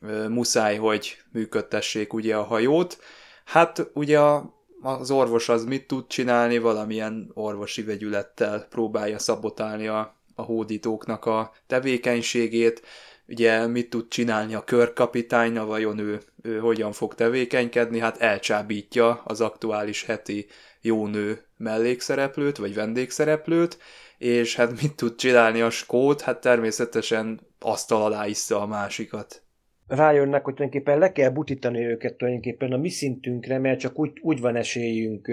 ö, 0.01 0.27
muszáj, 0.27 0.77
hogy 0.77 1.17
működtessék 1.31 2.13
ugye 2.13 2.35
a 2.35 2.43
hajót. 2.43 2.97
Hát 3.45 3.89
ugye 3.93 4.19
a, 4.19 4.53
az 4.81 5.11
orvos 5.11 5.49
az 5.49 5.65
mit 5.65 5.87
tud 5.87 6.07
csinálni, 6.07 6.57
valamilyen 6.57 7.31
orvosi 7.33 7.83
vegyülettel 7.83 8.67
próbálja 8.69 9.19
szabotálni 9.19 9.87
a 9.87 10.14
a 10.35 10.41
hódítóknak 10.41 11.25
a 11.25 11.51
tevékenységét, 11.67 12.81
ugye 13.27 13.67
mit 13.67 13.89
tud 13.89 14.07
csinálni 14.07 14.53
a 14.53 14.63
körkapitánya, 14.63 15.65
vajon 15.65 15.97
ő, 15.97 16.19
ő 16.41 16.59
hogyan 16.59 16.91
fog 16.91 17.15
tevékenykedni, 17.15 17.99
hát 17.99 18.17
elcsábítja 18.17 19.21
az 19.23 19.41
aktuális 19.41 20.05
heti 20.05 20.45
jó 20.81 21.07
nő 21.07 21.41
mellékszereplőt, 21.57 22.57
vagy 22.57 22.73
vendégszereplőt, 22.73 23.77
és 24.17 24.55
hát 24.55 24.81
mit 24.81 24.95
tud 24.95 25.15
csinálni 25.15 25.61
a 25.61 25.69
skót? 25.69 26.21
Hát 26.21 26.41
természetesen 26.41 27.39
asztal 27.59 28.01
alá 28.01 28.27
issza 28.27 28.61
a 28.61 28.65
másikat. 28.65 29.43
Rájönnek, 29.87 30.43
hogy 30.43 30.53
tulajdonképpen 30.53 30.99
le 30.99 31.11
kell 31.11 31.29
butítani 31.29 31.85
őket 31.85 32.13
tulajdonképpen 32.13 32.71
a 32.71 32.77
mi 32.77 32.89
szintünkre, 32.89 33.57
mert 33.57 33.79
csak 33.79 33.99
úgy, 33.99 34.11
úgy 34.21 34.41
van 34.41 34.55
esélyünk 34.55 35.27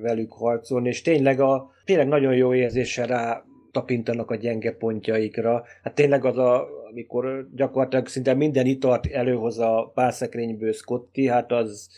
velük 0.00 0.32
harcolni, 0.32 0.88
és 0.88 1.02
tényleg, 1.02 1.40
a, 1.40 1.70
tényleg 1.84 2.08
nagyon 2.08 2.34
jó 2.34 2.54
érzéssel 2.54 3.06
rá 3.06 3.44
tapintanak 3.78 4.30
a 4.30 4.36
gyenge 4.36 4.72
pontjaikra. 4.72 5.64
Hát 5.82 5.94
tényleg 5.94 6.24
az 6.24 6.38
a, 6.38 6.68
amikor 6.90 7.48
gyakorlatilag 7.54 8.06
szinte 8.06 8.34
minden 8.34 8.66
italt 8.66 9.06
előhoz 9.06 9.58
a 9.58 9.90
pálszekrényből 9.94 10.72
Scotty, 10.72 11.26
hát 11.26 11.52
az, 11.52 11.88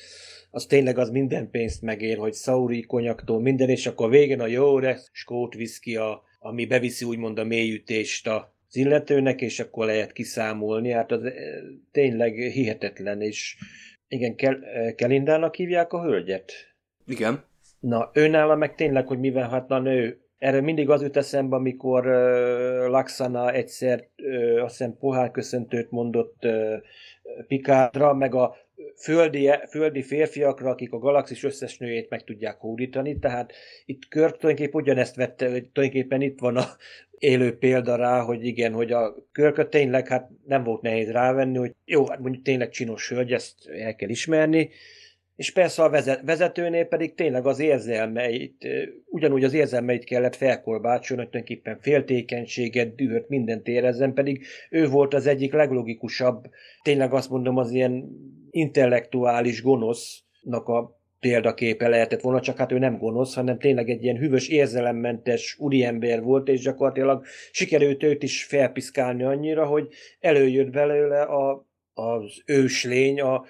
az 0.50 0.66
tényleg 0.66 0.98
az 0.98 1.10
minden 1.10 1.50
pénzt 1.50 1.82
megér, 1.82 2.16
hogy 2.16 2.34
Sauri 2.34 2.82
konyaktól 2.82 3.40
minden, 3.40 3.68
és 3.68 3.86
akkor 3.86 4.06
a 4.06 4.10
végén 4.10 4.40
a 4.40 4.46
jó 4.46 4.78
skót 5.12 5.54
viszki, 5.54 5.96
a, 5.96 6.22
ami 6.38 6.66
beviszi 6.66 7.04
úgymond 7.04 7.38
a 7.38 7.44
mélyütést 7.44 8.26
a 8.26 8.58
az 8.72 8.76
illetőnek, 8.76 9.40
és 9.40 9.60
akkor 9.60 9.86
lehet 9.86 10.12
kiszámolni. 10.12 10.90
Hát 10.90 11.12
az 11.12 11.22
tényleg 11.92 12.34
hihetetlen, 12.34 13.20
és 13.20 13.56
igen, 14.08 14.34
Kel- 14.34 14.94
Kelindának 14.94 15.54
hívják 15.54 15.92
a 15.92 16.02
hölgyet? 16.02 16.52
Igen. 17.06 17.44
Na, 17.80 18.10
őnála 18.12 18.56
meg 18.56 18.74
tényleg, 18.74 19.06
hogy 19.06 19.18
mivel 19.18 19.48
hát 19.48 19.68
na 19.68 19.78
nő, 19.78 20.20
erre 20.40 20.60
mindig 20.60 20.90
az 20.90 21.02
jut 21.02 21.16
eszembe, 21.16 21.56
amikor 21.56 22.06
uh, 22.06 22.88
Laxana 22.88 23.52
egyszer 23.52 24.08
uh, 24.16 24.62
azt 24.62 24.76
hiszem 24.76 24.96
pohárköszöntőt 24.98 25.90
mondott 25.90 26.44
uh, 26.44 26.74
Pikádra, 27.46 28.14
meg 28.14 28.34
a 28.34 28.56
földi, 28.96 29.50
földi 29.70 30.02
férfiakra, 30.02 30.70
akik 30.70 30.92
a 30.92 30.98
galaxis 30.98 31.44
összes 31.44 31.78
nőjét 31.78 32.10
meg 32.10 32.24
tudják 32.24 32.56
hódítani, 32.58 33.18
tehát 33.18 33.52
itt 33.84 34.08
Körk 34.08 34.36
tulajdonképpen 34.36 34.80
ugyanezt 34.80 35.16
vette, 35.16 35.50
hogy 35.50 35.68
tulajdonképpen 35.68 36.20
itt 36.20 36.38
van 36.38 36.56
a 36.56 36.64
élő 37.18 37.58
példa 37.58 37.96
rá, 37.96 38.20
hogy 38.20 38.44
igen, 38.44 38.72
hogy 38.72 38.92
a 38.92 39.14
Körköt 39.32 39.68
tényleg 39.68 40.08
hát 40.08 40.30
nem 40.46 40.64
volt 40.64 40.82
nehéz 40.82 41.10
rávenni, 41.10 41.58
hogy 41.58 41.74
jó, 41.84 42.06
hát 42.06 42.20
mondjuk 42.20 42.44
tényleg 42.44 42.68
csinos 42.68 43.08
hölgy, 43.08 43.32
ezt 43.32 43.68
el 43.68 43.94
kell 43.94 44.08
ismerni, 44.08 44.70
és 45.40 45.52
persze 45.52 45.82
a 45.82 45.90
vezetőnél 46.24 46.84
pedig 46.84 47.14
tényleg 47.14 47.46
az 47.46 47.60
érzelmeit, 47.60 48.66
ugyanúgy 49.06 49.44
az 49.44 49.52
érzelmeit 49.52 50.04
kellett 50.04 50.36
felkolbácsolni, 50.36 51.22
hogy 51.22 51.30
tulajdonképpen 51.30 51.78
féltékenységet, 51.80 52.94
dühöt, 52.94 53.28
mindent 53.28 53.68
érezzen, 53.68 54.14
pedig 54.14 54.44
ő 54.70 54.88
volt 54.88 55.14
az 55.14 55.26
egyik 55.26 55.52
leglogikusabb, 55.52 56.44
tényleg 56.82 57.12
azt 57.12 57.30
mondom, 57.30 57.56
az 57.56 57.70
ilyen 57.70 58.08
intellektuális 58.50 59.62
gonosznak 59.62 60.68
a 60.68 61.00
példaképe 61.20 61.88
lehetett 61.88 62.20
volna, 62.20 62.40
csak 62.40 62.56
hát 62.56 62.72
ő 62.72 62.78
nem 62.78 62.98
gonosz, 62.98 63.34
hanem 63.34 63.58
tényleg 63.58 63.88
egy 63.88 64.02
ilyen 64.02 64.16
hűvös, 64.16 64.48
érzelemmentes 64.48 65.56
úriember 65.58 66.22
volt, 66.22 66.48
és 66.48 66.60
gyakorlatilag 66.60 67.24
sikerült 67.50 68.02
őt 68.02 68.22
is 68.22 68.44
felpiszkálni 68.44 69.22
annyira, 69.22 69.66
hogy 69.66 69.88
előjött 70.18 70.70
belőle 70.70 71.22
a, 71.22 71.66
az 71.94 72.42
őslény, 72.46 73.20
a 73.20 73.44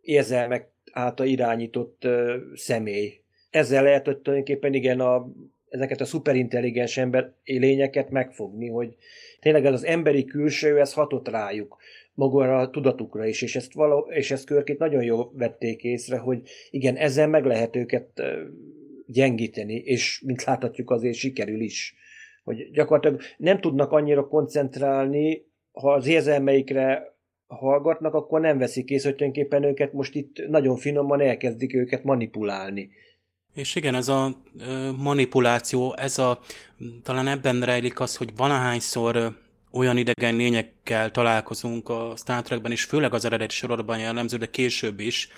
érzelmek 0.00 0.71
által 0.92 1.26
irányított 1.26 2.04
uh, 2.04 2.32
személy. 2.54 3.20
Ezzel 3.50 3.82
lehet, 3.82 4.06
hogy 4.06 4.18
tulajdonképpen 4.18 4.74
igen, 4.74 5.00
a, 5.00 5.26
ezeket 5.68 6.00
a 6.00 6.04
szuperintelligens 6.04 6.96
ember 6.96 7.32
lényeket 7.44 8.10
megfogni, 8.10 8.68
hogy 8.68 8.96
tényleg 9.40 9.64
ez 9.64 9.72
az 9.72 9.84
emberi 9.84 10.24
külső, 10.24 10.80
ez 10.80 10.92
hatott 10.92 11.28
rájuk 11.28 11.78
magára 12.14 12.58
a 12.58 12.70
tudatukra 12.70 13.26
is, 13.26 13.42
és 13.42 13.56
ezt, 13.56 13.72
való, 13.72 14.08
és 14.10 14.30
ezt 14.30 14.46
körkét 14.46 14.78
nagyon 14.78 15.02
jól 15.02 15.32
vették 15.34 15.82
észre, 15.82 16.18
hogy 16.18 16.42
igen, 16.70 16.96
ezzel 16.96 17.28
meg 17.28 17.44
lehet 17.44 17.76
őket 17.76 18.22
gyengíteni, 19.06 19.74
és 19.74 20.22
mint 20.26 20.44
láthatjuk 20.44 20.90
azért 20.90 21.16
sikerül 21.16 21.60
is. 21.60 21.94
Hogy 22.44 22.70
gyakorlatilag 22.70 23.20
nem 23.36 23.60
tudnak 23.60 23.92
annyira 23.92 24.28
koncentrálni, 24.28 25.44
ha 25.72 25.92
az 25.92 26.06
érzelmeikre 26.06 27.11
hallgatnak, 27.54 28.14
akkor 28.14 28.40
nem 28.40 28.58
veszik 28.58 28.88
észre, 28.88 29.08
hogy 29.08 29.18
tulajdonképpen 29.18 29.64
őket 29.64 29.92
most 29.92 30.14
itt 30.14 30.48
nagyon 30.48 30.76
finoman 30.76 31.20
elkezdik 31.20 31.74
őket 31.74 32.04
manipulálni. 32.04 32.90
És 33.54 33.74
igen, 33.74 33.94
ez 33.94 34.08
a 34.08 34.36
manipuláció, 34.98 35.94
ez 35.96 36.18
a, 36.18 36.40
talán 37.02 37.26
ebben 37.26 37.60
rejlik 37.62 38.00
az, 38.00 38.16
hogy 38.16 38.36
valahányszor 38.36 39.36
olyan 39.72 39.96
idegen 39.96 40.36
lényekkel 40.36 41.10
találkozunk 41.10 41.88
a 41.88 42.12
Star 42.16 42.42
Trekben, 42.42 42.72
és 42.72 42.84
főleg 42.84 43.14
az 43.14 43.24
eredeti 43.24 43.54
sorozatban 43.54 43.98
jellemző, 43.98 44.36
de 44.36 44.46
később 44.46 45.00
is, 45.00 45.28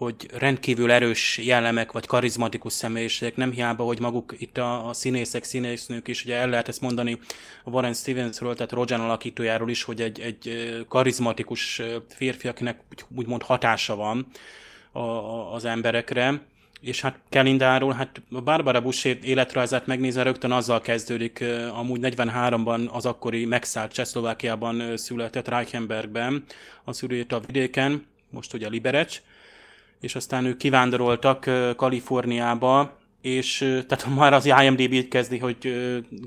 hogy 0.00 0.30
rendkívül 0.38 0.90
erős 0.90 1.38
jellemek, 1.38 1.92
vagy 1.92 2.06
karizmatikus 2.06 2.72
személyiségek, 2.72 3.36
nem 3.36 3.50
hiába, 3.50 3.84
hogy 3.84 4.00
maguk 4.00 4.34
itt 4.38 4.58
a, 4.58 4.88
a 4.88 4.92
színészek, 4.92 5.44
színésznők 5.44 6.08
is, 6.08 6.24
ugye 6.24 6.36
el 6.36 6.48
lehet 6.48 6.68
ezt 6.68 6.80
mondani 6.80 7.18
a 7.64 7.70
Warren 7.70 7.94
Stevensről, 7.94 8.54
tehát 8.54 8.72
Roger 8.72 9.00
alakítójáról 9.00 9.70
is, 9.70 9.82
hogy 9.82 10.00
egy, 10.00 10.20
egy 10.20 10.76
karizmatikus 10.88 11.82
férfi, 12.08 12.48
akinek 12.48 12.80
úgymond 13.16 13.42
hatása 13.42 13.96
van 13.96 14.26
a, 14.92 14.98
a, 14.98 15.54
az 15.54 15.64
emberekre, 15.64 16.40
és 16.80 17.00
hát 17.00 17.18
Kelindáról, 17.28 17.92
hát 17.92 18.22
Barbara 18.44 18.80
Bush 18.80 19.16
életrajzát 19.22 19.86
megnézve 19.86 20.22
rögtön 20.22 20.52
azzal 20.52 20.80
kezdődik, 20.80 21.44
amúgy 21.72 22.00
43-ban 22.02 22.90
az 22.90 23.06
akkori 23.06 23.44
megszállt 23.44 23.92
Csehszlovákiában 23.92 24.96
született 24.96 25.48
Reichenbergben, 25.48 26.44
a 26.84 26.92
a 27.28 27.40
vidéken, 27.46 28.06
most 28.30 28.54
ugye 28.54 28.68
Liberec, 28.68 29.20
és 30.00 30.14
aztán 30.14 30.44
ők 30.44 30.56
kivándoroltak 30.56 31.50
Kaliforniába, 31.76 32.98
és 33.20 33.58
tehát 33.58 34.06
már 34.16 34.32
az 34.32 34.46
IMDb 34.62 35.08
kezdi, 35.08 35.38
hogy 35.38 35.74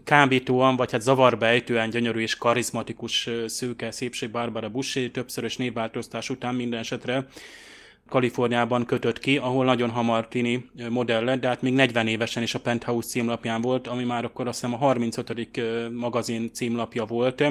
kábítóan, 0.03 0.75
vagy 0.75 0.91
hát 0.91 1.01
zavarba 1.01 1.45
ejtően 1.45 1.89
gyönyörű 1.89 2.19
és 2.19 2.37
karizmatikus 2.37 3.29
szőke 3.45 3.91
szépség 3.91 4.31
Barbara 4.31 4.69
Bush, 4.69 5.11
többszörös 5.11 5.57
névváltoztás 5.57 6.29
után 6.29 6.55
minden 6.55 6.79
esetre 6.79 7.27
Kaliforniában 8.09 8.85
kötött 8.85 9.19
ki, 9.19 9.37
ahol 9.37 9.65
nagyon 9.65 9.89
hamar 9.89 10.27
tini 10.27 10.69
modell 10.89 11.23
lett, 11.23 11.39
de 11.39 11.47
hát 11.47 11.61
még 11.61 11.73
40 11.73 12.07
évesen 12.07 12.43
is 12.43 12.55
a 12.55 12.59
Penthouse 12.59 13.07
címlapján 13.07 13.61
volt, 13.61 13.87
ami 13.87 14.03
már 14.03 14.25
akkor 14.25 14.47
azt 14.47 14.59
hiszem 14.59 14.75
a 14.75 14.77
35. 14.77 15.49
magazin 15.91 16.53
címlapja 16.53 17.05
volt, 17.05 17.43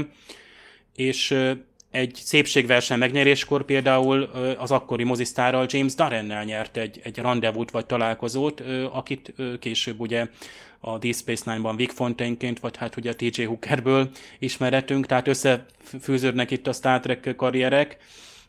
és 0.94 1.34
egy 1.92 2.14
szépségverseny 2.14 2.98
megnyeréskor 2.98 3.64
például 3.64 4.22
az 4.58 4.70
akkori 4.70 5.04
mozisztárral 5.04 5.66
James 5.68 5.94
Darrennel 5.94 6.44
nyert 6.44 6.76
egy, 6.76 7.00
egy 7.02 7.18
rendezvút 7.18 7.70
vagy 7.70 7.86
találkozót, 7.86 8.62
akit 8.92 9.34
később 9.60 10.00
ugye 10.00 10.26
a 10.80 10.98
Deep 10.98 11.14
Space 11.14 11.50
Nine-ban 11.50 11.76
Vic 11.76 11.94
Fontaineként, 11.94 12.60
vagy 12.60 12.76
hát 12.76 12.96
ugye 12.96 13.10
a 13.10 13.14
TJ 13.14 13.42
Hookerből 13.42 14.10
ismeretünk, 14.38 15.06
tehát 15.06 15.28
összefűződnek 15.28 16.50
itt 16.50 16.66
a 16.66 16.72
Star 16.72 17.00
Trek 17.00 17.34
karrierek, 17.36 17.96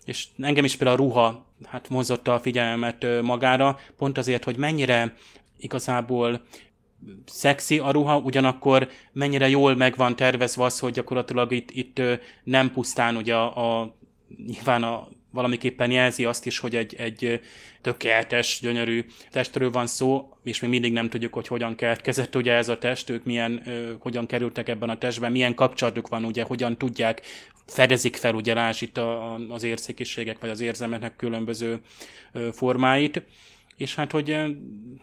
és 0.06 0.26
engem 0.38 0.64
is 0.64 0.76
például 0.76 1.00
a 1.00 1.04
ruha 1.04 1.46
hát 1.66 1.90
mozotta 1.90 2.34
a 2.34 2.40
figyelmet 2.40 3.06
magára, 3.22 3.80
pont 3.98 4.18
azért, 4.18 4.44
hogy 4.44 4.58
mennyire 4.58 5.16
igazából 5.58 6.42
szexi 7.26 7.80
a 7.80 7.92
ruha, 7.92 8.18
ugyanakkor 8.18 8.90
mennyire 9.12 9.50
jól 9.50 9.76
meg 9.76 9.96
van 9.96 10.16
tervezve 10.16 10.64
az, 10.64 10.80
hogy 10.80 10.94
gyakorlatilag 10.94 11.52
itt, 11.52 11.72
itt 11.72 12.02
nem 12.44 12.72
pusztán 12.72 13.16
ugye 13.16 13.36
a, 13.36 13.80
a 13.82 13.96
nyilván 14.46 14.84
a, 14.84 15.08
valamiképpen 15.32 15.92
jelzi 15.92 16.26
azt 16.26 16.46
is, 16.46 16.60
hogy 16.60 16.76
egy, 16.76 16.96
egy 16.96 17.42
tökéletes, 17.82 18.60
gyönyörű 18.62 19.06
testről 19.32 19.72
van 19.72 19.88
szó, 19.88 20.38
és 20.44 20.60
még 20.60 20.70
mindig 20.70 20.94
nem 20.94 21.10
tudjuk, 21.10 21.34
hogy 21.34 21.48
hogyan 21.48 21.76
keletkezett 21.76 22.36
ugye 22.36 22.54
ez 22.54 22.70
a 22.70 22.78
test, 22.78 23.10
ők 23.10 23.24
milyen, 23.24 23.64
hogyan 24.00 24.26
kerültek 24.26 24.70
ebben 24.70 24.90
a 24.90 24.98
testben, 24.98 25.32
milyen 25.32 25.56
kapcsolatuk 25.56 26.08
van, 26.08 26.26
ugye, 26.26 26.44
hogyan 26.44 26.78
tudják 26.78 27.22
fedezik 27.66 28.16
fel, 28.16 28.34
ugye 28.34 28.54
lásd 28.54 28.84
itt 28.84 28.98
a, 28.98 29.34
az 29.50 29.64
érzékiségek, 29.64 30.40
vagy 30.40 30.50
az 30.50 30.60
érzelmeknek 30.60 31.16
különböző 31.16 31.82
formáit. 32.52 33.22
És 33.78 33.96
hát, 33.96 34.12
hogy 34.12 34.38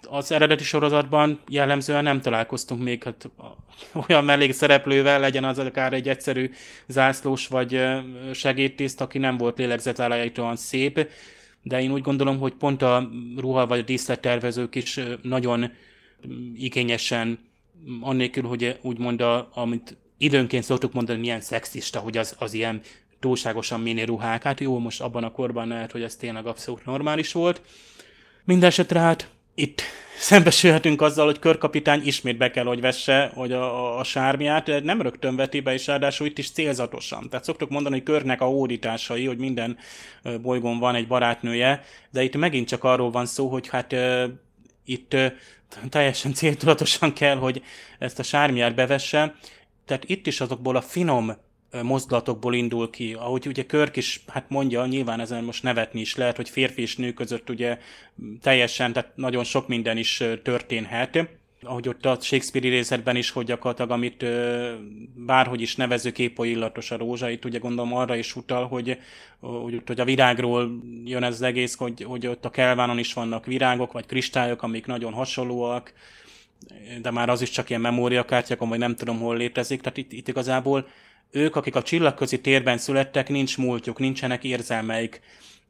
az 0.08 0.32
eredeti 0.32 0.64
sorozatban 0.64 1.40
jellemzően 1.48 2.02
nem 2.02 2.20
találkoztunk 2.20 2.82
még 2.82 3.02
hát, 3.02 3.30
olyan 4.08 4.24
mellékszereplővel, 4.24 5.20
legyen 5.20 5.44
az 5.44 5.58
akár 5.58 5.92
egy 5.92 6.08
egyszerű 6.08 6.50
zászlós 6.86 7.46
vagy 7.46 7.82
segédtiszt, 8.32 9.00
aki 9.00 9.18
nem 9.18 9.36
volt 9.36 9.58
lélegzetállájítóan 9.58 10.56
szép, 10.56 11.08
de 11.62 11.82
én 11.82 11.92
úgy 11.92 12.02
gondolom, 12.02 12.38
hogy 12.38 12.52
pont 12.52 12.82
a 12.82 13.10
ruha 13.36 13.66
vagy 13.66 13.78
a 13.78 13.82
díszlettervezők 13.82 14.74
is 14.74 15.00
nagyon 15.22 15.72
igényesen, 16.54 17.38
annélkül, 18.00 18.44
hogy 18.44 18.78
úgymond, 18.82 19.20
a, 19.20 19.48
amit 19.54 19.96
időnként 20.18 20.64
szoktuk 20.64 20.92
mondani, 20.92 21.20
milyen 21.20 21.40
szexista, 21.40 21.98
hogy 21.98 22.16
az, 22.16 22.36
az 22.38 22.52
ilyen 22.52 22.80
túlságosan 23.20 23.80
mini 23.80 24.04
ruhák. 24.04 24.42
Hát 24.42 24.60
jó, 24.60 24.78
most 24.78 25.00
abban 25.00 25.24
a 25.24 25.30
korban 25.30 25.68
lehet, 25.68 25.92
hogy 25.92 26.02
ez 26.02 26.16
tényleg 26.16 26.46
abszolút 26.46 26.84
normális 26.84 27.32
volt. 27.32 27.62
Mindenesetre 28.50 29.00
hát 29.00 29.28
itt 29.54 29.82
szembesülhetünk 30.18 31.02
azzal, 31.02 31.24
hogy 31.24 31.38
körkapitány 31.38 32.06
ismét 32.06 32.36
be 32.36 32.50
kell, 32.50 32.64
hogy 32.64 32.80
vesse 32.80 33.30
hogy 33.34 33.52
a, 33.52 33.62
a, 33.62 33.98
a 33.98 34.04
sármiát, 34.04 34.82
nem 34.82 35.02
rögtön 35.02 35.36
veti 35.36 35.60
be, 35.60 35.72
és 35.72 35.86
ráadásul 35.86 36.26
itt 36.26 36.38
is 36.38 36.50
célzatosan. 36.50 37.28
Tehát 37.28 37.44
szoktuk 37.44 37.70
mondani, 37.70 37.94
hogy 37.94 38.04
körnek 38.04 38.40
a 38.40 38.44
hódításai, 38.44 39.26
hogy 39.26 39.38
minden 39.38 39.78
bolygón 40.42 40.78
van 40.78 40.94
egy 40.94 41.06
barátnője, 41.06 41.82
de 42.10 42.22
itt 42.22 42.36
megint 42.36 42.68
csak 42.68 42.84
arról 42.84 43.10
van 43.10 43.26
szó, 43.26 43.48
hogy 43.48 43.68
hát 43.68 43.96
itt 44.84 45.16
teljesen 45.88 46.34
céltudatosan 46.34 47.12
kell, 47.12 47.36
hogy 47.36 47.62
ezt 47.98 48.18
a 48.18 48.22
sármiát 48.22 48.74
bevesse. 48.74 49.34
Tehát 49.84 50.04
itt 50.06 50.26
is 50.26 50.40
azokból 50.40 50.76
a 50.76 50.82
finom 50.82 51.36
mozdulatokból 51.82 52.54
indul 52.54 52.90
ki. 52.90 53.14
Ahogy 53.14 53.46
ugye 53.46 53.66
Körk 53.66 53.96
is 53.96 54.20
hát 54.26 54.44
mondja, 54.48 54.86
nyilván 54.86 55.20
ezen 55.20 55.44
most 55.44 55.62
nevetni 55.62 56.00
is 56.00 56.16
lehet, 56.16 56.36
hogy 56.36 56.48
férfi 56.48 56.82
és 56.82 56.96
nő 56.96 57.12
között 57.12 57.50
ugye 57.50 57.78
teljesen, 58.40 58.92
tehát 58.92 59.16
nagyon 59.16 59.44
sok 59.44 59.68
minden 59.68 59.96
is 59.96 60.22
történhet. 60.42 61.28
Ahogy 61.62 61.88
ott 61.88 62.06
a 62.06 62.18
Shakespeare 62.20 62.68
részletben 62.68 63.16
is, 63.16 63.30
hogy 63.30 63.46
gyakorlatilag 63.46 63.90
amit 63.90 64.24
bárhogy 65.14 65.60
is 65.60 65.76
nevező 65.76 66.12
képo 66.12 66.44
illatos 66.44 66.90
a 66.90 66.96
rózsa, 66.96 67.30
itt 67.30 67.44
ugye 67.44 67.58
gondolom 67.58 67.94
arra 67.94 68.16
is 68.16 68.36
utal, 68.36 68.66
hogy, 68.66 68.98
hogy, 69.40 69.82
hogy 69.86 70.00
a 70.00 70.04
virágról 70.04 70.80
jön 71.04 71.22
ez 71.22 71.34
az 71.34 71.42
egész, 71.42 71.76
hogy, 71.76 72.02
hogy 72.02 72.26
ott 72.26 72.44
a 72.44 72.50
kelvánon 72.50 72.98
is 72.98 73.12
vannak 73.12 73.46
virágok, 73.46 73.92
vagy 73.92 74.06
kristályok, 74.06 74.62
amik 74.62 74.86
nagyon 74.86 75.12
hasonlóak, 75.12 75.92
de 77.02 77.10
már 77.10 77.28
az 77.28 77.40
is 77.40 77.50
csak 77.50 77.68
ilyen 77.68 77.80
memóriakártyák, 77.80 78.58
vagy 78.58 78.78
nem 78.78 78.96
tudom 78.96 79.18
hol 79.18 79.36
létezik, 79.36 79.80
tehát 79.80 79.98
itt, 79.98 80.12
itt 80.12 80.28
igazából 80.28 80.86
ők, 81.30 81.56
akik 81.56 81.76
a 81.76 81.82
csillagközi 81.82 82.40
térben 82.40 82.78
születtek, 82.78 83.28
nincs 83.28 83.58
múltjuk, 83.58 83.98
nincsenek 83.98 84.44
érzelmeik. 84.44 85.20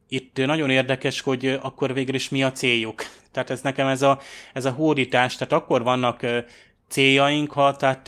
Itt 0.07 0.37
nagyon 0.45 0.69
érdekes, 0.69 1.21
hogy 1.21 1.59
akkor 1.61 1.93
végül 1.93 2.15
is 2.15 2.29
mi 2.29 2.43
a 2.43 2.51
céljuk. 2.51 3.03
Tehát 3.31 3.49
ez 3.49 3.61
nekem 3.61 3.87
ez 3.87 4.01
a, 4.01 4.19
ez 4.53 4.65
a 4.65 4.71
hódítás, 4.71 5.35
tehát 5.35 5.53
akkor 5.53 5.83
vannak 5.83 6.25
céljaink, 6.91 7.51
ha 7.51 7.75
tehát 7.75 8.07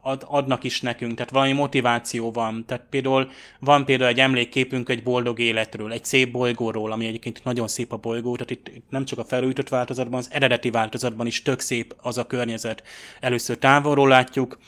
ad, 0.00 0.24
adnak 0.26 0.64
is 0.64 0.80
nekünk, 0.80 1.14
tehát 1.14 1.30
valami 1.30 1.52
motiváció 1.52 2.30
van. 2.32 2.64
Tehát 2.66 2.86
például 2.90 3.30
van 3.60 3.84
például 3.84 4.10
egy 4.10 4.20
emlékképünk 4.20 4.88
egy 4.88 5.02
boldog 5.02 5.38
életről, 5.38 5.92
egy 5.92 6.04
szép 6.04 6.30
bolygóról, 6.30 6.92
ami 6.92 7.06
egyébként 7.06 7.44
nagyon 7.44 7.68
szép 7.68 7.92
a 7.92 7.96
bolygó, 7.96 8.36
tehát 8.36 8.50
itt, 8.50 8.82
nem 8.90 9.04
csak 9.04 9.18
a 9.18 9.24
felújított 9.24 9.68
változatban, 9.68 10.18
az 10.18 10.28
eredeti 10.32 10.70
változatban 10.70 11.26
is 11.26 11.42
tök 11.42 11.60
szép 11.60 11.94
az 12.02 12.18
a 12.18 12.26
környezet. 12.26 12.82
Először 13.20 13.58
távolról 13.58 14.08
látjuk, 14.08 14.58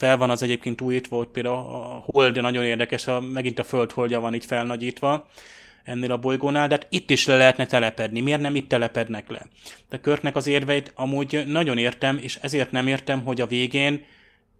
fel 0.00 0.16
van 0.16 0.30
az 0.30 0.42
egyébként 0.42 0.80
újítva, 0.80 1.16
ott 1.16 1.30
például 1.30 1.56
a 1.56 2.04
hold 2.06 2.40
nagyon 2.40 2.64
érdekes, 2.64 3.06
a, 3.06 3.20
megint 3.20 3.58
a 3.58 3.64
föld 3.64 3.92
holdja 3.92 4.20
van 4.20 4.34
itt 4.34 4.44
felnagyítva 4.44 5.28
ennél 5.84 6.12
a 6.12 6.16
bolygónál, 6.16 6.68
de 6.68 6.74
hát 6.74 6.86
itt 6.90 7.10
is 7.10 7.26
le 7.26 7.36
lehetne 7.36 7.66
telepedni. 7.66 8.20
Miért 8.20 8.40
nem 8.40 8.54
itt 8.54 8.68
telepednek 8.68 9.30
le? 9.30 9.46
De 9.88 9.98
Körknek 9.98 10.36
az 10.36 10.46
érveit 10.46 10.92
amúgy 10.94 11.44
nagyon 11.46 11.78
értem, 11.78 12.18
és 12.22 12.38
ezért 12.42 12.70
nem 12.70 12.86
értem, 12.86 13.24
hogy 13.24 13.40
a 13.40 13.46
végén 13.46 14.04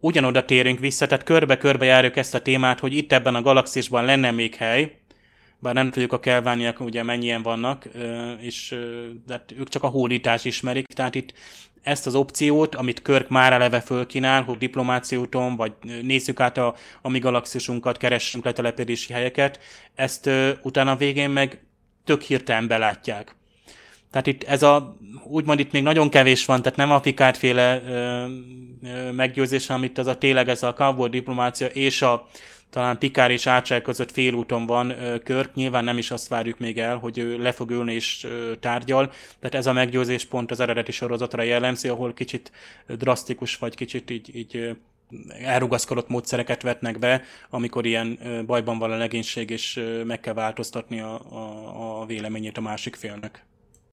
ugyanoda 0.00 0.44
térünk 0.44 0.78
vissza, 0.78 1.06
tehát 1.06 1.24
körbe-körbe 1.24 1.84
járjuk 1.84 2.16
ezt 2.16 2.34
a 2.34 2.42
témát, 2.42 2.80
hogy 2.80 2.96
itt 2.96 3.12
ebben 3.12 3.34
a 3.34 3.42
galaxisban 3.42 4.04
lenne 4.04 4.30
még 4.30 4.54
hely, 4.54 4.96
bár 5.58 5.74
nem 5.74 5.90
tudjuk 5.90 6.12
a 6.12 6.20
kelvániak 6.20 6.80
ugye 6.80 7.02
mennyien 7.02 7.42
vannak, 7.42 7.88
és 8.40 8.76
de 9.26 9.32
hát 9.32 9.54
ők 9.58 9.68
csak 9.68 9.82
a 9.82 9.88
hódítás 9.88 10.44
ismerik, 10.44 10.86
tehát 10.86 11.14
itt 11.14 11.32
ezt 11.82 12.06
az 12.06 12.14
opciót, 12.14 12.74
amit 12.74 13.02
Körk 13.02 13.28
már 13.28 13.52
eleve 13.52 13.80
fölkínál, 13.80 14.42
hogy 14.42 14.58
diplomációton, 14.58 15.56
vagy 15.56 15.72
nézzük 16.02 16.40
át 16.40 16.58
a, 16.58 16.74
a 17.02 17.08
mi 17.08 17.18
galaxisunkat, 17.18 17.96
keressünk 17.96 18.44
letelepedési 18.44 19.12
helyeket, 19.12 19.60
ezt 19.94 20.26
ö, 20.26 20.50
utána 20.62 20.96
végén 20.96 21.30
meg 21.30 21.64
tök 22.04 22.22
hirtelen 22.22 22.66
belátják. 22.66 23.34
Tehát 24.10 24.26
itt 24.26 24.42
ez 24.42 24.62
a, 24.62 24.96
úgymond 25.24 25.58
itt 25.60 25.72
még 25.72 25.82
nagyon 25.82 26.10
kevés 26.10 26.44
van, 26.44 26.62
tehát 26.62 26.78
nem 26.78 26.90
a 26.90 27.00
Picard 27.00 27.36
féle 27.36 27.82
ö, 27.86 28.26
ö, 28.82 29.10
meggyőzés, 29.12 29.70
amit 29.70 29.98
az 29.98 30.06
a 30.06 30.18
tényleg 30.18 30.48
ez 30.48 30.62
a 30.62 30.72
cowboy 30.72 31.08
diplomácia 31.08 31.66
és 31.66 32.02
a, 32.02 32.28
talán 32.70 32.98
Pikár 32.98 33.30
és 33.30 33.46
Ácsel 33.46 33.82
között 33.82 34.10
félúton 34.10 34.66
van 34.66 34.94
Körk, 35.24 35.54
nyilván 35.54 35.84
nem 35.84 35.98
is 35.98 36.10
azt 36.10 36.28
várjuk 36.28 36.58
még 36.58 36.78
el, 36.78 36.96
hogy 36.96 37.18
ő 37.18 37.38
le 37.38 37.52
fog 37.52 37.70
ülni 37.70 37.94
és 37.94 38.26
tárgyal, 38.60 39.12
tehát 39.38 39.54
ez 39.54 39.66
a 39.66 39.72
meggyőzés 39.72 40.24
pont 40.24 40.50
az 40.50 40.60
eredeti 40.60 40.92
sorozatra 40.92 41.42
jellemzi, 41.42 41.88
ahol 41.88 42.14
kicsit 42.14 42.52
drasztikus, 42.86 43.56
vagy 43.56 43.74
kicsit 43.74 44.10
így, 44.10 44.36
így 44.36 44.76
elrugaszkodott 45.28 46.08
módszereket 46.08 46.62
vetnek 46.62 46.98
be, 46.98 47.22
amikor 47.50 47.86
ilyen 47.86 48.18
bajban 48.46 48.78
van 48.78 48.90
a 48.90 48.96
legénység, 48.96 49.50
és 49.50 49.82
meg 50.04 50.20
kell 50.20 50.34
változtatni 50.34 51.00
a, 51.00 51.20
a, 51.32 52.00
a 52.00 52.06
véleményét 52.06 52.56
a 52.56 52.60
másik 52.60 52.96
félnek. 52.96 53.44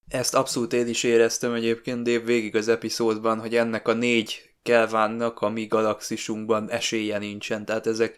Ezt 0.08 0.36
abszolút 0.36 0.74
én 0.74 0.88
is 0.88 1.04
éreztem 1.04 1.54
egyébként 1.54 2.04
Dave 2.04 2.26
végig 2.26 2.56
az 2.56 2.68
epizódban, 2.68 3.40
hogy 3.40 3.56
ennek 3.56 3.88
a 3.88 3.94
négy 3.94 4.50
Kelvánnak 4.64 5.40
a 5.40 5.50
mi 5.50 5.66
galaxisunkban 5.66 6.72
esélye 6.72 7.18
nincsen. 7.18 7.66
Tehát 7.66 7.88
ezek 7.88 8.16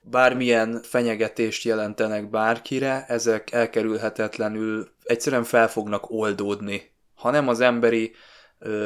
bármilyen 0.00 0.82
fenyegetést 0.82 1.64
jelentenek 1.64 2.30
bárkire, 2.30 3.04
ezek 3.08 3.52
elkerülhetetlenül 3.52 4.88
egyszerűen 5.02 5.44
fel 5.44 5.68
fognak 5.68 6.10
oldódni. 6.10 6.90
Ha 7.14 7.30
nem 7.30 7.48
az 7.48 7.60
emberi 7.60 8.14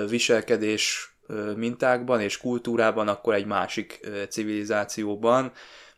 viselkedés 0.08 1.14
ö, 1.26 1.52
mintákban 1.52 2.20
és 2.20 2.38
kultúrában, 2.38 3.08
akkor 3.08 3.34
egy 3.34 3.46
másik 3.46 4.08
civilizációban. 4.28 5.52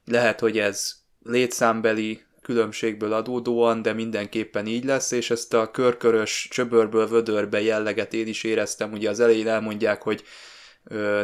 Lehet, 0.04 0.40
hogy 0.40 0.58
ez 0.58 0.94
létszámbeli 1.22 2.24
különbségből 2.46 3.12
adódóan, 3.12 3.82
de 3.82 3.92
mindenképpen 3.92 4.66
így 4.66 4.84
lesz, 4.84 5.10
és 5.10 5.30
ezt 5.30 5.54
a 5.54 5.70
körkörös 5.70 6.48
csöbörből 6.50 7.08
vödörbe 7.08 7.62
jelleget 7.62 8.14
én 8.14 8.26
is 8.26 8.44
éreztem, 8.44 8.92
ugye 8.92 9.10
az 9.10 9.20
elején 9.20 9.48
elmondják, 9.48 10.02
hogy 10.02 10.22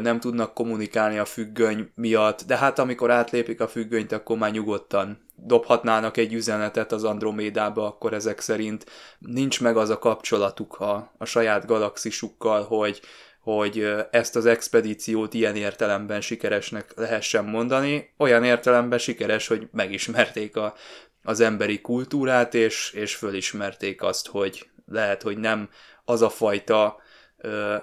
nem 0.01 0.21
tudnak 0.21 0.55
kommunikálni 0.55 1.19
a 1.19 1.25
függöny 1.25 1.91
miatt, 1.95 2.43
de 2.47 2.57
hát 2.57 2.79
amikor 2.79 3.11
átlépik 3.11 3.61
a 3.61 3.69
függönyt, 3.69 4.13
akkor 4.13 4.39
már 4.39 4.51
nyugodtan 4.51 5.29
dobhatnának 5.35 6.17
egy 6.17 6.33
üzenetet 6.33 6.93
az 6.93 7.05
Andromédába, 7.05 7.87
akkor 7.87 8.13
ezek 8.13 8.41
szerint 8.41 8.87
nincs 9.19 9.61
meg 9.61 9.77
az 9.77 9.91
a 9.91 9.99
kapcsolatuk 9.99 10.75
a, 10.75 11.13
a 11.19 11.25
saját 11.25 11.67
galaxisukkal, 11.67 12.63
hogy, 12.63 13.01
hogy 13.41 13.95
ezt 14.11 14.37
az 14.37 14.47
expedíciót 14.47 15.35
ilyen 15.35 15.57
értelemben 15.57 16.21
sikeresnek 16.21 16.93
lehessen 16.97 17.45
mondani. 17.45 18.15
Olyan 18.17 18.45
értelemben 18.45 18.99
sikeres, 18.99 19.47
hogy 19.47 19.69
megismerték 19.73 20.57
a, 20.57 20.75
az 21.23 21.41
emberi 21.41 21.81
kultúrát, 21.81 22.55
és, 22.55 22.93
és 22.93 23.15
fölismerték 23.15 24.03
azt, 24.03 24.29
hogy 24.29 24.71
lehet, 24.87 25.23
hogy 25.23 25.39
nem 25.39 25.69
az 26.05 26.23
a 26.23 26.29
fajta 26.29 27.01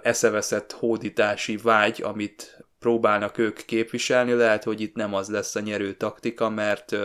eszeveszett 0.01 0.71
hódítási 0.71 1.57
vágy, 1.57 2.01
amit 2.01 2.63
próbálnak 2.79 3.37
ők 3.37 3.65
képviselni, 3.65 4.33
lehet, 4.33 4.63
hogy 4.63 4.81
itt 4.81 4.95
nem 4.95 5.13
az 5.13 5.29
lesz 5.29 5.55
a 5.55 5.59
nyerő 5.59 5.93
taktika, 5.93 6.49
mert 6.49 6.95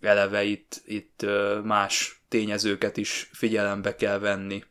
eleve 0.00 0.42
itt, 0.42 0.82
itt 0.84 1.26
más 1.64 2.22
tényezőket 2.28 2.96
is 2.96 3.30
figyelembe 3.32 3.94
kell 3.94 4.18
venni. 4.18 4.64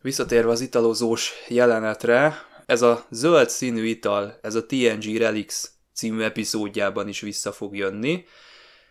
Visszatérve 0.00 0.50
az 0.50 0.60
italozós 0.60 1.32
jelenetre, 1.48 2.46
ez 2.66 2.82
a 2.82 3.06
zöld 3.10 3.50
színű 3.50 3.84
ital, 3.84 4.38
ez 4.42 4.54
a 4.54 4.66
TNG 4.66 5.16
Relics 5.16 5.54
című 5.94 6.22
epizódjában 6.22 7.08
is 7.08 7.20
vissza 7.20 7.52
fog 7.52 7.76
jönni. 7.76 8.24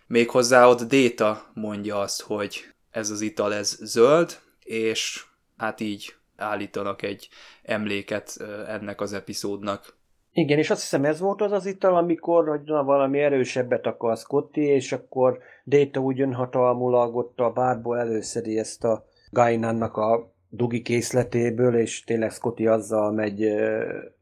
Méghozzá 0.07 0.67
ott 0.67 0.81
Data 0.81 1.51
mondja 1.53 1.99
azt, 1.99 2.21
hogy 2.21 2.65
ez 2.91 3.09
az 3.09 3.21
ital 3.21 3.53
ez 3.53 3.77
zöld, 3.81 4.39
és 4.63 5.23
hát 5.57 5.79
így 5.79 6.15
állítanak 6.37 7.01
egy 7.01 7.29
emléket 7.63 8.37
ennek 8.67 9.01
az 9.01 9.13
epizódnak. 9.13 9.95
Igen, 10.31 10.57
és 10.57 10.69
azt 10.69 10.81
hiszem 10.81 11.05
ez 11.05 11.19
volt 11.19 11.41
az 11.41 11.51
az 11.51 11.65
ital, 11.65 11.95
amikor 11.95 12.47
hogy 12.47 12.61
na, 12.65 12.83
valami 12.83 13.19
erősebbet 13.19 13.85
akar 13.85 14.17
Scotty, 14.17 14.57
és 14.57 14.91
akkor 14.91 15.39
Data 15.65 15.99
úgy 15.99 16.21
önhatalmulag 16.21 17.15
ott 17.15 17.39
a 17.39 17.51
bárból 17.51 17.99
előszedi 17.99 18.57
ezt 18.57 18.83
a 18.83 19.05
Gainannak 19.31 19.97
a 19.97 20.33
dugi 20.49 20.81
készletéből, 20.81 21.75
és 21.75 22.03
tényleg 22.03 22.31
Scotty 22.31 22.67
azzal 22.67 23.11
megy 23.11 23.53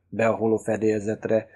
be 0.10 0.28
a 0.28 0.36
holofedélzetre. 0.36 1.48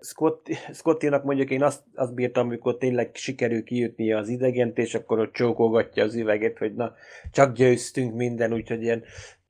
Scott, 0.00 0.46
Scottinak 0.72 1.24
mondjuk 1.24 1.50
én 1.50 1.62
azt, 1.62 1.82
azt 1.94 2.14
bírtam, 2.14 2.46
amikor 2.46 2.76
tényleg 2.76 3.10
sikerül 3.12 3.64
kijutnia 3.64 4.18
az 4.18 4.28
idegent, 4.28 4.78
és 4.78 4.94
akkor 4.94 5.18
ott 5.18 5.32
csókolgatja 5.32 6.04
az 6.04 6.14
üveget, 6.14 6.58
hogy 6.58 6.74
na, 6.74 6.94
csak 7.32 7.54
győztünk 7.54 8.14
minden, 8.14 8.52
úgyhogy 8.52 8.82
ilyen 8.82 9.02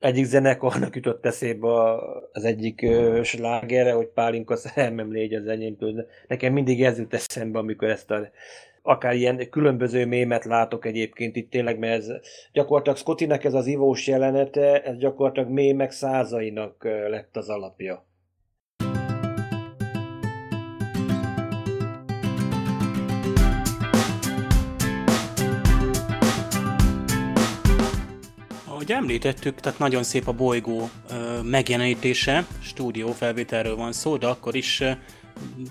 egyik 0.05 0.25
zenekarnak 0.25 0.95
jutott 0.95 1.25
eszébe 1.25 1.67
az 2.31 2.43
egyik 2.43 2.85
slágerre, 3.23 3.91
hogy 3.91 4.07
Pálinka 4.07 4.55
szerelmem 4.55 5.11
légy 5.11 5.33
az 5.33 5.47
enyémtől. 5.47 6.07
Nekem 6.27 6.53
mindig 6.53 6.83
ez 6.83 6.97
jut 6.97 7.13
eszembe, 7.13 7.59
amikor 7.59 7.89
ezt 7.89 8.11
a 8.11 8.29
akár 8.81 9.15
ilyen 9.15 9.49
különböző 9.49 10.05
mémet 10.05 10.45
látok 10.45 10.85
egyébként 10.85 11.35
itt 11.35 11.49
tényleg, 11.49 11.79
mert 11.79 11.93
ez 11.93 12.11
gyakorlatilag 12.53 12.97
Scottinek 12.97 13.43
ez 13.43 13.53
az 13.53 13.67
ivós 13.67 14.07
jelenete, 14.07 14.81
ez 14.81 14.97
gyakorlatilag 14.97 15.49
mémek 15.49 15.91
százainak 15.91 16.83
lett 17.09 17.37
az 17.37 17.49
alapja. 17.49 18.05
Ahogy 28.85 28.97
említettük, 28.97 29.59
tehát 29.59 29.79
nagyon 29.79 30.03
szép 30.03 30.27
a 30.27 30.31
bolygó 30.31 30.89
ö, 31.09 31.41
megjelenítése, 31.41 32.47
stúdió 32.61 33.11
felvételről 33.11 33.75
van 33.75 33.91
szó, 33.91 34.17
de 34.17 34.27
akkor 34.27 34.55
is 34.55 34.79
ö, 34.79 34.91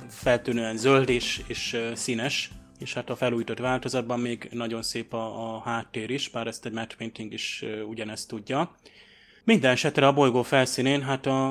feltűnően 0.08 0.76
zöld 0.76 1.08
és, 1.08 1.40
és 1.46 1.72
ö, 1.72 1.90
színes, 1.94 2.50
és 2.78 2.94
hát 2.94 3.10
a 3.10 3.16
felújított 3.16 3.58
változatban 3.58 4.20
még 4.20 4.48
nagyon 4.52 4.82
szép 4.82 5.12
a, 5.12 5.54
a 5.54 5.60
háttér 5.64 6.10
is, 6.10 6.28
bár 6.28 6.46
ezt 6.46 6.66
egy 6.66 6.72
matte 6.72 6.94
painting 6.98 7.32
is 7.32 7.62
ö, 7.62 7.80
ugyanezt 7.80 8.28
tudja. 8.28 8.74
Minden 9.44 9.70
esetre 9.70 10.06
a 10.06 10.12
bolygó 10.12 10.42
felszínén 10.42 11.02
hát 11.02 11.26
a, 11.26 11.48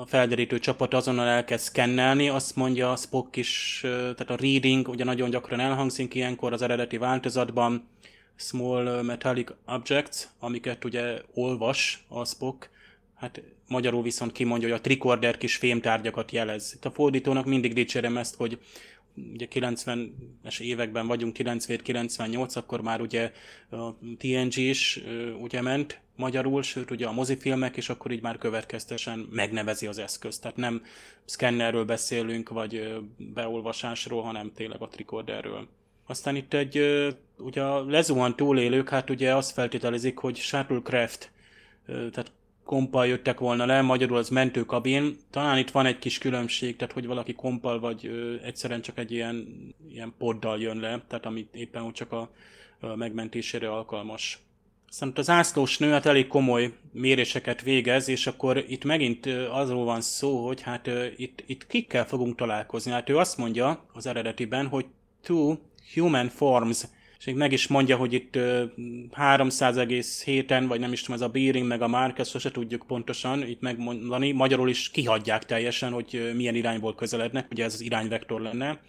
a 0.00 0.06
felderítő 0.06 0.58
csapat 0.58 0.94
azonnal 0.94 1.26
elkezd 1.26 1.64
szkennelni, 1.64 2.28
azt 2.28 2.56
mondja 2.56 2.92
a 2.92 2.96
Spock 2.96 3.36
is, 3.36 3.78
tehát 3.82 4.30
a 4.30 4.36
reading 4.40 4.88
ugye 4.88 5.04
nagyon 5.04 5.30
gyakran 5.30 5.60
elhangzik 5.60 6.14
ilyenkor 6.14 6.52
az 6.52 6.62
eredeti 6.62 6.96
változatban, 6.96 7.88
small 8.36 9.02
metallic 9.02 9.50
objects, 9.66 10.28
amiket 10.38 10.84
ugye 10.84 11.20
olvas 11.34 12.04
a 12.08 12.24
Spock, 12.24 12.70
hát 13.14 13.42
magyarul 13.68 14.02
viszont 14.02 14.32
kimondja, 14.32 14.68
hogy 14.68 14.78
a 14.78 14.80
tricorder 14.80 15.36
kis 15.36 15.56
fémtárgyakat 15.56 16.30
jelez. 16.30 16.72
Itt 16.74 16.84
a 16.84 16.90
fordítónak 16.90 17.44
mindig 17.44 17.72
dicsérem 17.72 18.16
ezt, 18.16 18.34
hogy 18.34 18.58
ugye 19.32 19.46
90-es 19.50 20.60
években 20.60 21.06
vagyunk, 21.06 21.36
97-98, 21.38 22.56
akkor 22.56 22.80
már 22.80 23.00
ugye 23.00 23.32
a 23.70 23.90
TNG 24.18 24.56
is 24.56 25.00
ugye 25.40 25.60
ment 25.60 26.00
magyarul, 26.16 26.62
sőt 26.62 26.90
ugye 26.90 27.06
a 27.06 27.12
mozifilmek, 27.12 27.76
és 27.76 27.88
akkor 27.88 28.10
így 28.10 28.22
már 28.22 28.38
következtesen 28.38 29.28
megnevezi 29.30 29.86
az 29.86 29.98
eszközt. 29.98 30.40
Tehát 30.40 30.56
nem 30.56 30.82
szkennerről 31.24 31.84
beszélünk, 31.84 32.48
vagy 32.48 33.02
beolvasásról, 33.16 34.22
hanem 34.22 34.52
tényleg 34.52 34.82
a 34.82 34.88
tricorderről. 34.88 35.68
Aztán 36.06 36.36
itt 36.36 36.54
egy, 36.54 36.80
ugye 37.38 37.62
a 37.62 37.84
lezuhan 37.84 38.36
túlélők, 38.36 38.88
hát 38.88 39.10
ugye 39.10 39.34
azt 39.34 39.52
feltételezik, 39.52 40.18
hogy 40.18 40.36
shuttlecraft, 40.36 41.30
tehát 41.86 42.32
kompal 42.64 43.06
jöttek 43.06 43.38
volna 43.38 43.66
le, 43.66 43.80
magyarul 43.80 44.16
az 44.16 44.28
mentőkabin. 44.28 45.16
Talán 45.30 45.58
itt 45.58 45.70
van 45.70 45.86
egy 45.86 45.98
kis 45.98 46.18
különbség, 46.18 46.76
tehát 46.76 46.94
hogy 46.94 47.06
valaki 47.06 47.32
kompal 47.32 47.80
vagy 47.80 48.06
ö, 48.06 48.34
egyszerűen 48.42 48.80
csak 48.80 48.98
egy 48.98 49.12
ilyen, 49.12 49.46
ilyen 49.90 50.14
poddal 50.18 50.60
jön 50.60 50.76
le, 50.76 51.02
tehát 51.08 51.26
amit 51.26 51.54
éppen 51.54 51.92
csak 51.92 52.12
a, 52.12 52.30
a 52.80 52.86
megmentésére 52.96 53.70
alkalmas. 53.70 54.38
Aztán 54.88 55.12
az 55.14 55.30
ászlós 55.30 55.78
nő 55.78 55.90
hát 55.90 56.06
elég 56.06 56.26
komoly 56.26 56.72
méréseket 56.92 57.62
végez, 57.62 58.08
és 58.08 58.26
akkor 58.26 58.64
itt 58.68 58.84
megint 58.84 59.26
azról 59.50 59.84
van 59.84 60.00
szó, 60.00 60.46
hogy 60.46 60.60
hát 60.60 60.90
itt, 61.16 61.42
itt 61.46 61.66
kikkel 61.66 62.06
fogunk 62.06 62.36
találkozni. 62.36 62.90
Hát 62.90 63.08
ő 63.08 63.16
azt 63.16 63.36
mondja 63.36 63.84
az 63.92 64.06
eredetiben, 64.06 64.66
hogy 64.66 64.86
two 65.22 65.56
human 65.94 66.28
forms 66.28 66.84
és 67.26 67.32
meg 67.34 67.52
is 67.52 67.66
mondja, 67.66 67.96
hogy 67.96 68.12
itt 68.12 68.34
300,7-en, 69.16 70.64
vagy 70.68 70.80
nem 70.80 70.92
is 70.92 71.00
tudom, 71.00 71.16
ez 71.16 71.22
a 71.22 71.28
Beering, 71.28 71.66
meg 71.66 71.82
a 71.82 71.88
Marcus, 71.88 72.28
sose 72.28 72.50
tudjuk 72.50 72.84
pontosan 72.86 73.46
itt 73.46 73.60
megmondani. 73.60 74.32
Magyarul 74.32 74.68
is 74.68 74.90
kihagyják 74.90 75.44
teljesen, 75.44 75.92
hogy 75.92 76.32
milyen 76.34 76.54
irányból 76.54 76.94
közelednek, 76.94 77.46
ugye 77.50 77.64
ez 77.64 77.74
az 77.74 77.80
irányvektor 77.80 78.40
lenne, 78.40 78.80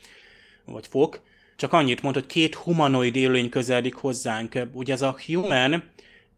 vagy 0.66 0.88
fok. 0.88 1.22
Csak 1.56 1.74
annyit 1.74 2.02
mond, 2.02 2.16
hogy 2.16 2.26
két 2.26 2.56
humanoid 2.56 3.16
élőlény 3.16 3.50
közeledik 3.50 3.96
hozzánk. 3.96 4.60
Ugye 4.72 4.94
ez 4.94 5.02
a 5.02 5.16
human, 5.26 5.84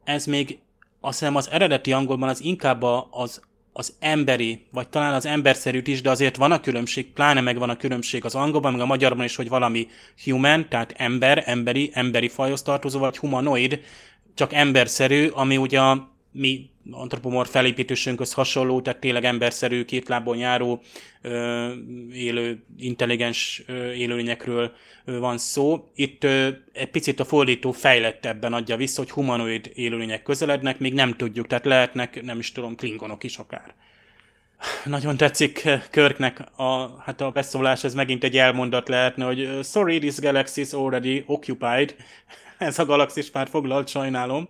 ez 0.03 0.25
még 0.25 0.59
azt 0.99 1.19
hiszem 1.19 1.35
az 1.35 1.49
eredeti 1.49 1.91
angolban 1.91 2.29
az 2.29 2.43
inkább 2.43 2.83
az 3.11 3.41
az 3.77 3.93
emberi, 3.99 4.65
vagy 4.71 4.87
talán 4.87 5.13
az 5.13 5.25
emberszerűt 5.25 5.87
is, 5.87 6.01
de 6.01 6.09
azért 6.09 6.35
van 6.35 6.51
a 6.51 6.59
különbség, 6.59 7.11
pláne 7.11 7.41
meg 7.41 7.57
van 7.57 7.69
a 7.69 7.77
különbség 7.77 8.25
az 8.25 8.35
angolban, 8.35 8.71
meg 8.71 8.81
a 8.81 8.85
magyarban 8.85 9.25
is, 9.25 9.35
hogy 9.35 9.49
valami 9.49 9.87
human, 10.23 10.69
tehát 10.69 10.93
ember, 10.97 11.43
emberi, 11.45 11.89
emberi 11.93 12.27
fajhoz 12.27 12.61
tartozó, 12.61 12.99
vagy 12.99 13.17
humanoid, 13.17 13.81
csak 14.35 14.53
emberszerű, 14.53 15.27
ami 15.27 15.57
ugye 15.57 15.81
a 15.81 16.11
mi 16.31 16.69
antropomorf 16.91 17.49
felépítésünkhöz 17.49 18.33
hasonló, 18.33 18.81
tehát 18.81 18.99
tényleg 18.99 19.25
emberszerű, 19.25 19.85
két 19.85 20.07
lábon 20.07 20.37
járó, 20.37 20.81
élő, 22.11 22.63
intelligens 22.77 23.63
élőlényekről 23.95 24.71
van 25.05 25.37
szó. 25.37 25.91
Itt 25.95 26.23
egy 26.73 26.89
picit 26.91 27.19
a 27.19 27.25
fordító 27.25 27.71
fejlettebben 27.71 28.53
adja 28.53 28.75
vissza, 28.75 29.01
hogy 29.01 29.11
humanoid 29.11 29.71
élőlények 29.73 30.23
közelednek, 30.23 30.79
még 30.79 30.93
nem 30.93 31.13
tudjuk, 31.13 31.47
tehát 31.47 31.65
lehetnek, 31.65 32.21
nem 32.23 32.39
is 32.39 32.51
tudom, 32.51 32.75
klingonok 32.75 33.23
is 33.23 33.37
akár. 33.37 33.75
Nagyon 34.85 35.17
tetszik 35.17 35.69
Körknek 35.91 36.43
a, 36.55 37.01
hát 37.01 37.21
a 37.21 37.31
beszólás, 37.31 37.83
ez 37.83 37.93
megint 37.93 38.23
egy 38.23 38.37
elmondat 38.37 38.87
lehetne, 38.87 39.25
hogy 39.25 39.59
sorry, 39.63 39.99
this 39.99 40.19
galaxy 40.19 40.61
is 40.61 40.71
already 40.71 41.23
occupied. 41.25 41.95
Ez 42.57 42.79
a 42.79 42.85
galaxis 42.85 43.31
már 43.31 43.47
foglalt, 43.47 43.87
sajnálom. 43.87 44.49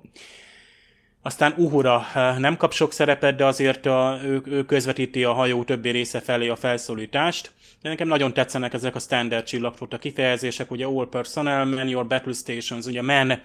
Aztán 1.27 1.53
Uhura 1.57 2.05
eh, 2.13 2.37
nem 2.37 2.57
kap 2.57 2.73
sok 2.73 2.93
szerepet, 2.93 3.35
de 3.35 3.45
azért 3.45 3.85
a, 3.85 4.19
ő, 4.23 4.41
ő 4.45 4.65
közvetíti 4.65 5.23
a 5.23 5.33
hajó 5.33 5.63
többi 5.63 5.89
része 5.89 6.19
felé 6.19 6.47
a 6.47 6.55
felszólítást. 6.55 7.51
De 7.81 7.89
nekem 7.89 8.07
nagyon 8.07 8.33
tetszenek 8.33 8.73
ezek 8.73 8.95
a 8.95 8.99
standard 8.99 9.43
csillagflotta 9.43 9.97
kifejezések, 9.97 10.71
ugye 10.71 10.85
all 10.85 11.09
personnel, 11.09 11.65
man 11.65 11.87
your 11.87 12.07
battle 12.07 12.33
stations, 12.33 12.85
ugye 12.85 13.01
man, 13.01 13.31
eh, 13.31 13.41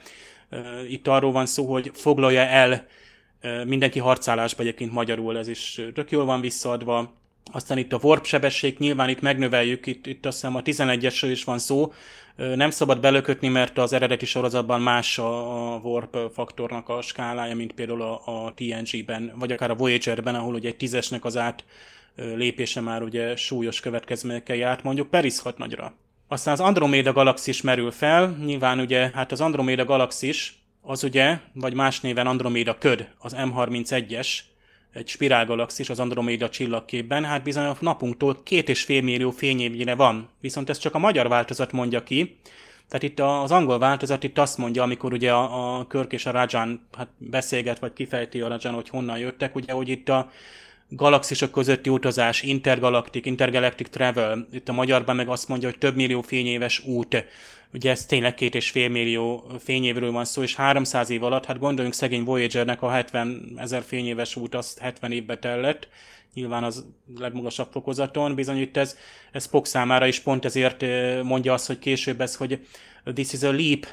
itt 0.89 1.09
arról 1.09 1.33
van 1.33 1.47
szó, 1.47 1.73
hogy 1.73 1.91
foglalja 1.95 2.41
el 2.41 2.87
eh, 3.41 3.65
mindenki 3.65 3.99
harcálásba 3.99 4.63
egyébként 4.63 4.93
magyarul, 4.93 5.39
ez 5.39 5.49
is 5.49 5.81
tök 5.95 6.11
jól 6.11 6.25
van 6.25 6.41
visszaadva. 6.41 7.13
Aztán 7.53 7.79
itt 7.79 7.93
a 7.93 7.99
warp 8.03 8.25
sebesség, 8.25 8.77
nyilván 8.79 9.09
itt 9.09 9.21
megnöveljük, 9.21 9.87
itt, 9.87 10.07
itt 10.07 10.27
azt 10.27 10.41
hiszem 10.41 10.57
a 10.57 10.63
11-esről 10.63 11.29
is 11.31 11.45
van 11.45 11.59
szó, 11.59 11.93
nem 12.37 12.71
szabad 12.71 13.01
belökötni, 13.01 13.49
mert 13.49 13.79
az 13.79 13.93
eredeti 13.93 14.27
sorozatban 14.27 14.81
más 14.81 15.19
a 15.19 15.81
warp 15.83 16.17
faktornak 16.33 16.89
a 16.89 17.03
skálája, 17.03 17.55
mint 17.55 17.73
például 17.73 18.03
a, 18.03 18.45
a 18.45 18.53
TNG-ben, 18.55 19.33
vagy 19.35 19.53
akár 19.53 19.71
a 19.71 19.75
Voyager-ben, 19.75 20.35
ahol 20.35 20.55
ugye 20.55 20.69
egy 20.69 20.77
tízesnek 20.77 21.25
az 21.25 21.37
át 21.37 21.65
lépése 22.15 22.81
már 22.81 23.03
ugye 23.03 23.37
súlyos 23.37 23.81
következményekkel 23.81 24.57
járt, 24.57 24.83
mondjuk 24.83 25.11
Peris 25.11 25.43
nagyra. 25.57 25.95
Aztán 26.29 26.55
az 26.55 26.61
Andromeda 26.61 27.13
galaxis 27.13 27.61
merül 27.61 27.91
fel, 27.91 28.37
nyilván 28.45 28.81
ugye, 28.81 29.11
hát 29.15 29.33
az 29.33 29.41
Andromeda 29.41 29.85
galaxis, 29.85 30.63
az 30.81 31.05
ugye, 31.05 31.39
vagy 31.53 31.75
más 31.75 32.01
néven 32.01 32.27
Andromeda 32.27 32.79
köd, 32.79 33.09
az 33.19 33.37
M31-es, 33.39 34.39
egy 34.93 35.09
spirálgalaxis 35.09 35.91
az 35.91 36.01
Andromeda 36.01 36.49
csillagképben, 36.49 37.25
hát 37.25 37.43
bizony 37.43 37.65
a 37.65 37.77
napunktól 37.81 38.41
két 38.43 38.69
és 38.69 38.83
fél 38.83 39.03
millió 39.03 39.31
fényévnyire 39.31 39.95
van. 39.95 40.29
Viszont 40.41 40.71
ez 40.71 40.79
csak 40.79 40.95
a 40.95 40.99
magyar 40.99 41.29
változat 41.29 41.73
mondja 41.73 42.03
ki, 42.03 42.37
tehát 42.89 43.03
itt 43.03 43.21
az 43.21 43.51
angol 43.51 43.79
változat 43.79 44.25
itt 44.25 44.39
azt 44.39 44.59
mondja, 44.59 44.83
amikor 44.83 45.13
ugye 45.13 45.33
a, 45.33 45.79
a 45.79 45.87
Körk 45.87 46.13
és 46.13 46.27
a 46.27 46.31
Rajan 46.31 46.87
hát 46.97 47.09
beszélget, 47.19 47.79
vagy 47.79 47.93
kifejti 47.93 48.41
a 48.41 48.49
Rajan, 48.49 48.75
hogy 48.75 48.89
honnan 48.89 49.19
jöttek, 49.19 49.55
ugye, 49.55 49.73
hogy 49.73 49.89
itt 49.89 50.09
a 50.09 50.31
galaxisok 50.97 51.51
közötti 51.51 51.91
utazás, 51.91 52.43
intergalaktik, 52.43 53.27
intergalactic 53.27 53.89
travel, 53.91 54.47
itt 54.53 54.69
a 54.69 54.73
magyarban 54.73 55.17
meg 55.17 55.29
azt 55.29 55.49
mondja, 55.49 55.69
hogy 55.69 55.79
több 55.79 55.97
millió 55.97 56.21
fényéves 56.21 56.85
út, 56.85 57.25
ugye 57.75 57.91
ez 57.91 58.07
tényleg 58.07 58.35
két 58.35 58.55
és 58.55 58.71
fél 58.71 58.89
millió 58.89 59.51
fényévről 59.59 60.13
van 60.13 60.25
szó, 60.25 60.43
és 60.43 60.55
300 60.55 61.11
év 61.11 61.23
alatt, 61.23 61.45
hát 61.45 61.59
gondoljunk 61.59 61.95
szegény 61.95 62.25
Voyagernek 62.25 62.83
a 62.83 62.91
70 62.91 63.53
ezer 63.57 63.83
fényéves 63.83 64.37
út, 64.37 64.55
azt 64.55 64.79
70 64.79 65.13
évbe 65.13 65.39
tellett, 65.39 65.89
nyilván 66.35 66.65
az 66.65 66.87
legmagasabb 67.19 67.69
fokozaton, 67.71 68.35
bizony 68.35 68.61
itt 68.61 68.77
ez, 68.77 68.97
ez 69.33 69.45
Spock 69.45 69.67
számára 69.67 70.07
is 70.07 70.21
pont 70.21 70.45
ezért 70.45 70.85
mondja 71.23 71.53
azt, 71.53 71.67
hogy 71.67 71.79
később 71.79 72.21
ez, 72.21 72.37
hogy 72.37 72.67
this 73.15 73.33
is 73.33 73.43
a 73.43 73.53
leap 73.53 73.87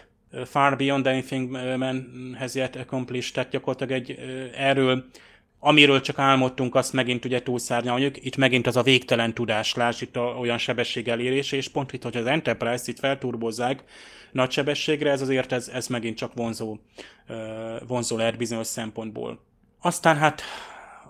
far 0.45 0.77
beyond 0.77 1.05
anything 1.05 1.51
man 1.77 2.35
has 2.39 2.55
yet 2.55 2.75
accomplished, 2.75 3.33
tehát 3.33 3.49
gyakorlatilag 3.49 4.01
egy 4.01 4.19
erről 4.55 5.05
amiről 5.59 6.01
csak 6.01 6.19
álmodtunk, 6.19 6.75
azt 6.75 6.93
megint 6.93 7.25
ugye 7.25 7.41
túlszárnyaljuk, 7.41 8.25
itt 8.25 8.37
megint 8.37 8.67
az 8.67 8.75
a 8.75 8.83
végtelen 8.83 9.33
tudáslás, 9.33 10.01
itt 10.01 10.15
a, 10.15 10.21
olyan 10.21 10.57
sebesség 10.57 11.07
elérése, 11.07 11.55
és 11.55 11.67
pont 11.67 11.93
itt, 11.93 12.03
hogy 12.03 12.17
az 12.17 12.25
Enterprise-t 12.25 12.87
itt 12.87 12.99
felturbozzák 12.99 13.83
nagy 14.31 14.51
sebességre, 14.51 15.11
ez 15.11 15.21
azért 15.21 15.51
ez, 15.51 15.67
ez 15.67 15.87
megint 15.87 16.17
csak 16.17 16.33
vonzó, 16.33 16.77
vonzó 17.87 18.17
lehet 18.17 18.37
bizonyos 18.37 18.67
szempontból. 18.67 19.39
Aztán 19.81 20.17
hát, 20.17 20.41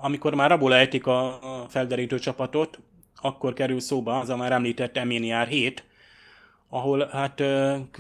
amikor 0.02 0.34
már 0.34 0.52
abból 0.52 0.76
ejtik 0.76 1.08
a, 1.08 1.26
a 1.62 1.66
felderítő 1.70 2.20
csapatot, 2.20 2.80
akkor 3.22 3.54
kerül 3.54 3.80
szóba 3.80 4.20
az 4.20 4.30
a 4.30 4.36
már 4.36 4.52
említett 4.52 4.98
Eminiár 4.98 5.48
7, 5.48 5.84
ahol 6.70 7.10
hát 7.12 7.44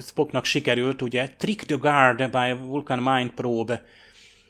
Spocknak 0.01 0.45
sikerült 0.45 1.01
ugye 1.01 1.29
Trick 1.29 1.65
the 1.65 1.75
Guard 1.75 2.29
by 2.29 2.67
Vulcan 2.67 2.99
Mind 2.99 3.29
Probe, 3.29 3.83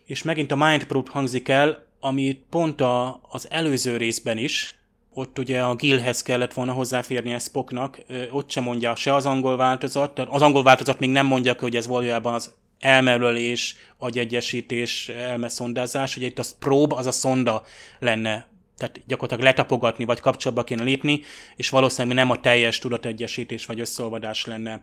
és 0.06 0.24
megint 0.24 0.52
a 0.52 0.56
Mind 0.56 0.86
Probe 0.86 1.12
hangzik 1.12 1.48
el, 1.48 1.88
ami 2.00 2.42
pont 2.50 2.82
a, 2.82 3.20
az 3.30 3.48
előző 3.50 3.98
részben 3.98 4.38
is, 4.38 4.80
ott 5.14 5.40
ugye 5.40 5.62
a 5.62 5.76
Gilhez 5.76 6.22
kellett 6.22 6.54
volna 6.54 6.72
hozzáférni 6.72 7.40
Spocknak, 7.40 8.00
ott 8.32 8.50
sem 8.50 8.64
mondja 8.64 8.96
se 8.96 9.14
az 9.14 9.26
angol 9.26 9.58
változat, 9.58 10.20
az 10.20 10.42
angol 10.42 10.64
változat 10.64 11.00
még 11.00 11.10
nem 11.10 11.26
mondja 11.26 11.56
hogy 11.60 11.76
ez 11.76 11.88
valójában 11.88 12.34
az 12.34 12.54
elmerülés, 12.80 13.76
agyegyesítés, 13.98 15.10
elmeszondázás, 15.10 16.18
ugye 16.18 16.26
itt 16.26 16.40
a 16.40 16.44
probe, 16.60 16.96
az 16.96 17.06
a 17.06 17.12
szonda 17.12 17.64
lenne 18.00 18.48
tehát 18.80 19.02
gyakorlatilag 19.08 19.44
letapogatni, 19.44 20.06
vagy 20.06 20.20
kapcsolatba 20.20 20.64
kéne 20.64 20.84
lépni, 20.84 21.22
és 21.56 21.70
valószínűleg 21.70 22.18
nem 22.18 22.30
a 22.30 22.40
teljes 22.40 22.80
tudategyesítés 22.80 23.66
vagy 23.66 23.80
összeolvadás 23.80 24.46
lenne. 24.46 24.82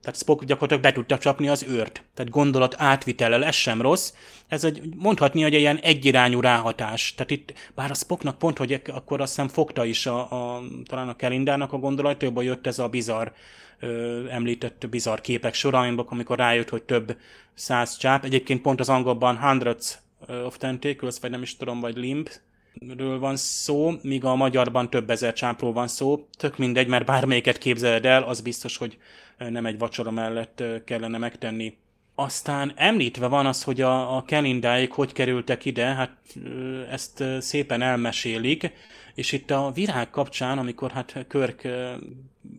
Tehát 0.00 0.20
Spock 0.20 0.44
gyakorlatilag 0.44 0.82
be 0.82 0.92
tudta 0.92 1.18
csapni 1.18 1.48
az 1.48 1.64
őrt. 1.68 2.04
Tehát 2.14 2.32
gondolat 2.32 2.74
átvitellel, 2.78 3.44
ez 3.44 3.54
sem 3.54 3.80
rossz. 3.82 4.12
Ez 4.48 4.64
egy, 4.64 4.82
mondhatni, 4.96 5.42
hogy 5.42 5.54
egy 5.54 5.60
ilyen 5.60 5.78
egyirányú 5.78 6.40
ráhatás. 6.40 7.14
Tehát 7.14 7.30
itt, 7.30 7.52
bár 7.74 7.90
a 7.90 7.94
Spocknak 7.94 8.38
pont, 8.38 8.58
hogy 8.58 8.82
akkor 8.86 9.20
azt 9.20 9.34
hiszem 9.34 9.48
fogta 9.48 9.84
is 9.84 10.06
a, 10.06 10.18
a 10.30 10.62
talán 10.84 11.08
a 11.08 11.16
Kelindának 11.16 11.72
a 11.72 11.78
gondolataiból 11.78 12.44
jött 12.44 12.66
ez 12.66 12.78
a 12.78 12.88
bizarr 12.88 13.28
ö, 13.80 14.24
említett 14.28 14.88
bizarr 14.90 15.20
képek 15.20 15.54
sorainkban, 15.54 16.06
amikor 16.08 16.38
rájött, 16.38 16.68
hogy 16.68 16.82
több 16.82 17.16
száz 17.54 17.96
csáp. 17.96 18.24
Egyébként 18.24 18.62
pont 18.62 18.80
az 18.80 18.88
angolban 18.88 19.38
hundreds 19.38 19.98
of 20.44 20.56
tentacles, 20.56 21.14
vagy 21.20 21.30
nem 21.30 21.42
is 21.42 21.56
tudom, 21.56 21.80
vagy 21.80 21.96
limb, 21.96 22.28
ről 22.96 23.18
van 23.18 23.36
szó, 23.36 23.92
míg 24.02 24.24
a 24.24 24.34
magyarban 24.34 24.90
több 24.90 25.10
ezer 25.10 25.32
csápról 25.32 25.72
van 25.72 25.88
szó. 25.88 26.26
Tök 26.38 26.58
mindegy, 26.58 26.86
mert 26.86 27.06
bármelyiket 27.06 27.58
képzeled 27.58 28.06
el, 28.06 28.22
az 28.22 28.40
biztos, 28.40 28.76
hogy 28.76 28.98
nem 29.38 29.66
egy 29.66 29.78
vacsora 29.78 30.10
mellett 30.10 30.62
kellene 30.84 31.18
megtenni. 31.18 31.76
Aztán 32.14 32.72
említve 32.76 33.26
van 33.26 33.46
az, 33.46 33.62
hogy 33.62 33.80
a, 33.80 34.16
a 34.16 34.22
Kelindáik 34.22 34.92
hogy 34.92 35.12
kerültek 35.12 35.64
ide, 35.64 35.84
hát 35.84 36.16
ezt 36.90 37.24
szépen 37.40 37.82
elmesélik, 37.82 38.72
és 39.14 39.32
itt 39.32 39.50
a 39.50 39.70
virág 39.74 40.10
kapcsán, 40.10 40.58
amikor 40.58 40.90
hát 40.90 41.24
Körk, 41.28 41.68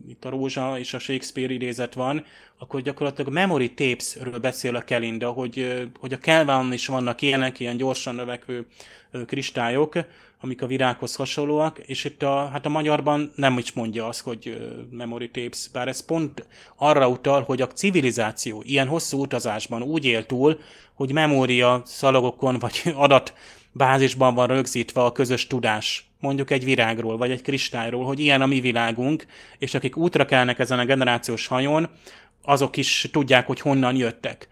itt 0.08 0.24
a 0.24 0.28
Rózsa 0.28 0.78
és 0.78 0.94
a 0.94 0.98
Shakespeare 0.98 1.52
idézet 1.52 1.94
van, 1.94 2.24
akkor 2.58 2.82
gyakorlatilag 2.82 3.32
memory 3.32 3.74
tapesről 3.74 4.38
beszél 4.38 4.76
a 4.76 4.82
Kelinda, 4.82 5.30
hogy, 5.30 5.88
hogy 5.98 6.12
a 6.12 6.18
Kelván 6.18 6.72
is 6.72 6.86
vannak 6.86 7.22
ilyenek, 7.22 7.60
ilyen 7.60 7.76
gyorsan 7.76 8.14
növekvő 8.14 8.66
kristályok, 9.26 9.94
amik 10.40 10.62
a 10.62 10.66
virághoz 10.66 11.14
hasonlóak, 11.14 11.78
és 11.78 12.04
itt 12.04 12.22
a, 12.22 12.48
hát 12.48 12.66
a 12.66 12.68
magyarban 12.68 13.32
nem 13.34 13.58
is 13.58 13.72
mondja 13.72 14.06
azt, 14.06 14.20
hogy 14.20 14.72
memory 14.90 15.30
tapes, 15.30 15.68
bár 15.72 15.88
ez 15.88 16.04
pont 16.04 16.46
arra 16.76 17.08
utal, 17.08 17.42
hogy 17.42 17.62
a 17.62 17.66
civilizáció 17.66 18.62
ilyen 18.66 18.86
hosszú 18.86 19.20
utazásban 19.20 19.82
úgy 19.82 20.04
él 20.04 20.26
túl, 20.26 20.60
hogy 20.94 21.12
memória 21.12 21.82
szalagokon 21.84 22.58
vagy 22.58 22.82
adatbázisban 22.94 24.34
van 24.34 24.46
rögzítve 24.46 25.04
a 25.04 25.12
közös 25.12 25.46
tudás, 25.46 26.10
mondjuk 26.20 26.50
egy 26.50 26.64
virágról, 26.64 27.16
vagy 27.16 27.30
egy 27.30 27.42
kristályról, 27.42 28.04
hogy 28.04 28.20
ilyen 28.20 28.42
a 28.42 28.46
mi 28.46 28.60
világunk, 28.60 29.26
és 29.58 29.74
akik 29.74 29.96
útra 29.96 30.24
kelnek 30.24 30.58
ezen 30.58 30.78
a 30.78 30.84
generációs 30.84 31.46
hajón, 31.46 31.88
azok 32.42 32.76
is 32.76 33.08
tudják, 33.12 33.46
hogy 33.46 33.60
honnan 33.60 33.96
jöttek. 33.96 34.48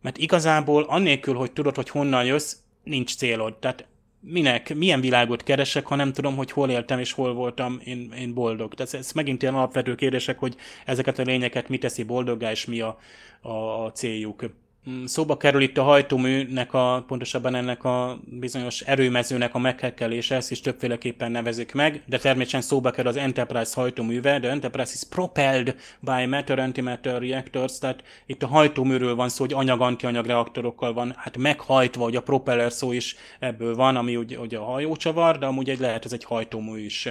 Mert 0.00 0.18
igazából 0.18 0.82
annélkül, 0.82 1.34
hogy 1.34 1.52
tudod, 1.52 1.74
hogy 1.74 1.88
honnan 1.88 2.24
jössz, 2.24 2.56
nincs 2.82 3.16
célod. 3.16 3.54
Tehát 3.54 3.86
minek, 4.24 4.74
milyen 4.74 5.00
világot 5.00 5.42
keresek, 5.42 5.86
ha 5.86 5.94
nem 5.94 6.12
tudom, 6.12 6.36
hogy 6.36 6.50
hol 6.50 6.70
éltem 6.70 6.98
és 6.98 7.12
hol 7.12 7.34
voltam 7.34 7.80
én, 7.84 8.12
én 8.18 8.34
boldog. 8.34 8.74
Tehát 8.74 8.94
ez 8.94 9.12
megint 9.12 9.42
ilyen 9.42 9.54
alapvető 9.54 9.94
kérdések, 9.94 10.38
hogy 10.38 10.56
ezeket 10.84 11.18
a 11.18 11.22
lényeket 11.22 11.68
mi 11.68 11.78
teszi 11.78 12.02
boldoggá, 12.02 12.50
és 12.50 12.64
mi 12.64 12.80
a, 12.80 12.98
a, 13.40 13.84
a 13.84 13.92
céljuk. 13.92 14.44
Mm, 14.90 15.04
szóba 15.04 15.36
kerül 15.36 15.62
itt 15.62 15.78
a 15.78 15.82
hajtóműnek, 15.82 16.74
a, 16.74 17.04
pontosabban 17.06 17.54
ennek 17.54 17.84
a 17.84 18.18
bizonyos 18.24 18.80
erőmezőnek 18.80 19.54
a 19.54 19.58
meghekkelése, 19.58 20.36
ezt 20.36 20.50
is 20.50 20.60
többféleképpen 20.60 21.30
nevezik 21.30 21.72
meg, 21.72 22.02
de 22.06 22.18
természetesen 22.18 22.60
szóba 22.60 22.90
kerül 22.90 23.10
az 23.10 23.16
Enterprise 23.16 23.72
hajtóműve, 23.74 24.40
the 24.40 24.50
Enterprise 24.50 24.92
is 24.94 25.02
propelled 25.08 25.76
by 26.00 26.26
matter-antimatter 26.26 27.20
reactors, 27.20 27.78
tehát 27.78 28.02
itt 28.26 28.42
a 28.42 28.46
hajtóműről 28.46 29.14
van 29.14 29.28
szó, 29.28 29.44
hogy 29.44 29.52
anyag-antianyag 29.52 30.26
reaktorokkal 30.26 30.92
van 30.92 31.14
hát 31.16 31.36
meghajtva, 31.36 32.02
hogy 32.02 32.16
a 32.16 32.22
propeller 32.22 32.72
szó 32.72 32.92
is 32.92 33.16
ebből 33.38 33.74
van, 33.74 33.96
ami 33.96 34.16
ugye, 34.16 34.38
ugye 34.38 34.58
a 34.58 34.64
hajócsavar, 34.64 35.38
de 35.38 35.46
amúgy 35.46 35.70
egy 35.70 35.80
lehet 35.80 36.04
ez 36.04 36.12
egy 36.12 36.24
hajtómű 36.24 36.84
is. 36.84 37.08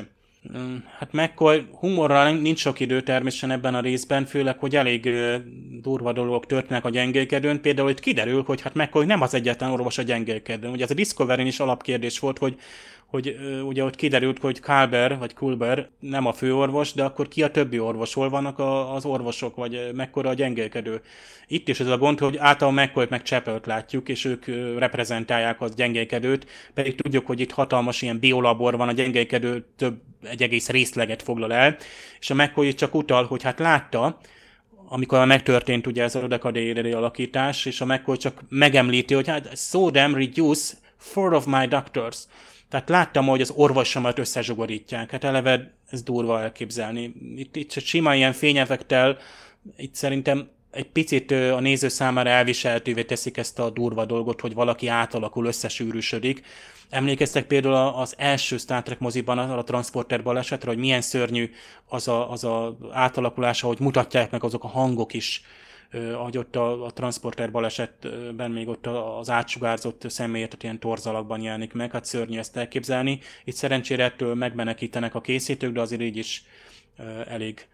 Hát 0.98 1.12
McCoy 1.12 1.68
humorral 1.80 2.32
nincs 2.32 2.60
sok 2.60 2.80
idő 2.80 3.02
természetesen 3.02 3.52
ebben 3.52 3.76
a 3.76 3.80
részben, 3.80 4.26
főleg, 4.26 4.58
hogy 4.58 4.76
elég 4.76 5.10
durva 5.82 6.14
dolgok 6.14 6.46
történnek 6.46 6.86
a 6.86 6.90
gyengélkedőn. 6.90 7.62
Például 7.62 7.90
itt 7.90 8.00
kiderül, 8.00 8.44
hogy 8.46 8.62
hát 8.62 8.74
McCoy 8.74 9.06
nem 9.06 9.22
az 9.22 9.34
egyetlen 9.34 9.72
orvos 9.72 9.98
a 9.98 10.02
gyengélkedőn. 10.02 10.72
Ugye 10.72 10.84
ez 10.84 10.92
a 10.92 10.94
discovery 10.94 11.48
is 11.48 11.60
alapkérdés 11.60 12.20
volt, 12.20 12.38
hogy 12.38 12.56
hogy 13.14 13.38
ugye 13.64 13.84
ott 13.84 13.96
kiderült, 13.96 14.40
hogy 14.40 14.60
Kalber 14.60 15.18
vagy 15.18 15.34
Kulber 15.34 15.90
nem 16.00 16.26
a 16.26 16.34
főorvos, 16.34 16.94
de 16.94 17.04
akkor 17.04 17.28
ki 17.28 17.44
a 17.44 17.52
többi 17.52 17.80
orvos? 17.80 18.14
Hol 18.14 18.30
vannak 18.30 18.60
a, 18.60 18.94
az 18.96 19.06
orvosok, 19.06 19.56
vagy 19.56 19.90
mekkora 19.94 20.30
a 20.30 20.34
gyengélkedő? 20.34 21.02
Itt 21.48 21.68
is 21.68 21.80
ez 21.80 21.88
a 21.88 21.98
gond, 21.98 22.20
hogy 22.20 22.38
általában 22.38 22.84
McCoy 22.84 23.06
meg 23.10 23.22
Chapel-t 23.22 23.66
látjuk, 23.66 24.10
és 24.10 24.26
ők 24.26 24.46
reprezentálják 24.78 25.62
az 25.62 25.76
gyengélkedőt, 25.76 26.48
pedig 26.74 26.96
tudjuk, 26.96 27.26
hogy 27.26 27.40
itt 27.40 27.52
hatalmas 27.52 28.02
ilyen 28.02 28.20
biolabor 28.20 28.78
van, 28.78 28.88
a 28.88 28.92
gyengélkedő 28.92 29.66
több, 29.76 30.02
egy 30.24 30.42
egész 30.42 30.70
részleget 30.70 31.22
foglal 31.22 31.54
el, 31.54 31.78
és 32.20 32.30
a 32.30 32.36
McCoy 32.36 32.74
csak 32.74 32.96
utal, 32.96 33.26
hogy 33.26 33.44
hát 33.44 33.60
látta, 33.60 34.18
amikor 34.88 35.26
megtörtént 35.26 35.88
ugye 35.88 36.04
ez 36.04 36.16
a 36.16 36.28
dekadéri 36.28 36.92
alakítás, 36.92 37.66
és 37.66 37.82
a 37.82 37.86
McCoy 37.86 38.18
csak 38.18 38.42
megemlíti, 38.50 39.14
hogy 39.14 39.28
hát 39.28 39.58
so 39.58 39.90
damn 39.90 40.16
reduce 40.16 40.74
four 40.98 41.34
of 41.34 41.46
my 41.46 41.66
doctors. 41.66 42.18
Tehát 42.74 42.90
láttam, 42.90 43.26
hogy 43.28 43.42
az 43.42 43.52
orvosomat 43.56 44.20
összezsugorítják. 44.20 45.12
Hát 45.12 45.24
eleve 45.24 45.74
ez 45.90 46.04
durva 46.04 46.42
elképzelni. 46.42 47.14
Itt, 47.36 47.56
itt 47.56 47.72
sima 47.72 48.16
ilyen 48.16 48.34
fényefektel, 48.34 49.18
itt 49.78 49.96
szerintem 49.96 50.50
egy 50.72 50.90
picit 50.90 51.32
a 51.32 51.60
néző 51.60 51.88
számára 51.88 52.30
elviselhetővé 52.30 53.04
teszik 53.04 53.38
ezt 53.38 53.60
a 53.60 53.70
durva 53.70 54.06
dolgot, 54.06 54.42
hogy 54.42 54.54
valaki 54.54 54.88
átalakul, 54.88 55.46
összesűrűsödik. 55.46 56.46
Emlékeztek 56.90 57.46
például 57.46 57.76
az 57.76 58.14
első 58.18 58.58
Star 58.58 58.84
Trek 58.84 59.00
moziban 59.00 59.38
a 59.38 59.64
transporter 59.64 60.24
balesetre, 60.24 60.70
hogy 60.70 60.80
milyen 60.80 61.02
szörnyű 61.02 61.52
az 61.88 62.08
a, 62.08 62.32
az 62.32 62.44
a 62.44 62.78
átalakulása, 62.92 63.68
hogy 63.68 63.80
mutatják 63.80 64.32
meg 64.32 64.44
azok 64.44 64.64
a 64.64 64.68
hangok 64.68 65.14
is, 65.14 65.42
ahogy 65.94 66.38
ott 66.38 66.56
a, 66.56 66.86
a 66.86 66.92
transporter 66.92 67.52
balesetben 67.52 68.52
még 68.52 68.68
ott 68.68 68.88
az 68.88 69.30
átsugárzott 69.30 70.10
személyet 70.10 70.64
ilyen 70.64 70.80
torzalakban 70.80 71.42
jelenik 71.42 71.74
meg, 71.74 71.92
hát 71.92 72.06
szörnyű 72.06 72.38
ezt 72.38 72.58
elképzelni. 72.58 73.20
Itt 73.44 73.56
szerencsére 73.56 74.04
ettől 74.04 74.36
megmenekítenek 74.36 75.16
a 75.16 75.22
készítők, 75.22 75.74
de 75.74 75.82
azért 75.82 76.02
így 76.02 76.18
is 76.18 76.46
elég 77.28 77.68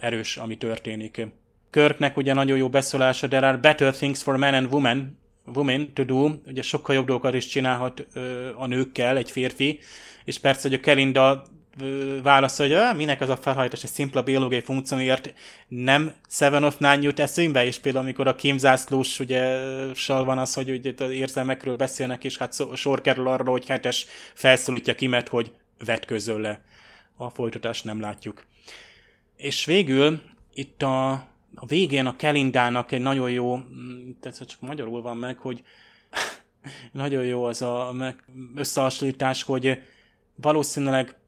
erős, 0.00 0.36
ami 0.36 0.56
történik. 0.56 1.26
Körknek 1.70 2.16
ugye 2.16 2.34
nagyon 2.34 2.56
jó 2.56 2.68
beszólása, 2.68 3.28
there 3.28 3.48
are 3.48 3.56
better 3.56 3.94
things 3.94 4.22
for 4.22 4.36
men 4.36 4.54
and 4.54 4.72
women, 4.72 5.18
women 5.54 5.92
to 5.92 6.04
do, 6.04 6.30
ugye 6.46 6.62
sokkal 6.62 6.94
jobb 6.94 7.06
dolgokat 7.06 7.34
is 7.34 7.46
csinálhat 7.46 8.06
a 8.56 8.66
nőkkel 8.66 9.16
egy 9.16 9.30
férfi, 9.30 9.78
és 10.24 10.38
persze, 10.38 10.68
hogy 10.68 10.78
a 10.78 10.80
Kelinda 10.80 11.44
válasz, 12.22 12.58
hogy 12.58 12.72
ah, 12.72 12.96
minek 12.96 13.20
az 13.20 13.28
a 13.28 13.36
felhajtás, 13.36 13.82
egy 13.82 13.90
szimpla 13.90 14.22
biológiai 14.22 14.60
funkcióért 14.60 15.34
nem 15.68 16.12
Seven 16.28 16.64
of 16.64 16.78
Nine 16.78 17.00
jut 17.00 17.20
eszünkbe, 17.20 17.64
és 17.64 17.78
például 17.78 18.04
amikor 18.04 18.26
a 18.26 18.34
kémzászlós 18.34 19.20
ugye 19.20 19.58
sal 19.94 20.24
van 20.24 20.38
az, 20.38 20.54
hogy 20.54 20.70
ugye 20.70 20.92
az 20.98 21.10
érzelmekről 21.10 21.76
beszélnek, 21.76 22.24
és 22.24 22.38
hát 22.38 22.54
sor 22.74 23.00
kerül 23.00 23.28
arra, 23.28 23.50
hogy 23.50 23.66
hetes 23.66 24.06
felszólítja 24.34 24.94
Kimet, 24.94 25.28
hogy 25.28 25.52
vetközöl 25.84 26.40
le. 26.40 26.60
A 27.16 27.30
folytatást 27.30 27.84
nem 27.84 28.00
látjuk. 28.00 28.44
És 29.36 29.64
végül 29.64 30.20
itt 30.54 30.82
a, 30.82 31.10
a 31.54 31.66
végén 31.66 32.06
a 32.06 32.16
Kelindának 32.16 32.92
egy 32.92 33.00
nagyon 33.00 33.30
jó, 33.30 33.56
mm, 33.56 34.10
tehát 34.20 34.48
csak 34.48 34.60
magyarul 34.60 35.02
van 35.02 35.16
meg, 35.16 35.38
hogy 35.38 35.62
nagyon 36.92 37.24
jó 37.24 37.44
az 37.44 37.62
a 37.62 37.94
összehasonlítás, 38.54 39.42
hogy 39.42 39.82
valószínűleg 40.34 41.19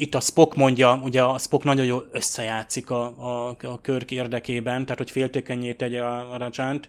itt 0.00 0.14
a 0.14 0.20
Spock 0.20 0.54
mondja, 0.54 1.00
ugye 1.02 1.22
a 1.22 1.38
Spock 1.38 1.64
nagyon 1.64 1.84
jól 1.84 2.08
összejátszik 2.12 2.90
a, 2.90 3.04
a, 3.04 3.56
a 3.62 3.80
körk 3.80 4.10
érdekében, 4.10 4.82
tehát 4.82 4.98
hogy 4.98 5.10
féltékenyé 5.10 5.72
tegye 5.72 6.02
a, 6.02 6.32
a 6.32 6.36
Rajánt. 6.36 6.88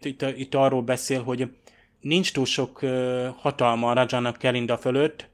Itt, 0.00 0.22
itt 0.22 0.54
arról 0.54 0.82
beszél, 0.82 1.22
hogy 1.22 1.50
nincs 2.00 2.32
túl 2.32 2.44
sok 2.44 2.80
hatalma 3.36 3.90
a 3.90 3.92
Rajának 3.92 4.36
Kelinda 4.36 4.78
fölött, 4.78 5.28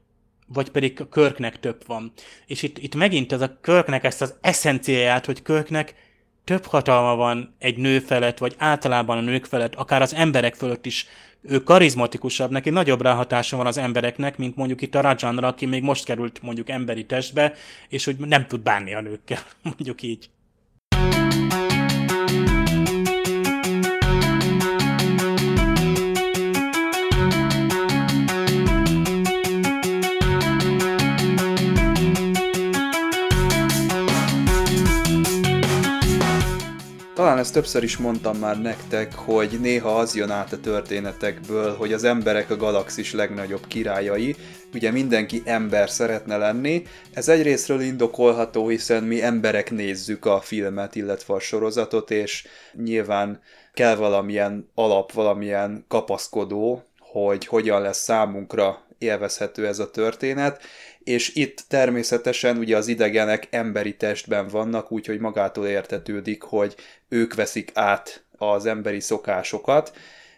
vagy 0.47 0.69
pedig 0.69 1.01
a 1.01 1.09
Körknek 1.09 1.59
több 1.59 1.83
van. 1.87 2.11
És 2.45 2.63
itt, 2.63 2.77
itt 2.77 2.95
megint 2.95 3.31
ez 3.31 3.41
a 3.41 3.57
Körknek 3.61 4.03
ezt 4.03 4.21
az 4.21 4.35
eszenciáját, 4.41 5.25
hogy 5.25 5.41
Körknek 5.41 5.95
több 6.43 6.65
hatalma 6.65 7.15
van 7.15 7.55
egy 7.59 7.77
nő 7.77 7.99
felett, 7.99 8.37
vagy 8.37 8.55
általában 8.57 9.17
a 9.17 9.21
nők 9.21 9.45
felett, 9.45 9.75
akár 9.75 10.01
az 10.01 10.13
emberek 10.13 10.55
fölött 10.55 10.85
is 10.85 11.07
ő 11.41 11.63
karizmatikusabb, 11.63 12.51
neki 12.51 12.69
nagyobb 12.69 13.01
ráhatása 13.01 13.57
van 13.57 13.65
az 13.65 13.77
embereknek, 13.77 14.37
mint 14.37 14.55
mondjuk 14.55 14.81
itt 14.81 14.95
a 14.95 15.01
Rajanra, 15.01 15.47
aki 15.47 15.65
még 15.65 15.83
most 15.83 16.05
került 16.05 16.41
mondjuk 16.41 16.69
emberi 16.69 17.05
testbe, 17.05 17.53
és 17.89 18.05
hogy 18.05 18.17
nem 18.17 18.47
tud 18.47 18.59
bánni 18.59 18.93
a 18.93 19.01
nőkkel, 19.01 19.41
mondjuk 19.63 20.01
így. 20.01 20.29
Talán 37.27 37.41
ezt 37.41 37.53
többször 37.53 37.83
is 37.83 37.97
mondtam 37.97 38.37
már 38.37 38.61
nektek, 38.61 39.15
hogy 39.15 39.57
néha 39.61 39.99
az 39.99 40.15
jön 40.15 40.29
át 40.29 40.53
a 40.53 40.59
történetekből, 40.59 41.75
hogy 41.75 41.93
az 41.93 42.03
emberek 42.03 42.49
a 42.49 42.55
galaxis 42.55 43.13
legnagyobb 43.13 43.67
királyai, 43.67 44.35
ugye 44.73 44.91
mindenki 44.91 45.41
ember 45.45 45.89
szeretne 45.89 46.37
lenni. 46.37 46.83
Ez 47.13 47.27
egyrésztről 47.27 47.81
indokolható, 47.81 48.67
hiszen 48.67 49.03
mi 49.03 49.23
emberek 49.23 49.71
nézzük 49.71 50.25
a 50.25 50.41
filmet, 50.41 50.95
illetve 50.95 51.33
a 51.33 51.39
sorozatot, 51.39 52.11
és 52.11 52.47
nyilván 52.73 53.41
kell 53.73 53.95
valamilyen 53.95 54.69
alap, 54.75 55.11
valamilyen 55.11 55.85
kapaszkodó, 55.87 56.83
hogy 56.99 57.45
hogyan 57.45 57.81
lesz 57.81 58.03
számunkra 58.03 58.85
élvezhető 58.97 59.67
ez 59.67 59.79
a 59.79 59.91
történet, 59.91 60.61
és 61.07 61.35
itt 61.35 61.63
természetesen 61.67 62.57
ugye 62.57 62.77
az 62.77 62.87
idegenek 62.87 63.47
emberi 63.49 63.95
testben 63.95 64.47
vannak, 64.47 64.91
úgyhogy 64.91 65.19
magától 65.19 65.67
értetődik, 65.67 66.41
hogy 66.41 66.75
ők 67.09 67.33
veszik 67.33 67.71
át 67.73 68.23
az 68.37 68.65
emberi 68.65 68.99
szokásokat. 68.99 69.97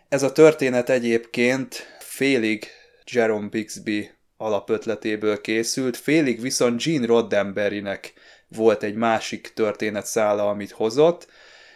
Ez 0.10 0.24
a 0.24 0.32
történet 0.32 0.90
egyébként 0.90 1.98
félig 2.00 2.68
Jerome 3.12 3.48
Bixby 3.48 4.10
alapötletéből 4.38 5.42
készült, 5.42 5.98
félig 5.98 6.42
viszont 6.42 6.84
Gene 6.84 7.06
Roddenberrynek 7.06 8.14
volt 8.48 8.84
egy 8.84 8.96
másik 8.96 9.52
történetszála, 9.54 10.50
amit 10.50 10.72
hozott, 10.72 11.28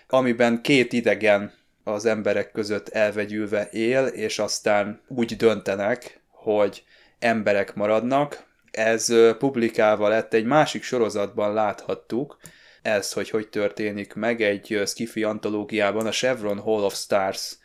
amiben 0.08 0.62
két 0.62 0.94
idegen 0.94 1.54
az 1.84 2.06
emberek 2.06 2.52
között 2.52 2.89
elvegyülve 2.89 3.70
él, 3.72 4.06
és 4.06 4.39
aztán 4.39 5.02
úgy 5.08 5.36
döntenek, 5.36 6.22
hogy 6.30 6.84
emberek 7.20 7.74
maradnak. 7.74 8.52
Ez 8.78 9.13
publikálva 9.38 10.07
lett, 10.07 10.34
egy 10.34 10.45
másik 10.45 10.84
sorozatban 10.84 11.53
láthattuk, 11.53 12.38
ez, 12.82 13.13
hogy 13.13 13.30
hogy 13.30 13.47
történik 13.47 14.13
meg 14.13 14.41
egy 14.41 14.82
skifi 14.86 15.24
antológiában, 15.24 16.05
a 16.05 16.11
Chevron 16.11 16.59
Hall 16.59 16.84
of 16.84 16.95
Stars 16.95 17.57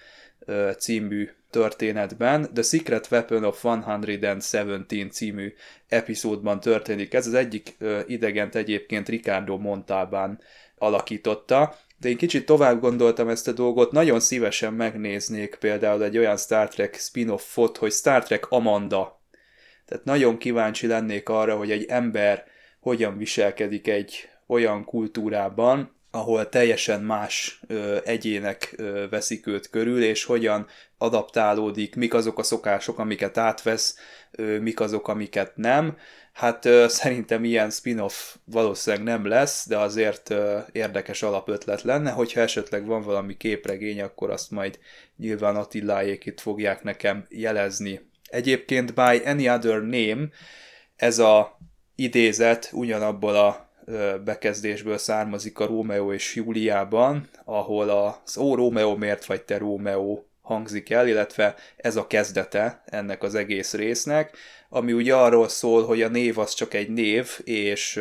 című 0.78 1.28
történetben, 1.50 2.50
The 2.54 2.62
Secret 2.62 3.08
Weapon 3.10 3.44
of 3.44 3.64
117 4.38 5.12
című 5.12 5.54
epizódban 5.88 6.60
történik. 6.60 7.14
Ez 7.14 7.26
az 7.26 7.34
egyik 7.34 7.76
idegent 8.06 8.54
egyébként 8.54 9.08
Ricardo 9.08 9.56
Montalbán 9.56 10.40
alakította, 10.78 11.76
de 12.00 12.08
én 12.08 12.16
kicsit 12.16 12.46
tovább 12.46 12.80
gondoltam 12.80 13.28
ezt 13.28 13.48
a 13.48 13.52
dolgot, 13.52 13.92
nagyon 13.92 14.20
szívesen 14.20 14.74
megnéznék 14.74 15.54
például 15.54 16.04
egy 16.04 16.18
olyan 16.18 16.36
Star 16.36 16.68
Trek 16.68 16.94
spin-offot, 16.94 17.76
hogy 17.76 17.92
Star 17.92 18.22
Trek 18.22 18.50
Amanda. 18.50 19.17
Tehát 19.88 20.04
nagyon 20.04 20.38
kíváncsi 20.38 20.86
lennék 20.86 21.28
arra, 21.28 21.56
hogy 21.56 21.70
egy 21.70 21.84
ember 21.84 22.44
hogyan 22.80 23.16
viselkedik 23.16 23.88
egy 23.88 24.28
olyan 24.46 24.84
kultúrában, 24.84 25.96
ahol 26.10 26.48
teljesen 26.48 27.02
más 27.02 27.60
ö, 27.66 27.98
egyének 28.04 28.74
ö, 28.76 29.08
veszik 29.10 29.46
őt 29.46 29.70
körül, 29.70 30.02
és 30.02 30.24
hogyan 30.24 30.66
adaptálódik, 30.98 31.96
mik 31.96 32.14
azok 32.14 32.38
a 32.38 32.42
szokások, 32.42 32.98
amiket 32.98 33.38
átvesz, 33.38 33.96
ö, 34.30 34.58
mik 34.58 34.80
azok, 34.80 35.08
amiket 35.08 35.56
nem. 35.56 35.96
Hát 36.32 36.64
ö, 36.64 36.84
szerintem 36.88 37.44
ilyen 37.44 37.70
spin-off 37.70 38.34
valószínűleg 38.44 39.04
nem 39.04 39.26
lesz, 39.26 39.68
de 39.68 39.78
azért 39.78 40.30
ö, 40.30 40.58
érdekes 40.72 41.22
alapötlet 41.22 41.82
lenne, 41.82 42.10
hogyha 42.10 42.40
esetleg 42.40 42.86
van 42.86 43.02
valami 43.02 43.36
képregény, 43.36 44.02
akkor 44.02 44.30
azt 44.30 44.50
majd 44.50 44.78
nyilván 45.16 45.56
Attiláék 45.56 46.26
itt 46.26 46.40
fogják 46.40 46.82
nekem 46.82 47.26
jelezni. 47.28 48.07
Egyébként 48.28 48.94
by 48.94 49.20
any 49.24 49.48
other 49.48 49.80
name, 49.80 50.28
ez 50.96 51.18
a 51.18 51.58
idézet 51.94 52.70
ugyanabból 52.72 53.36
a 53.36 53.70
bekezdésből 54.24 54.98
származik 54.98 55.58
a 55.58 55.66
Rómeó 55.66 56.12
és 56.12 56.34
Júliában, 56.34 57.28
ahol 57.44 57.88
az 57.88 58.36
Ó 58.36 58.54
Rómeó, 58.54 58.96
miért 58.96 59.24
vagy 59.24 59.42
te 59.42 59.58
Rómeó 59.58 60.28
hangzik 60.42 60.90
el, 60.90 61.08
illetve 61.08 61.54
ez 61.76 61.96
a 61.96 62.06
kezdete 62.06 62.82
ennek 62.84 63.22
az 63.22 63.34
egész 63.34 63.74
résznek, 63.74 64.36
ami 64.68 64.92
ugye 64.92 65.14
arról 65.14 65.48
szól, 65.48 65.84
hogy 65.84 66.02
a 66.02 66.08
név 66.08 66.38
az 66.38 66.54
csak 66.54 66.74
egy 66.74 66.88
név, 66.90 67.38
és 67.44 68.00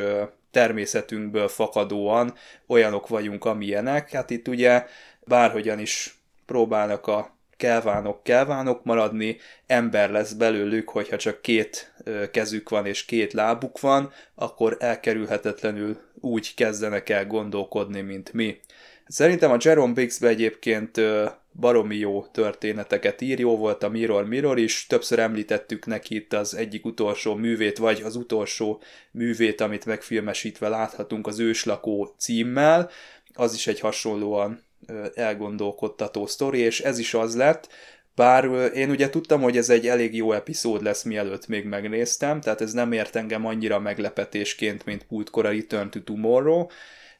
természetünkből 0.52 1.48
fakadóan 1.48 2.34
olyanok 2.68 3.08
vagyunk, 3.08 3.46
amilyenek. 3.46 4.12
Hát 4.12 4.30
itt 4.30 4.48
ugye 4.48 4.86
bárhogyan 5.26 5.80
is 5.80 6.20
próbálnak 6.46 7.08
a 7.08 7.37
kelvánok 7.58 8.24
kelvánok 8.24 8.84
maradni, 8.84 9.38
ember 9.68 10.10
lesz 10.10 10.34
belőlük, 10.34 10.89
hogyha 10.89 11.18
csak 11.18 11.41
két 11.41 11.93
kezük 12.32 12.70
van 12.70 12.86
és 12.86 13.05
két 13.05 13.34
lábuk 13.34 13.80
van, 13.80 14.12
akkor 14.36 14.78
elkerülhetetlenül 14.80 15.97
úgy 16.20 16.53
kezdenek 16.53 17.10
el 17.10 17.26
gondolkodni, 17.26 18.01
mint 18.01 18.34
mi. 18.34 18.60
Szerintem 19.08 19.51
a 19.51 19.58
Jerome 19.60 19.93
Bixby 19.93 20.28
egyébként 20.28 21.01
baromi 21.60 21.95
jó 21.95 22.26
történeteket 22.26 23.22
ír, 23.22 23.39
jó 23.39 23.58
volt 23.58 23.84
a 23.84 23.89
Mirror 23.89 24.26
Mirror 24.26 24.58
is, 24.60 24.86
többször 24.86 25.20
említettük 25.20 25.86
neki 25.86 26.16
itt 26.16 26.34
az 26.34 26.55
egyik 26.55 26.86
utolsó 26.86 27.36
művét, 27.36 27.78
vagy 27.78 28.01
az 28.01 28.16
utolsó 28.16 28.82
művét, 29.12 29.62
amit 29.62 29.86
megfilmesítve 29.86 30.68
láthatunk 30.68 31.28
az 31.28 31.39
őslakó 31.39 32.16
címmel, 32.18 32.89
az 33.34 33.53
is 33.53 33.68
egy 33.68 33.80
hasonlóan 33.80 34.66
elgondolkodtató 35.16 36.26
sztori, 36.26 36.60
és 36.60 36.82
ez 36.82 37.00
is 37.00 37.14
az 37.14 37.36
lett, 37.36 37.68
bár 38.18 38.46
én 38.74 38.90
ugye 38.90 39.10
tudtam, 39.10 39.42
hogy 39.42 39.58
ez 39.58 39.70
egy 39.70 39.88
elég 39.88 40.16
jó 40.16 40.32
epizód 40.32 40.84
lesz, 40.84 41.04
mielőtt 41.04 41.48
még 41.48 41.66
megnéztem, 41.66 42.42
tehát 42.42 42.62
ez 42.62 42.74
nem 42.74 42.92
ért 42.92 43.16
engem 43.16 43.46
annyira 43.46 43.80
meglepetésként, 43.80 44.86
mint 44.86 45.06
múltkor 45.10 45.46
a 45.46 45.52
Return 45.52 45.90
to 45.90 46.00
Tomorrow, 46.00 46.66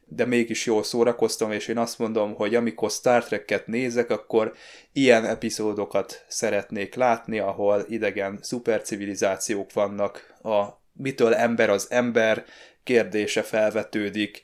de 0.06 0.26
mégis 0.26 0.66
jól 0.66 0.84
szórakoztam, 0.84 1.52
és 1.52 1.68
én 1.68 1.78
azt 1.78 2.00
mondom, 2.00 2.34
hogy 2.34 2.56
amikor 2.56 2.92
Star 2.92 3.24
Trek-et 3.24 3.68
nézek, 3.68 4.10
akkor 4.10 4.54
ilyen 4.94 5.26
epizódokat 5.26 6.26
szeretnék 6.28 6.96
látni, 6.96 7.40
ahol 7.40 7.86
idegen 7.88 8.40
szupercivilizációk 8.42 9.74
vannak, 9.74 10.36
a 10.44 10.66
mitől 10.94 11.34
ember 11.34 11.70
az 11.70 11.88
ember 11.90 12.46
kérdése 12.84 13.42
felvetődik, 13.42 14.42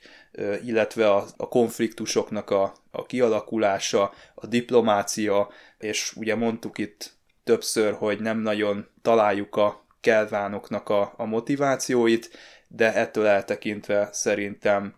illetve 0.64 1.10
a, 1.10 1.26
a 1.36 1.48
konfliktusoknak 1.48 2.50
a, 2.50 2.74
a 2.94 3.02
kialakulása, 3.02 4.12
a 4.34 4.46
diplomácia, 4.46 5.48
és 5.78 6.12
ugye 6.16 6.34
mondtuk 6.34 6.78
itt 6.78 7.12
többször, 7.44 7.92
hogy 7.92 8.20
nem 8.20 8.38
nagyon 8.38 8.88
találjuk 9.02 9.56
a 9.56 9.86
kelvánoknak 10.00 10.88
a, 10.88 11.14
a 11.16 11.24
motivációit, 11.24 12.30
de 12.68 12.94
ettől 12.94 13.26
eltekintve 13.26 14.08
szerintem 14.12 14.94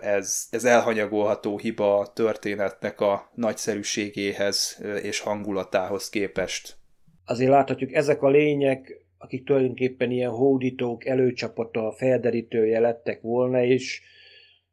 ez, 0.00 0.46
ez 0.50 0.64
elhanyagolható 0.64 1.58
hiba 1.58 1.98
a 1.98 2.12
történetnek 2.12 3.00
a 3.00 3.30
nagyszerűségéhez 3.34 4.82
és 5.02 5.20
hangulatához 5.20 6.08
képest. 6.08 6.76
Azért 7.24 7.50
láthatjuk, 7.50 7.92
ezek 7.92 8.22
a 8.22 8.28
lények, 8.28 9.00
akik 9.18 9.44
tulajdonképpen 9.44 10.10
ilyen 10.10 10.30
hódítók, 10.30 11.06
előcsapata, 11.06 11.92
felderítője 11.92 12.80
lettek 12.80 13.20
volna, 13.20 13.64
és 13.64 14.00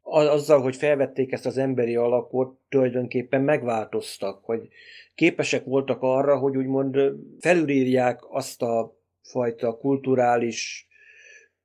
azzal, 0.04 0.60
hogy 0.60 0.76
felvették 0.76 1.32
ezt 1.32 1.46
az 1.46 1.58
emberi 1.58 1.96
alakot, 1.96 2.58
tulajdonképpen 2.68 3.42
megváltoztak, 3.42 4.44
hogy 4.44 4.68
képesek 5.14 5.64
voltak 5.64 6.02
arra, 6.02 6.38
hogy 6.38 6.56
úgymond 6.56 6.96
felülírják 7.40 8.20
azt 8.30 8.62
a 8.62 8.96
fajta 9.22 9.76
kulturális 9.76 10.88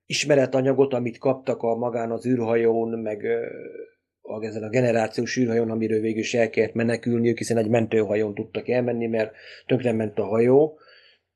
ismeretanyagot, 0.06 0.94
amit 0.94 1.18
kaptak 1.18 1.62
a 1.62 1.76
magán 1.76 2.12
az 2.12 2.26
űrhajón, 2.26 3.00
meg 3.00 3.26
a, 4.22 4.44
ezen 4.44 4.64
a 4.64 4.70
generációs 4.70 5.38
űrhajón, 5.38 5.72
amiről 5.72 6.00
végül 6.00 6.20
is 6.20 6.34
el 6.34 6.50
kellett 6.50 6.74
menekülniük, 6.74 7.38
hiszen 7.38 7.58
egy 7.58 7.70
mentőhajón 7.70 8.34
tudtak 8.34 8.68
elmenni, 8.68 9.08
mert 9.08 9.36
ment 9.82 10.20
a 10.20 10.26
hajó. 10.26 10.80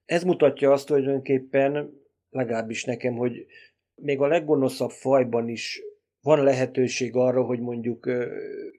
Ez 0.06 0.24
mutatja 0.24 0.72
azt 0.72 0.88
tulajdonképpen, 0.88 2.02
legalábbis 2.30 2.84
nekem, 2.84 3.14
hogy 3.16 3.46
még 3.96 4.20
a 4.20 4.28
leggonoszabb 4.28 4.90
fajban 4.90 5.48
is 5.48 5.82
van 6.24 6.44
lehetőség 6.44 7.16
arra, 7.16 7.44
hogy 7.44 7.60
mondjuk 7.60 8.10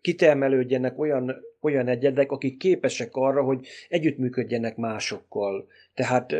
kitermelődjenek 0.01 0.99
olyan, 0.99 1.35
olyan 1.61 1.89
egyedek, 1.89 2.33
akik 2.33 2.57
képesek 2.57 3.09
arra, 3.13 3.43
hogy 3.43 3.67
együttműködjenek 3.89 4.77
másokkal. 4.77 5.67
Tehát 5.95 6.35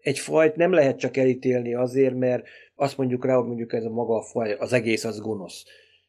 egy 0.00 0.18
fajt 0.18 0.56
nem 0.56 0.72
lehet 0.72 0.98
csak 0.98 1.16
elítélni 1.16 1.74
azért, 1.74 2.14
mert 2.14 2.46
azt 2.74 2.96
mondjuk 2.96 3.24
rá, 3.24 3.34
hogy 3.34 3.46
mondjuk 3.46 3.72
ez 3.72 3.84
a 3.84 3.90
maga 3.90 4.16
a 4.16 4.22
faj, 4.22 4.52
az 4.52 4.72
egész 4.72 5.04
az 5.04 5.20
gonosz. 5.20 5.64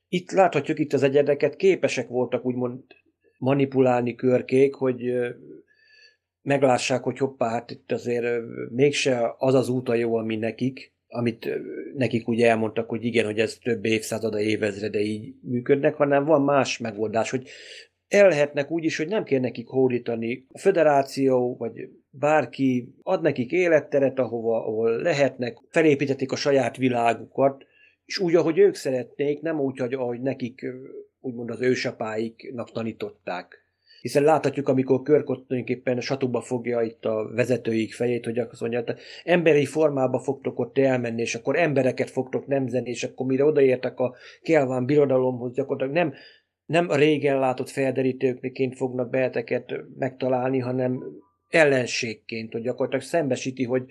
Itt 0.08 0.32
láthatjuk 0.32 0.80
itt 0.80 0.94
az 0.94 1.04
egyedeket, 1.04 1.56
képesek 1.56 2.08
voltak 2.08 2.46
úgymond 2.46 2.80
manipulálni 3.38 4.16
körkék, 4.16 4.74
hogy 4.74 5.14
meglássák, 6.42 7.04
hogy 7.04 7.18
hoppá, 7.18 7.50
hát 7.50 7.72
itt 7.72 7.92
azért 7.92 8.42
mégse 8.70 9.36
az 9.38 9.54
az 9.54 9.70
út 9.70 9.90
a 9.90 9.94
jó, 9.94 10.16
ami 10.16 10.36
nekik, 10.36 10.93
amit 11.14 11.50
nekik 11.96 12.28
ugye 12.28 12.50
elmondtak, 12.50 12.90
hogy 12.90 13.06
igen, 13.06 13.26
hogy 13.26 13.40
ez 13.40 13.58
több 13.58 13.86
évszázada, 13.86 14.40
évezrede 14.40 15.00
így 15.00 15.34
működnek, 15.42 15.96
hanem 15.96 16.26
van 16.26 16.42
más 16.42 16.78
megoldás, 16.78 17.30
hogy 17.30 17.48
el 18.08 18.28
lehetnek 18.28 18.72
úgy 18.72 18.84
is, 18.84 18.98
hogy 18.98 19.08
nem 19.08 19.24
kell 19.24 19.40
nekik 19.40 19.68
hódítani. 19.68 20.46
A 20.52 20.58
föderáció, 20.58 21.56
vagy 21.58 21.90
bárki 22.10 22.94
ad 23.02 23.22
nekik 23.22 23.52
életteret, 23.52 24.20
ahova, 24.20 24.66
ahol 24.66 25.02
lehetnek, 25.02 25.58
felépítetik 25.70 26.32
a 26.32 26.36
saját 26.36 26.78
világukat, 26.78 27.66
és 28.06 28.20
úgy, 28.20 28.36
ahogy 28.36 28.58
ők 28.58 28.76
szeretnék, 28.76 29.42
nem 29.42 29.60
úgy, 29.60 29.78
hogy 29.78 29.94
ahogy 29.94 30.22
nekik 30.22 30.66
úgymond 31.20 31.50
az 31.50 31.62
ősapáiknak 31.62 32.72
tanították. 32.72 33.63
Hiszen 34.04 34.24
láthatjuk, 34.24 34.68
amikor 34.68 35.02
Körk 35.02 35.30
ott 35.30 35.48
tulajdonképpen 35.48 36.00
satuba 36.00 36.42
fogja 36.42 36.82
itt 36.82 37.06
a 37.06 37.30
vezetőik 37.34 37.94
fejét, 37.94 38.26
hogy 38.26 38.40
azt 38.40 38.62
mondja, 38.62 38.84
hogy 38.86 38.96
emberi 39.24 39.66
formába 39.66 40.20
fogtok 40.20 40.60
ott 40.60 40.78
elmenni, 40.78 41.22
és 41.22 41.36
akkor 41.36 41.56
embereket 41.56 42.10
fogtok 42.10 42.48
nemzeni, 42.48 42.90
és 42.90 43.04
akkor 43.04 43.26
mire 43.26 43.46
odaértek 43.46 44.00
a 44.00 44.16
Kelván 44.42 44.86
birodalomhoz, 44.86 45.54
gyakorlatilag 45.54 45.94
nem, 45.94 46.14
nem 46.66 46.90
a 46.90 46.96
régen 46.96 47.40
látott 47.40 47.70
felderítőkként 47.70 48.76
fognak 48.76 49.10
beheteket 49.10 49.74
megtalálni, 49.98 50.60
hanem 50.60 51.04
ellenségként, 51.50 52.52
hogy 52.52 52.62
gyakorlatilag 52.62 53.06
szembesíti, 53.06 53.64
hogy 53.64 53.84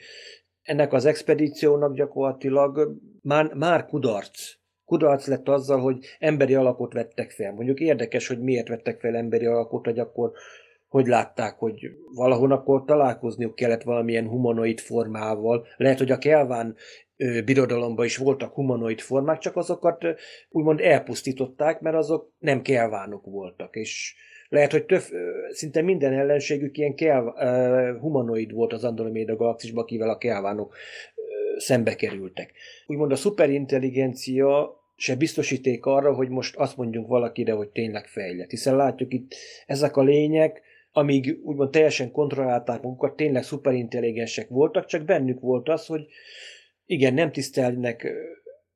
ennek 0.63 0.93
az 0.93 1.05
expedíciónak 1.05 1.95
gyakorlatilag 1.95 2.97
már, 3.23 3.55
már 3.55 3.87
kudarc. 3.87 4.61
Kudarc 4.93 5.27
lett 5.27 5.49
azzal, 5.49 5.81
hogy 5.81 5.99
emberi 6.19 6.55
alakot 6.55 6.93
vettek 6.93 7.31
fel. 7.31 7.53
Mondjuk 7.53 7.81
érdekes, 7.81 8.29
hogy 8.29 8.41
miért 8.41 8.69
vettek 8.69 9.01
fel 9.01 9.17
emberi 9.17 9.47
alakot, 9.47 9.85
hogy 9.85 9.99
akkor 9.99 10.33
hogy 10.89 11.07
látták, 11.07 11.59
hogy 11.59 11.91
valahol 12.15 12.53
akkor 12.53 12.85
találkozniuk 12.85 13.55
kellett 13.55 13.83
valamilyen 13.83 14.29
humanoid 14.29 14.81
formával. 14.81 15.67
Lehet, 15.77 15.99
hogy 15.99 16.11
a 16.11 16.19
Kelván 16.19 16.77
birodalomban 17.45 18.05
is 18.05 18.17
voltak 18.17 18.55
humanoid 18.55 19.01
formák, 19.01 19.39
csak 19.39 19.57
azokat 19.57 20.05
úgymond 20.51 20.81
elpusztították, 20.81 21.81
mert 21.81 21.97
azok 21.97 22.33
nem 22.39 22.63
kelvánok 22.63 23.25
voltak, 23.25 23.77
és 23.77 24.15
lehet, 24.49 24.73
hogy 24.73 24.85
több, 24.85 25.03
szinte 25.49 25.83
minden 25.83 26.13
ellenségük 26.13 26.79
ilyen 26.79 26.95
kell, 26.95 27.25
humanoid 28.01 28.53
volt 28.53 28.73
az 28.73 28.85
Andromeda 28.85 29.37
galaxisban, 29.37 29.83
akivel 29.83 30.09
a 30.09 30.19
kelvánok 30.19 30.75
szembe 31.57 31.95
kerültek. 31.95 32.53
Úgymond 32.87 33.13
a 33.13 33.17
szuperintelligencia 33.17 34.81
se 34.97 35.17
biztosíték 35.17 35.87
arra, 35.87 36.15
hogy 36.15 36.29
most 36.29 36.57
azt 36.57 36.77
mondjunk 36.77 37.07
valakire, 37.09 37.53
hogy 37.53 37.69
tényleg 37.69 38.07
fejlett. 38.07 38.51
Hiszen 38.51 38.77
látjuk 38.77 39.13
itt 39.13 39.35
ezek 39.67 39.97
a 39.97 40.03
lények, 40.03 40.63
amíg 40.93 41.39
úgymond 41.43 41.71
teljesen 41.71 42.11
kontrollálták 42.11 42.83
magukat, 42.83 43.17
tényleg 43.17 43.43
szuperintelligensek 43.43 44.49
voltak, 44.49 44.87
csak 44.87 45.05
bennük 45.05 45.41
volt 45.41 45.69
az, 45.69 45.87
hogy 45.87 46.07
igen, 46.87 47.15
nem 47.15 47.33
tisztelnek 47.33 48.13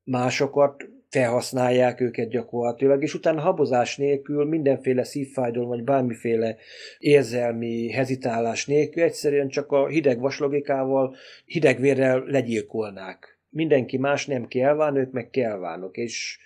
másokat, 0.04 0.84
felhasználják 1.08 2.00
őket 2.00 2.28
gyakorlatilag, 2.28 3.02
és 3.02 3.14
utána 3.14 3.40
habozás 3.40 3.96
nélkül, 3.96 4.44
mindenféle 4.44 5.04
szívfájdalom, 5.04 5.68
vagy 5.68 5.84
bármiféle 5.84 6.56
érzelmi 6.98 7.90
hezitálás 7.90 8.66
nélkül 8.66 9.02
egyszerűen 9.02 9.48
csak 9.48 9.72
a 9.72 9.86
hideg 9.86 10.20
vaslogikával, 10.20 11.16
hidegvérrel 11.44 12.24
legyilkolnák. 12.26 13.36
Mindenki 13.49 13.97
más 13.97 14.26
nem 14.26 14.47
kelván, 14.47 14.97
ők 14.97 15.12
meg 15.12 15.30
kelvánok, 15.30 15.97
és 15.97 16.38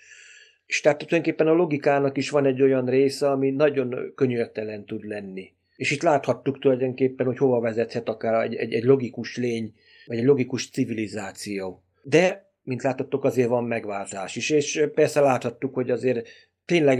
és 0.70 0.80
tehát 0.80 0.98
tulajdonképpen 0.98 1.46
a 1.46 1.52
logikának 1.52 2.16
is 2.16 2.30
van 2.30 2.46
egy 2.46 2.62
olyan 2.62 2.86
része, 2.86 3.30
ami 3.30 3.50
nagyon 3.50 4.12
könyörtelen 4.14 4.84
tud 4.84 5.04
lenni. 5.04 5.52
És 5.76 5.90
itt 5.90 6.02
láthattuk 6.02 6.58
tulajdonképpen, 6.58 7.26
hogy 7.26 7.38
hova 7.38 7.60
vezethet 7.60 8.08
akár 8.08 8.44
egy, 8.44 8.54
egy, 8.54 8.72
egy 8.72 8.84
logikus 8.84 9.36
lény, 9.36 9.74
vagy 10.06 10.18
egy 10.18 10.24
logikus 10.24 10.70
civilizáció. 10.70 11.82
De 12.02 12.52
mint 12.62 12.82
láthattuk, 12.82 13.24
azért 13.24 13.48
van 13.48 13.64
megváltás 13.64 14.36
is, 14.36 14.50
és 14.50 14.88
persze 14.94 15.20
láthattuk, 15.20 15.74
hogy 15.74 15.90
azért 15.90 16.28
tényleg 16.64 16.98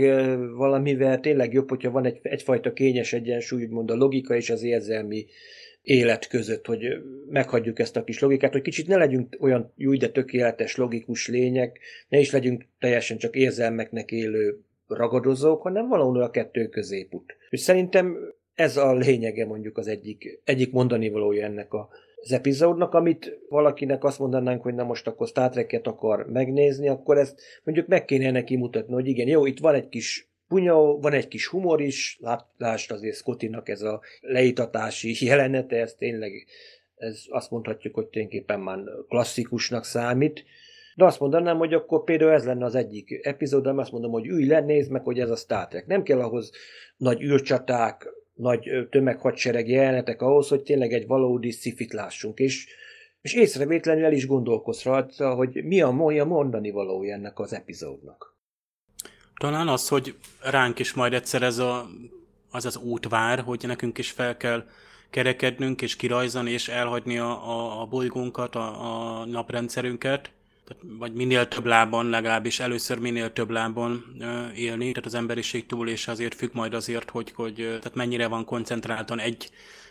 valamivel 0.55 1.19
tényleg 1.19 1.53
jobb, 1.53 1.69
hogyha 1.69 1.91
van 1.91 2.05
egy, 2.05 2.19
egyfajta 2.21 2.73
kényes 2.73 3.13
egyensúly, 3.13 3.63
úgymond 3.63 3.91
a 3.91 3.95
logika 3.95 4.35
és 4.35 4.49
az 4.49 4.63
érzelmi 4.63 5.25
élet 5.81 6.27
között, 6.27 6.65
hogy 6.65 6.83
meghagyjuk 7.29 7.79
ezt 7.79 7.95
a 7.95 8.03
kis 8.03 8.19
logikát, 8.19 8.51
hogy 8.51 8.61
kicsit 8.61 8.87
ne 8.87 8.97
legyünk 8.97 9.37
olyan 9.39 9.73
jó, 9.75 9.93
de 9.93 10.09
tökéletes, 10.09 10.75
logikus 10.75 11.27
lények, 11.27 11.79
ne 12.09 12.19
is 12.19 12.31
legyünk 12.31 12.65
teljesen 12.79 13.17
csak 13.17 13.35
érzelmeknek 13.35 14.11
élő 14.11 14.59
ragadozók, 14.87 15.61
hanem 15.61 15.87
valahol 15.87 16.21
a 16.21 16.29
kettő 16.29 16.67
középút. 16.67 17.35
És 17.49 17.59
szerintem 17.59 18.17
ez 18.53 18.77
a 18.77 18.93
lényege 18.93 19.45
mondjuk 19.45 19.77
az 19.77 19.87
egyik, 19.87 20.41
egyik 20.43 20.71
mondani 20.71 21.09
valója 21.09 21.45
ennek 21.45 21.73
a 21.73 21.89
az 22.23 22.31
epizódnak, 22.31 22.93
amit 22.93 23.39
valakinek 23.49 24.03
azt 24.03 24.19
mondanánk, 24.19 24.61
hogy 24.61 24.73
na 24.73 24.83
most 24.83 25.07
akkor 25.07 25.27
Star 25.27 25.49
Trek-et 25.49 25.87
akar 25.87 26.25
megnézni, 26.25 26.87
akkor 26.87 27.17
ezt 27.17 27.41
mondjuk 27.63 27.87
meg 27.87 28.05
kéne 28.05 28.31
neki 28.31 28.55
mutatni, 28.55 28.93
hogy 28.93 29.07
igen, 29.07 29.27
jó, 29.27 29.45
itt 29.45 29.59
van 29.59 29.75
egy 29.75 29.89
kis 29.89 30.30
punya, 30.51 30.97
van 30.99 31.13
egy 31.13 31.27
kis 31.27 31.47
humor 31.47 31.81
is, 31.81 32.19
lásd 32.57 32.91
azért 32.91 33.15
Scottinak 33.15 33.69
ez 33.69 33.81
a 33.81 34.01
leítatási 34.21 35.15
jelenete, 35.25 35.75
ez 35.75 35.93
tényleg, 35.93 36.45
ez 36.95 37.23
azt 37.29 37.51
mondhatjuk, 37.51 37.95
hogy 37.95 38.05
tulajdonképpen 38.05 38.59
már 38.59 38.79
klasszikusnak 39.07 39.85
számít, 39.85 40.43
de 40.95 41.05
azt 41.05 41.19
mondanám, 41.19 41.57
hogy 41.57 41.73
akkor 41.73 42.03
például 42.03 42.31
ez 42.31 42.45
lenne 42.45 42.65
az 42.65 42.75
egyik 42.75 43.19
epizód, 43.25 43.67
ami 43.67 43.79
azt 43.79 43.91
mondom, 43.91 44.11
hogy 44.11 44.27
ülj 44.27 44.45
le, 44.45 44.59
nézd 44.59 44.91
meg, 44.91 45.03
hogy 45.03 45.19
ez 45.19 45.29
a 45.29 45.35
Star 45.35 45.67
Trek. 45.67 45.87
Nem 45.87 46.03
kell 46.03 46.19
ahhoz 46.21 46.51
nagy 46.97 47.21
űrcsaták, 47.21 48.09
nagy 48.33 48.87
tömeghadsereg 48.89 49.69
jelenetek 49.69 50.21
ahhoz, 50.21 50.47
hogy 50.47 50.61
tényleg 50.61 50.93
egy 50.93 51.07
valódi 51.07 51.51
szifit 51.51 51.93
lássunk, 51.93 52.39
és, 52.39 52.67
és 53.21 53.33
észrevétlenül 53.33 54.05
el 54.05 54.13
is 54.13 54.27
gondolkoz 54.27 54.83
rajta, 54.83 55.33
hogy 55.33 55.63
mi 55.63 55.81
a, 55.81 55.91
mi 55.91 56.19
a 56.19 56.25
mondani 56.25 56.71
valója 56.71 57.13
ennek 57.13 57.39
az 57.39 57.53
epizódnak. 57.53 58.30
Talán 59.41 59.67
az, 59.67 59.87
hogy 59.87 60.15
ránk 60.39 60.79
is 60.79 60.93
majd 60.93 61.13
egyszer 61.13 61.41
ez 61.41 61.57
a, 61.57 61.89
az 62.51 62.65
az 62.65 62.77
út 62.77 63.07
vár, 63.07 63.39
hogy 63.39 63.63
nekünk 63.67 63.97
is 63.97 64.11
fel 64.11 64.37
kell 64.37 64.65
kerekednünk, 65.09 65.81
és 65.81 65.95
kirajzani, 65.95 66.51
és 66.51 66.67
elhagyni 66.67 67.17
a, 67.17 67.49
a, 67.49 67.81
a 67.81 67.85
bolygónkat, 67.85 68.55
a, 68.55 69.19
a 69.19 69.25
naprendszerünket, 69.25 70.31
vagy 70.81 71.13
minél 71.13 71.47
több 71.47 71.65
lábon, 71.65 72.09
legalábbis 72.09 72.59
először 72.59 72.99
minél 72.99 73.33
több 73.33 73.49
lábon 73.49 74.03
élni, 74.55 74.91
tehát 74.91 75.05
az 75.05 75.13
emberiség 75.13 75.65
túlése 75.65 76.11
azért 76.11 76.35
függ 76.35 76.53
majd 76.53 76.73
azért, 76.73 77.09
hogy, 77.09 77.31
hogy 77.35 77.55
tehát 77.55 77.95
mennyire 77.95 78.27
van 78.27 78.45
koncentráltan 78.45 79.19
egy, 79.19 79.49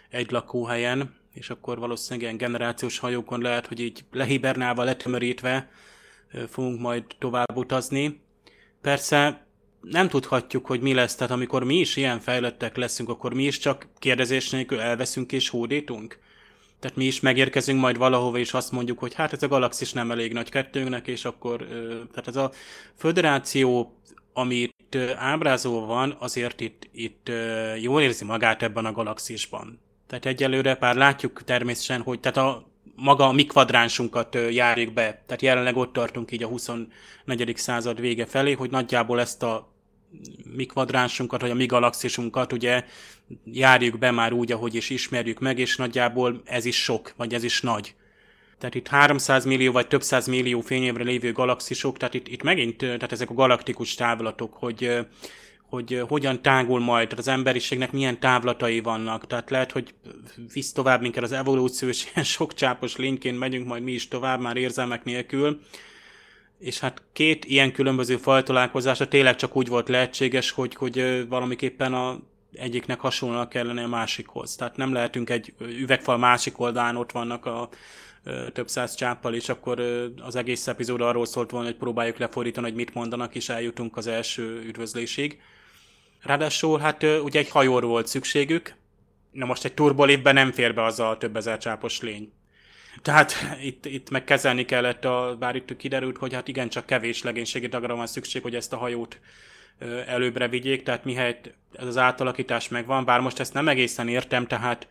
egy 0.08 0.30
lakóhelyen, 0.30 1.14
és 1.34 1.50
akkor 1.50 1.78
valószínűleg 1.78 2.22
ilyen 2.22 2.36
generációs 2.36 2.98
hajókon 2.98 3.40
lehet, 3.40 3.66
hogy 3.66 3.80
így 3.80 4.04
lehibernálva, 4.12 4.84
letömörítve 4.84 5.70
fogunk 6.48 6.80
majd 6.80 7.04
tovább 7.18 7.56
utazni. 7.56 8.28
Persze 8.82 9.46
nem 9.80 10.08
tudhatjuk, 10.08 10.66
hogy 10.66 10.80
mi 10.80 10.94
lesz, 10.94 11.14
tehát 11.14 11.32
amikor 11.32 11.64
mi 11.64 11.74
is 11.74 11.96
ilyen 11.96 12.20
fejlettek 12.20 12.76
leszünk, 12.76 13.08
akkor 13.08 13.34
mi 13.34 13.44
is 13.44 13.58
csak 13.58 13.88
kérdezés 13.98 14.50
nélkül 14.50 14.80
elveszünk 14.80 15.32
és 15.32 15.48
hódítunk. 15.48 16.18
Tehát 16.78 16.96
mi 16.96 17.04
is 17.04 17.20
megérkezünk 17.20 17.80
majd 17.80 17.96
valahova, 17.96 18.38
és 18.38 18.54
azt 18.54 18.72
mondjuk, 18.72 18.98
hogy 18.98 19.14
hát 19.14 19.32
ez 19.32 19.42
a 19.42 19.48
galaxis 19.48 19.92
nem 19.92 20.10
elég 20.10 20.32
nagy 20.32 20.50
kettőnknek, 20.50 21.06
és 21.06 21.24
akkor, 21.24 21.66
tehát 22.10 22.28
ez 22.28 22.36
a 22.36 22.52
föderáció, 22.96 23.94
amit 24.32 24.96
ábrázolva 25.16 25.86
van, 25.86 26.16
azért 26.18 26.60
itt, 26.60 26.88
itt 26.92 27.30
jól 27.80 28.02
érzi 28.02 28.24
magát 28.24 28.62
ebben 28.62 28.84
a 28.84 28.92
galaxisban. 28.92 29.80
Tehát 30.06 30.26
egyelőre 30.26 30.74
pár 30.74 30.96
látjuk 30.96 31.44
természetesen, 31.44 32.02
hogy 32.02 32.20
tehát 32.20 32.36
a 32.36 32.69
maga 33.00 33.28
a 33.28 33.32
mi 33.32 33.44
kvadránsunkat 33.44 34.38
járjuk 34.50 34.92
be. 34.92 35.22
Tehát 35.26 35.42
jelenleg 35.42 35.76
ott 35.76 35.92
tartunk 35.92 36.32
így 36.32 36.42
a 36.42 36.46
24. 36.46 37.52
század 37.54 38.00
vége 38.00 38.26
felé, 38.26 38.52
hogy 38.52 38.70
nagyjából 38.70 39.20
ezt 39.20 39.42
a 39.42 39.72
mi 40.54 40.66
kvadránsunkat, 40.66 41.40
vagy 41.40 41.50
a 41.50 41.54
mi 41.54 41.66
galaxisunkat 41.66 42.52
ugye 42.52 42.84
járjuk 43.44 43.98
be 43.98 44.10
már 44.10 44.32
úgy, 44.32 44.52
ahogy 44.52 44.74
is 44.74 44.90
ismerjük 44.90 45.38
meg, 45.38 45.58
és 45.58 45.76
nagyjából 45.76 46.40
ez 46.44 46.64
is 46.64 46.82
sok, 46.82 47.12
vagy 47.16 47.34
ez 47.34 47.42
is 47.42 47.60
nagy. 47.60 47.94
Tehát 48.58 48.74
itt 48.74 48.88
300 48.88 49.44
millió 49.44 49.72
vagy 49.72 49.86
több 49.86 50.02
száz 50.02 50.26
millió 50.26 50.60
fényévre 50.60 51.04
lévő 51.04 51.32
galaxisok, 51.32 51.96
tehát 51.96 52.14
itt, 52.14 52.28
itt 52.28 52.42
megint, 52.42 52.76
tehát 52.76 53.12
ezek 53.12 53.30
a 53.30 53.34
galaktikus 53.34 53.94
távlatok, 53.94 54.54
hogy, 54.54 55.06
hogy 55.70 56.02
hogyan 56.08 56.42
tágul 56.42 56.80
majd, 56.80 57.08
tehát 57.08 57.18
az 57.18 57.28
emberiségnek 57.28 57.92
milyen 57.92 58.20
távlatai 58.20 58.80
vannak, 58.80 59.26
tehát 59.26 59.50
lehet, 59.50 59.72
hogy 59.72 59.94
visz 60.52 60.72
tovább 60.72 61.00
minket 61.00 61.22
az 61.22 61.32
evolúció, 61.32 61.88
és 61.88 62.04
ilyen 62.14 62.24
sok 62.24 62.54
csápos 62.54 62.96
lényként 62.96 63.38
megyünk 63.38 63.66
majd 63.66 63.82
mi 63.82 63.92
is 63.92 64.08
tovább, 64.08 64.40
már 64.40 64.56
érzelmek 64.56 65.04
nélkül, 65.04 65.60
és 66.58 66.78
hát 66.78 67.02
két 67.12 67.44
ilyen 67.44 67.72
különböző 67.72 68.16
fajtalálkozása 68.16 69.08
tényleg 69.08 69.36
csak 69.36 69.56
úgy 69.56 69.68
volt 69.68 69.88
lehetséges, 69.88 70.50
hogy, 70.50 70.74
hogy 70.74 71.26
valamiképpen 71.28 71.94
a 71.94 72.18
egyiknek 72.52 73.00
hasonlóan 73.00 73.48
kellene 73.48 73.82
a 73.82 73.88
másikhoz. 73.88 74.56
Tehát 74.56 74.76
nem 74.76 74.92
lehetünk 74.92 75.30
egy 75.30 75.54
üvegfal 75.58 76.18
másik 76.18 76.60
oldalán, 76.60 76.96
ott 76.96 77.12
vannak 77.12 77.46
a 77.46 77.68
több 78.52 78.68
száz 78.68 78.94
csáppal, 78.94 79.34
és 79.34 79.48
akkor 79.48 79.80
az 80.22 80.36
egész 80.36 80.66
epizód 80.66 81.00
arról 81.00 81.26
szólt 81.26 81.50
volna, 81.50 81.66
hogy 81.66 81.76
próbáljuk 81.76 82.18
lefordítani, 82.18 82.66
hogy 82.66 82.76
mit 82.76 82.94
mondanak, 82.94 83.34
és 83.34 83.48
eljutunk 83.48 83.96
az 83.96 84.06
első 84.06 84.62
üdvözlésig. 84.66 85.40
Ráadásul 86.22 86.78
hát 86.78 87.02
ugye 87.02 87.38
egy 87.38 87.50
hajóról 87.50 87.90
volt 87.90 88.06
szükségük, 88.06 88.74
na 89.30 89.44
most 89.44 89.64
egy 89.64 89.74
turbolépben 89.74 90.34
nem 90.34 90.52
fér 90.52 90.74
be 90.74 90.84
az 90.84 91.00
a 91.00 91.16
több 91.18 91.36
ezer 91.36 91.58
csápos 91.58 92.00
lény. 92.00 92.32
Tehát 93.02 93.34
itt, 93.62 93.86
itt 93.86 94.10
meg 94.10 94.24
kezelni 94.24 94.64
kellett, 94.64 95.04
a, 95.04 95.36
bár 95.38 95.54
itt 95.54 95.76
kiderült, 95.76 96.18
hogy 96.18 96.34
hát 96.34 96.48
igen, 96.48 96.68
csak 96.68 96.86
kevés 96.86 97.22
legénységi 97.22 97.66
dagra 97.66 97.96
van 97.96 98.06
szükség, 98.06 98.42
hogy 98.42 98.54
ezt 98.54 98.72
a 98.72 98.76
hajót 98.76 99.18
előbbre 100.06 100.48
vigyék, 100.48 100.82
tehát 100.82 101.04
mihelyt 101.04 101.54
ez 101.72 101.86
az 101.86 101.96
átalakítás 101.96 102.68
megvan, 102.68 103.04
bár 103.04 103.20
most 103.20 103.40
ezt 103.40 103.52
nem 103.52 103.68
egészen 103.68 104.08
értem, 104.08 104.46
tehát 104.46 104.88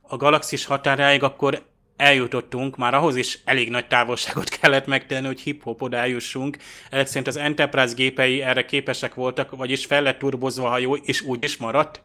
a 0.00 0.16
galaxis 0.16 0.64
határáig 0.64 1.22
akkor 1.22 1.62
eljutottunk, 1.96 2.76
már 2.76 2.94
ahhoz 2.94 3.16
is 3.16 3.38
elég 3.44 3.70
nagy 3.70 3.86
távolságot 3.86 4.48
kellett 4.58 4.86
megtenni, 4.86 5.26
hogy 5.26 5.40
hip-hop 5.40 5.82
oda 5.82 5.96
eljussunk. 5.96 6.56
Szerint 6.90 7.26
az 7.26 7.36
Enterprise 7.36 7.94
gépei 7.94 8.42
erre 8.42 8.64
képesek 8.64 9.14
voltak, 9.14 9.56
vagyis 9.56 9.86
fel 9.86 10.02
lett 10.02 10.18
turbozva 10.18 10.66
a 10.66 10.70
hajó, 10.70 10.94
és 10.94 11.20
úgy 11.20 11.44
is 11.44 11.56
maradt. 11.56 12.02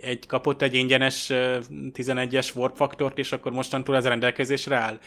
Egy, 0.00 0.26
kapott 0.26 0.62
egy 0.62 0.74
ingyenes 0.74 1.26
11-es 1.94 2.54
warp 2.54 2.76
faktort, 2.76 3.18
és 3.18 3.32
akkor 3.32 3.52
mostantól 3.52 3.96
ez 3.96 4.06
rendelkezésre 4.06 4.76
áll. 4.76 4.98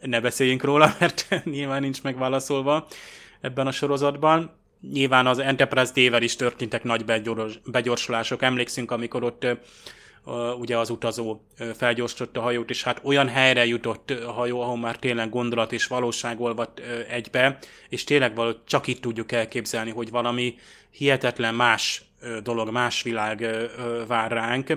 Ne 0.00 0.20
beszéljünk 0.20 0.62
róla, 0.62 0.94
mert 1.00 1.28
nyilván 1.44 1.80
nincs 1.80 2.02
megválaszolva 2.02 2.86
ebben 3.40 3.66
a 3.66 3.72
sorozatban. 3.72 4.50
Nyilván 4.92 5.26
az 5.26 5.38
Enterprise 5.38 5.92
D-vel 5.92 6.22
is 6.22 6.36
történtek 6.36 6.82
nagy 6.82 7.04
begyorsulások. 7.64 8.42
Emlékszünk, 8.42 8.90
amikor 8.90 9.22
ott 9.22 9.46
ugye 10.58 10.78
az 10.78 10.90
utazó 10.90 11.40
felgyorsította 11.76 12.40
a 12.40 12.42
hajót, 12.42 12.70
és 12.70 12.82
hát 12.82 13.00
olyan 13.02 13.28
helyre 13.28 13.66
jutott 13.66 14.10
a 14.10 14.32
hajó, 14.32 14.60
ahol 14.60 14.78
már 14.78 14.96
tényleg 14.98 15.30
gondolat 15.30 15.72
és 15.72 15.86
valóság 15.86 16.40
olvat 16.40 16.80
egybe, 17.08 17.58
és 17.88 18.04
tényleg 18.04 18.38
csak 18.64 18.86
itt 18.86 19.00
tudjuk 19.00 19.32
elképzelni, 19.32 19.90
hogy 19.90 20.10
valami 20.10 20.54
hihetetlen 20.90 21.54
más 21.54 22.04
dolog, 22.42 22.70
más 22.70 23.02
világ 23.02 23.46
vár 24.06 24.30
ránk, 24.30 24.72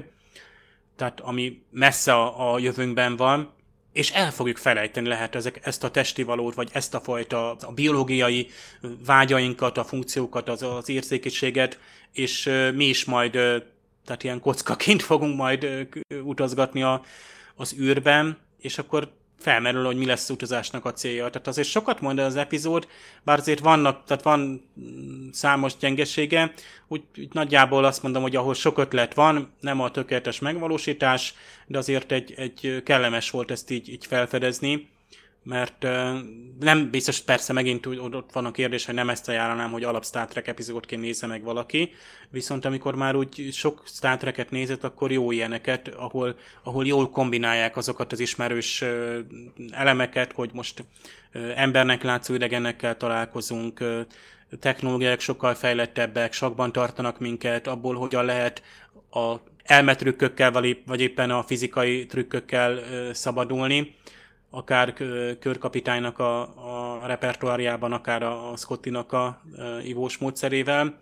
tehát 0.96 1.20
ami 1.20 1.62
messze 1.72 2.14
a, 2.14 2.54
a 2.54 2.60
jövőnkben 2.60 3.16
van, 3.16 3.54
és 3.94 4.12
el 4.12 4.32
fogjuk 4.32 4.58
felejteni 4.58 5.08
lehet 5.08 5.36
ezek, 5.36 5.60
ezt 5.64 5.84
a 5.84 5.92
testi 5.92 6.24
valót, 6.24 6.56
vagy 6.56 6.70
ezt 6.72 6.94
a 6.94 7.00
fajta 7.00 7.52
a 7.52 7.72
biológiai 7.72 8.48
vágyainkat, 9.06 9.78
a 9.78 9.84
funkciókat, 9.84 10.50
az, 10.50 10.64
az 10.64 10.90
érzékenységet, 10.90 11.80
és 12.12 12.50
mi 12.74 12.86
is 12.86 13.06
majd 13.06 13.38
tehát 14.06 14.24
ilyen 14.24 14.40
kockaként 14.40 15.02
fogunk 15.02 15.36
majd 15.38 15.68
utazgatni 16.24 16.84
a, 16.84 17.02
az 17.56 17.76
űrben, 17.80 18.38
és 18.60 18.78
akkor 18.78 19.18
felmerül, 19.40 19.86
hogy 19.86 19.98
mi 19.98 20.06
lesz 20.06 20.30
utazásnak 20.30 20.86
a 20.86 20.94
célja. 20.94 21.30
Tehát 21.30 21.48
azért 21.48 21.68
sokat 21.68 22.02
mond 22.02 22.20
az 22.20 22.36
epizód, 22.36 22.88
bár 23.24 23.40
azért 23.40 23.60
vannak, 23.60 24.04
tehát 24.06 24.24
van 24.24 24.70
mm, 24.80 25.30
számos 25.32 25.78
gyengesége, 25.78 26.54
úgy, 26.88 27.04
úgy 27.18 27.34
nagyjából 27.34 27.86
azt 27.86 28.04
mondom, 28.04 28.22
hogy 28.22 28.36
ahol 28.36 28.54
sok 28.54 28.78
ötlet 28.78 29.14
van, 29.14 29.54
nem 29.60 29.82
a 29.82 29.92
tökéletes 29.92 30.40
megvalósítás, 30.40 31.34
de 31.68 31.78
azért 31.78 32.12
egy, 32.12 32.34
egy 32.38 32.82
kellemes 32.86 33.30
volt 33.30 33.52
ezt 33.52 33.72
így, 33.72 33.90
így 33.90 34.06
felfedezni 34.06 34.90
mert 35.50 35.88
nem 36.60 36.90
biztos, 36.90 37.22
persze 37.22 37.54
megint 37.54 37.86
ott 37.86 38.32
van 38.32 38.46
a 38.46 38.52
kérdés, 38.52 38.86
hogy 38.86 38.96
nem 38.96 39.10
ezt 39.10 39.30
ajánlanám, 39.30 39.72
hogy 39.72 39.84
alap 39.84 40.06
Star 40.06 40.28
Trek 40.28 40.48
epizódként 40.48 41.02
nézze 41.02 41.28
meg 41.28 41.44
valaki, 41.44 41.92
viszont 42.30 42.66
amikor 42.66 42.96
már 42.96 43.16
úgy 43.16 43.50
sok 43.52 43.84
Star 43.86 44.18
Trek-et 44.18 44.52
nézett, 44.52 44.84
akkor 44.84 45.12
jó 45.12 45.32
ilyeneket, 45.32 45.88
ahol, 45.88 46.36
ahol 46.64 46.86
jól 46.86 47.10
kombinálják 47.10 47.78
azokat 47.78 48.12
az 48.12 48.20
ismerős 48.20 48.84
elemeket, 49.72 50.32
hogy 50.32 50.50
most 50.54 50.86
embernek 51.56 52.04
látszó 52.04 52.34
idegenekkel 52.34 52.98
találkozunk, 52.98 53.84
technológiák 54.60 55.20
sokkal 55.20 55.54
fejlettebbek, 55.54 56.34
sakban 56.34 56.72
tartanak 56.72 57.20
minket, 57.20 57.68
abból 57.68 57.96
hogyan 57.96 58.26
lehet 58.26 58.62
a 59.12 59.36
elmetrükkökkel, 59.64 60.52
vagy 60.86 61.02
éppen 61.02 61.32
a 61.32 61.44
fizikai 61.44 62.06
trükkökkel 62.06 62.80
szabadulni 63.14 63.98
akár 64.50 64.94
körkapitánynak 65.40 66.20
a, 66.20 66.42
a 67.02 67.08
repertoárjában, 67.08 67.92
akár 67.92 68.24
a, 68.24 68.54
Scottinak 68.58 69.12
a, 69.12 69.26
a 69.26 69.42
ivós 69.84 70.18
módszerével. 70.18 71.02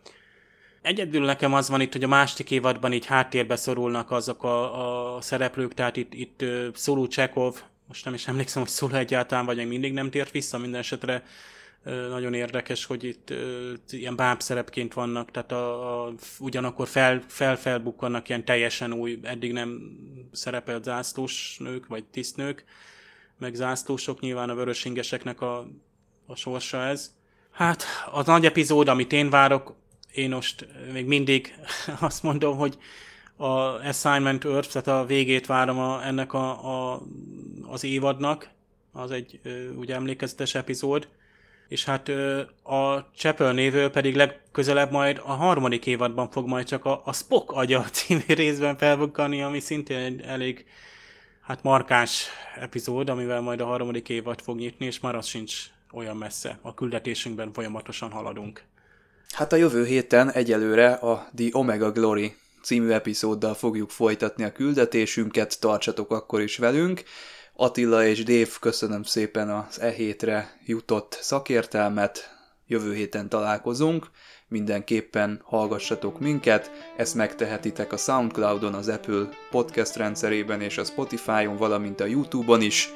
Egyedül 0.82 1.26
nekem 1.26 1.54
az 1.54 1.70
van 1.70 1.82
itt, 1.82 1.92
hogy 1.92 2.04
a 2.04 2.08
másik 2.08 2.52
évadban 2.52 2.94
így 2.94 3.06
háttérbe 3.06 3.56
szorulnak 3.56 4.12
azok 4.12 4.44
a, 4.44 5.16
a 5.16 5.22
szereplők, 5.22 5.74
tehát 5.74 5.98
itt, 5.98 6.14
itt 6.14 6.46
Szolú 6.74 7.08
Csekov, 7.08 7.62
most 7.88 8.06
nem 8.06 8.14
is 8.14 8.28
emlékszem, 8.28 8.62
hogy 8.62 8.72
Szolú 8.72 8.94
egyáltalán, 8.94 9.46
vagy 9.46 9.58
még 9.58 9.68
mindig 9.68 9.94
nem 9.94 10.10
tért 10.10 10.32
vissza, 10.32 10.58
minden 10.58 10.80
esetre 10.80 11.24
nagyon 11.84 12.34
érdekes, 12.34 12.86
hogy 12.86 13.04
itt 13.04 13.34
ilyen 13.90 14.16
báb 14.16 14.42
szerepként 14.42 14.94
vannak, 14.94 15.32
tehát 15.32 15.52
a, 15.52 16.06
a, 16.06 16.14
ugyanakkor 16.40 16.88
fel, 16.88 17.24
fel-felbukkannak 17.28 18.30
ilyen 18.30 18.46
teljesen 18.46 18.94
új, 18.94 19.20
eddig 19.24 19.52
nem 19.52 19.98
szerepelt 20.32 20.84
zászlós 20.84 21.58
nők, 21.60 21.88
vagy 21.88 22.04
tisztnők, 22.04 22.66
meg 23.40 23.54
zászlósok, 23.54 24.20
nyilván 24.20 24.50
a 24.50 24.56
vörösingeseknek 24.56 25.42
a, 25.42 25.68
a 26.26 26.36
sorsa 26.36 26.84
ez. 26.84 27.12
Hát, 27.52 27.84
az 28.12 28.26
nagy 28.26 28.46
epizód, 28.46 28.88
amit 28.88 29.14
én 29.14 29.30
várok, 29.30 29.76
én 30.14 30.30
most 30.30 30.68
még 30.94 31.06
mindig 31.06 31.56
azt 32.00 32.24
mondom, 32.24 32.58
hogy 32.58 32.78
a 33.36 33.50
Assignment 33.88 34.46
Earth, 34.46 34.70
tehát 34.72 35.02
a 35.02 35.06
végét 35.06 35.46
várom 35.46 35.80
a, 35.80 36.06
ennek 36.06 36.34
a, 36.34 36.50
a, 36.94 37.02
az 37.68 37.84
évadnak, 37.84 38.50
az 38.92 39.12
egy 39.12 39.40
ugye 39.76 39.96
emlékezetes 39.96 40.56
epizód, 40.56 41.08
és 41.68 41.86
hát 41.86 42.10
a 42.64 43.10
Chapel 43.16 43.52
névő 43.54 43.90
pedig 43.90 44.16
legközelebb 44.16 44.92
majd 44.92 45.22
a 45.24 45.32
harmadik 45.32 45.86
évadban 45.86 46.30
fog 46.30 46.48
majd 46.48 46.66
csak 46.66 46.86
a, 46.86 47.02
a 47.06 47.14
Spock 47.14 47.52
agya 47.52 47.82
című 47.92 48.24
részben 48.28 48.78
felbukkani, 48.78 49.42
ami 49.42 49.60
szintén 49.60 49.98
egy 49.98 50.22
elég 50.22 50.66
hát 51.48 51.64
markáns 51.64 52.28
epizód, 52.60 53.10
amivel 53.10 53.42
majd 53.42 53.62
a 53.62 53.66
harmadik 53.66 54.10
évad 54.10 54.42
fog 54.42 54.58
nyitni, 54.58 54.86
és 54.86 55.00
már 55.00 55.16
az 55.16 55.26
sincs 55.26 55.56
olyan 55.92 56.18
messze. 56.18 56.60
A 56.62 56.74
küldetésünkben 56.74 57.54
folyamatosan 57.54 58.12
haladunk. 58.12 58.64
Hát 59.34 59.54
a 59.54 59.56
jövő 59.56 59.86
héten 59.86 60.32
egyelőre 60.32 60.94
a 60.94 61.30
The 61.36 61.48
Omega 61.52 61.92
Glory 61.92 62.36
című 62.64 62.90
epizóddal 62.90 63.54
fogjuk 63.54 63.90
folytatni 63.90 64.44
a 64.44 64.52
küldetésünket, 64.52 65.60
tartsatok 65.60 66.12
akkor 66.12 66.42
is 66.42 66.58
velünk. 66.58 67.04
Attila 67.54 68.06
és 68.06 68.24
Dave, 68.24 68.52
köszönöm 68.60 69.04
szépen 69.04 69.50
az 69.50 69.82
e 69.82 69.90
hétre 69.90 70.58
jutott 70.66 71.18
szakértelmet, 71.22 72.36
jövő 72.66 72.94
héten 72.94 73.30
találkozunk 73.30 74.08
mindenképpen 74.48 75.42
hallgassatok 75.44 76.20
minket, 76.20 76.72
ezt 76.98 77.16
megtehetitek 77.16 77.94
a 77.94 77.98
Soundcloudon, 77.98 78.74
az 78.74 78.88
Apple 78.88 79.30
podcast 79.50 79.96
rendszerében 79.96 80.62
és 80.62 80.78
a 80.78 80.84
Spotify-on, 80.84 81.58
valamint 81.58 82.00
a 82.00 82.06
YouTube-on 82.06 82.62
is. 82.62 82.94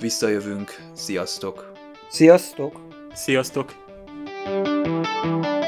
Visszajövünk, 0.00 0.76
sziasztok! 0.94 1.72
Sziasztok! 2.08 2.80
Sziasztok! 3.14 3.88
thank 4.44 5.44
you 5.44 5.59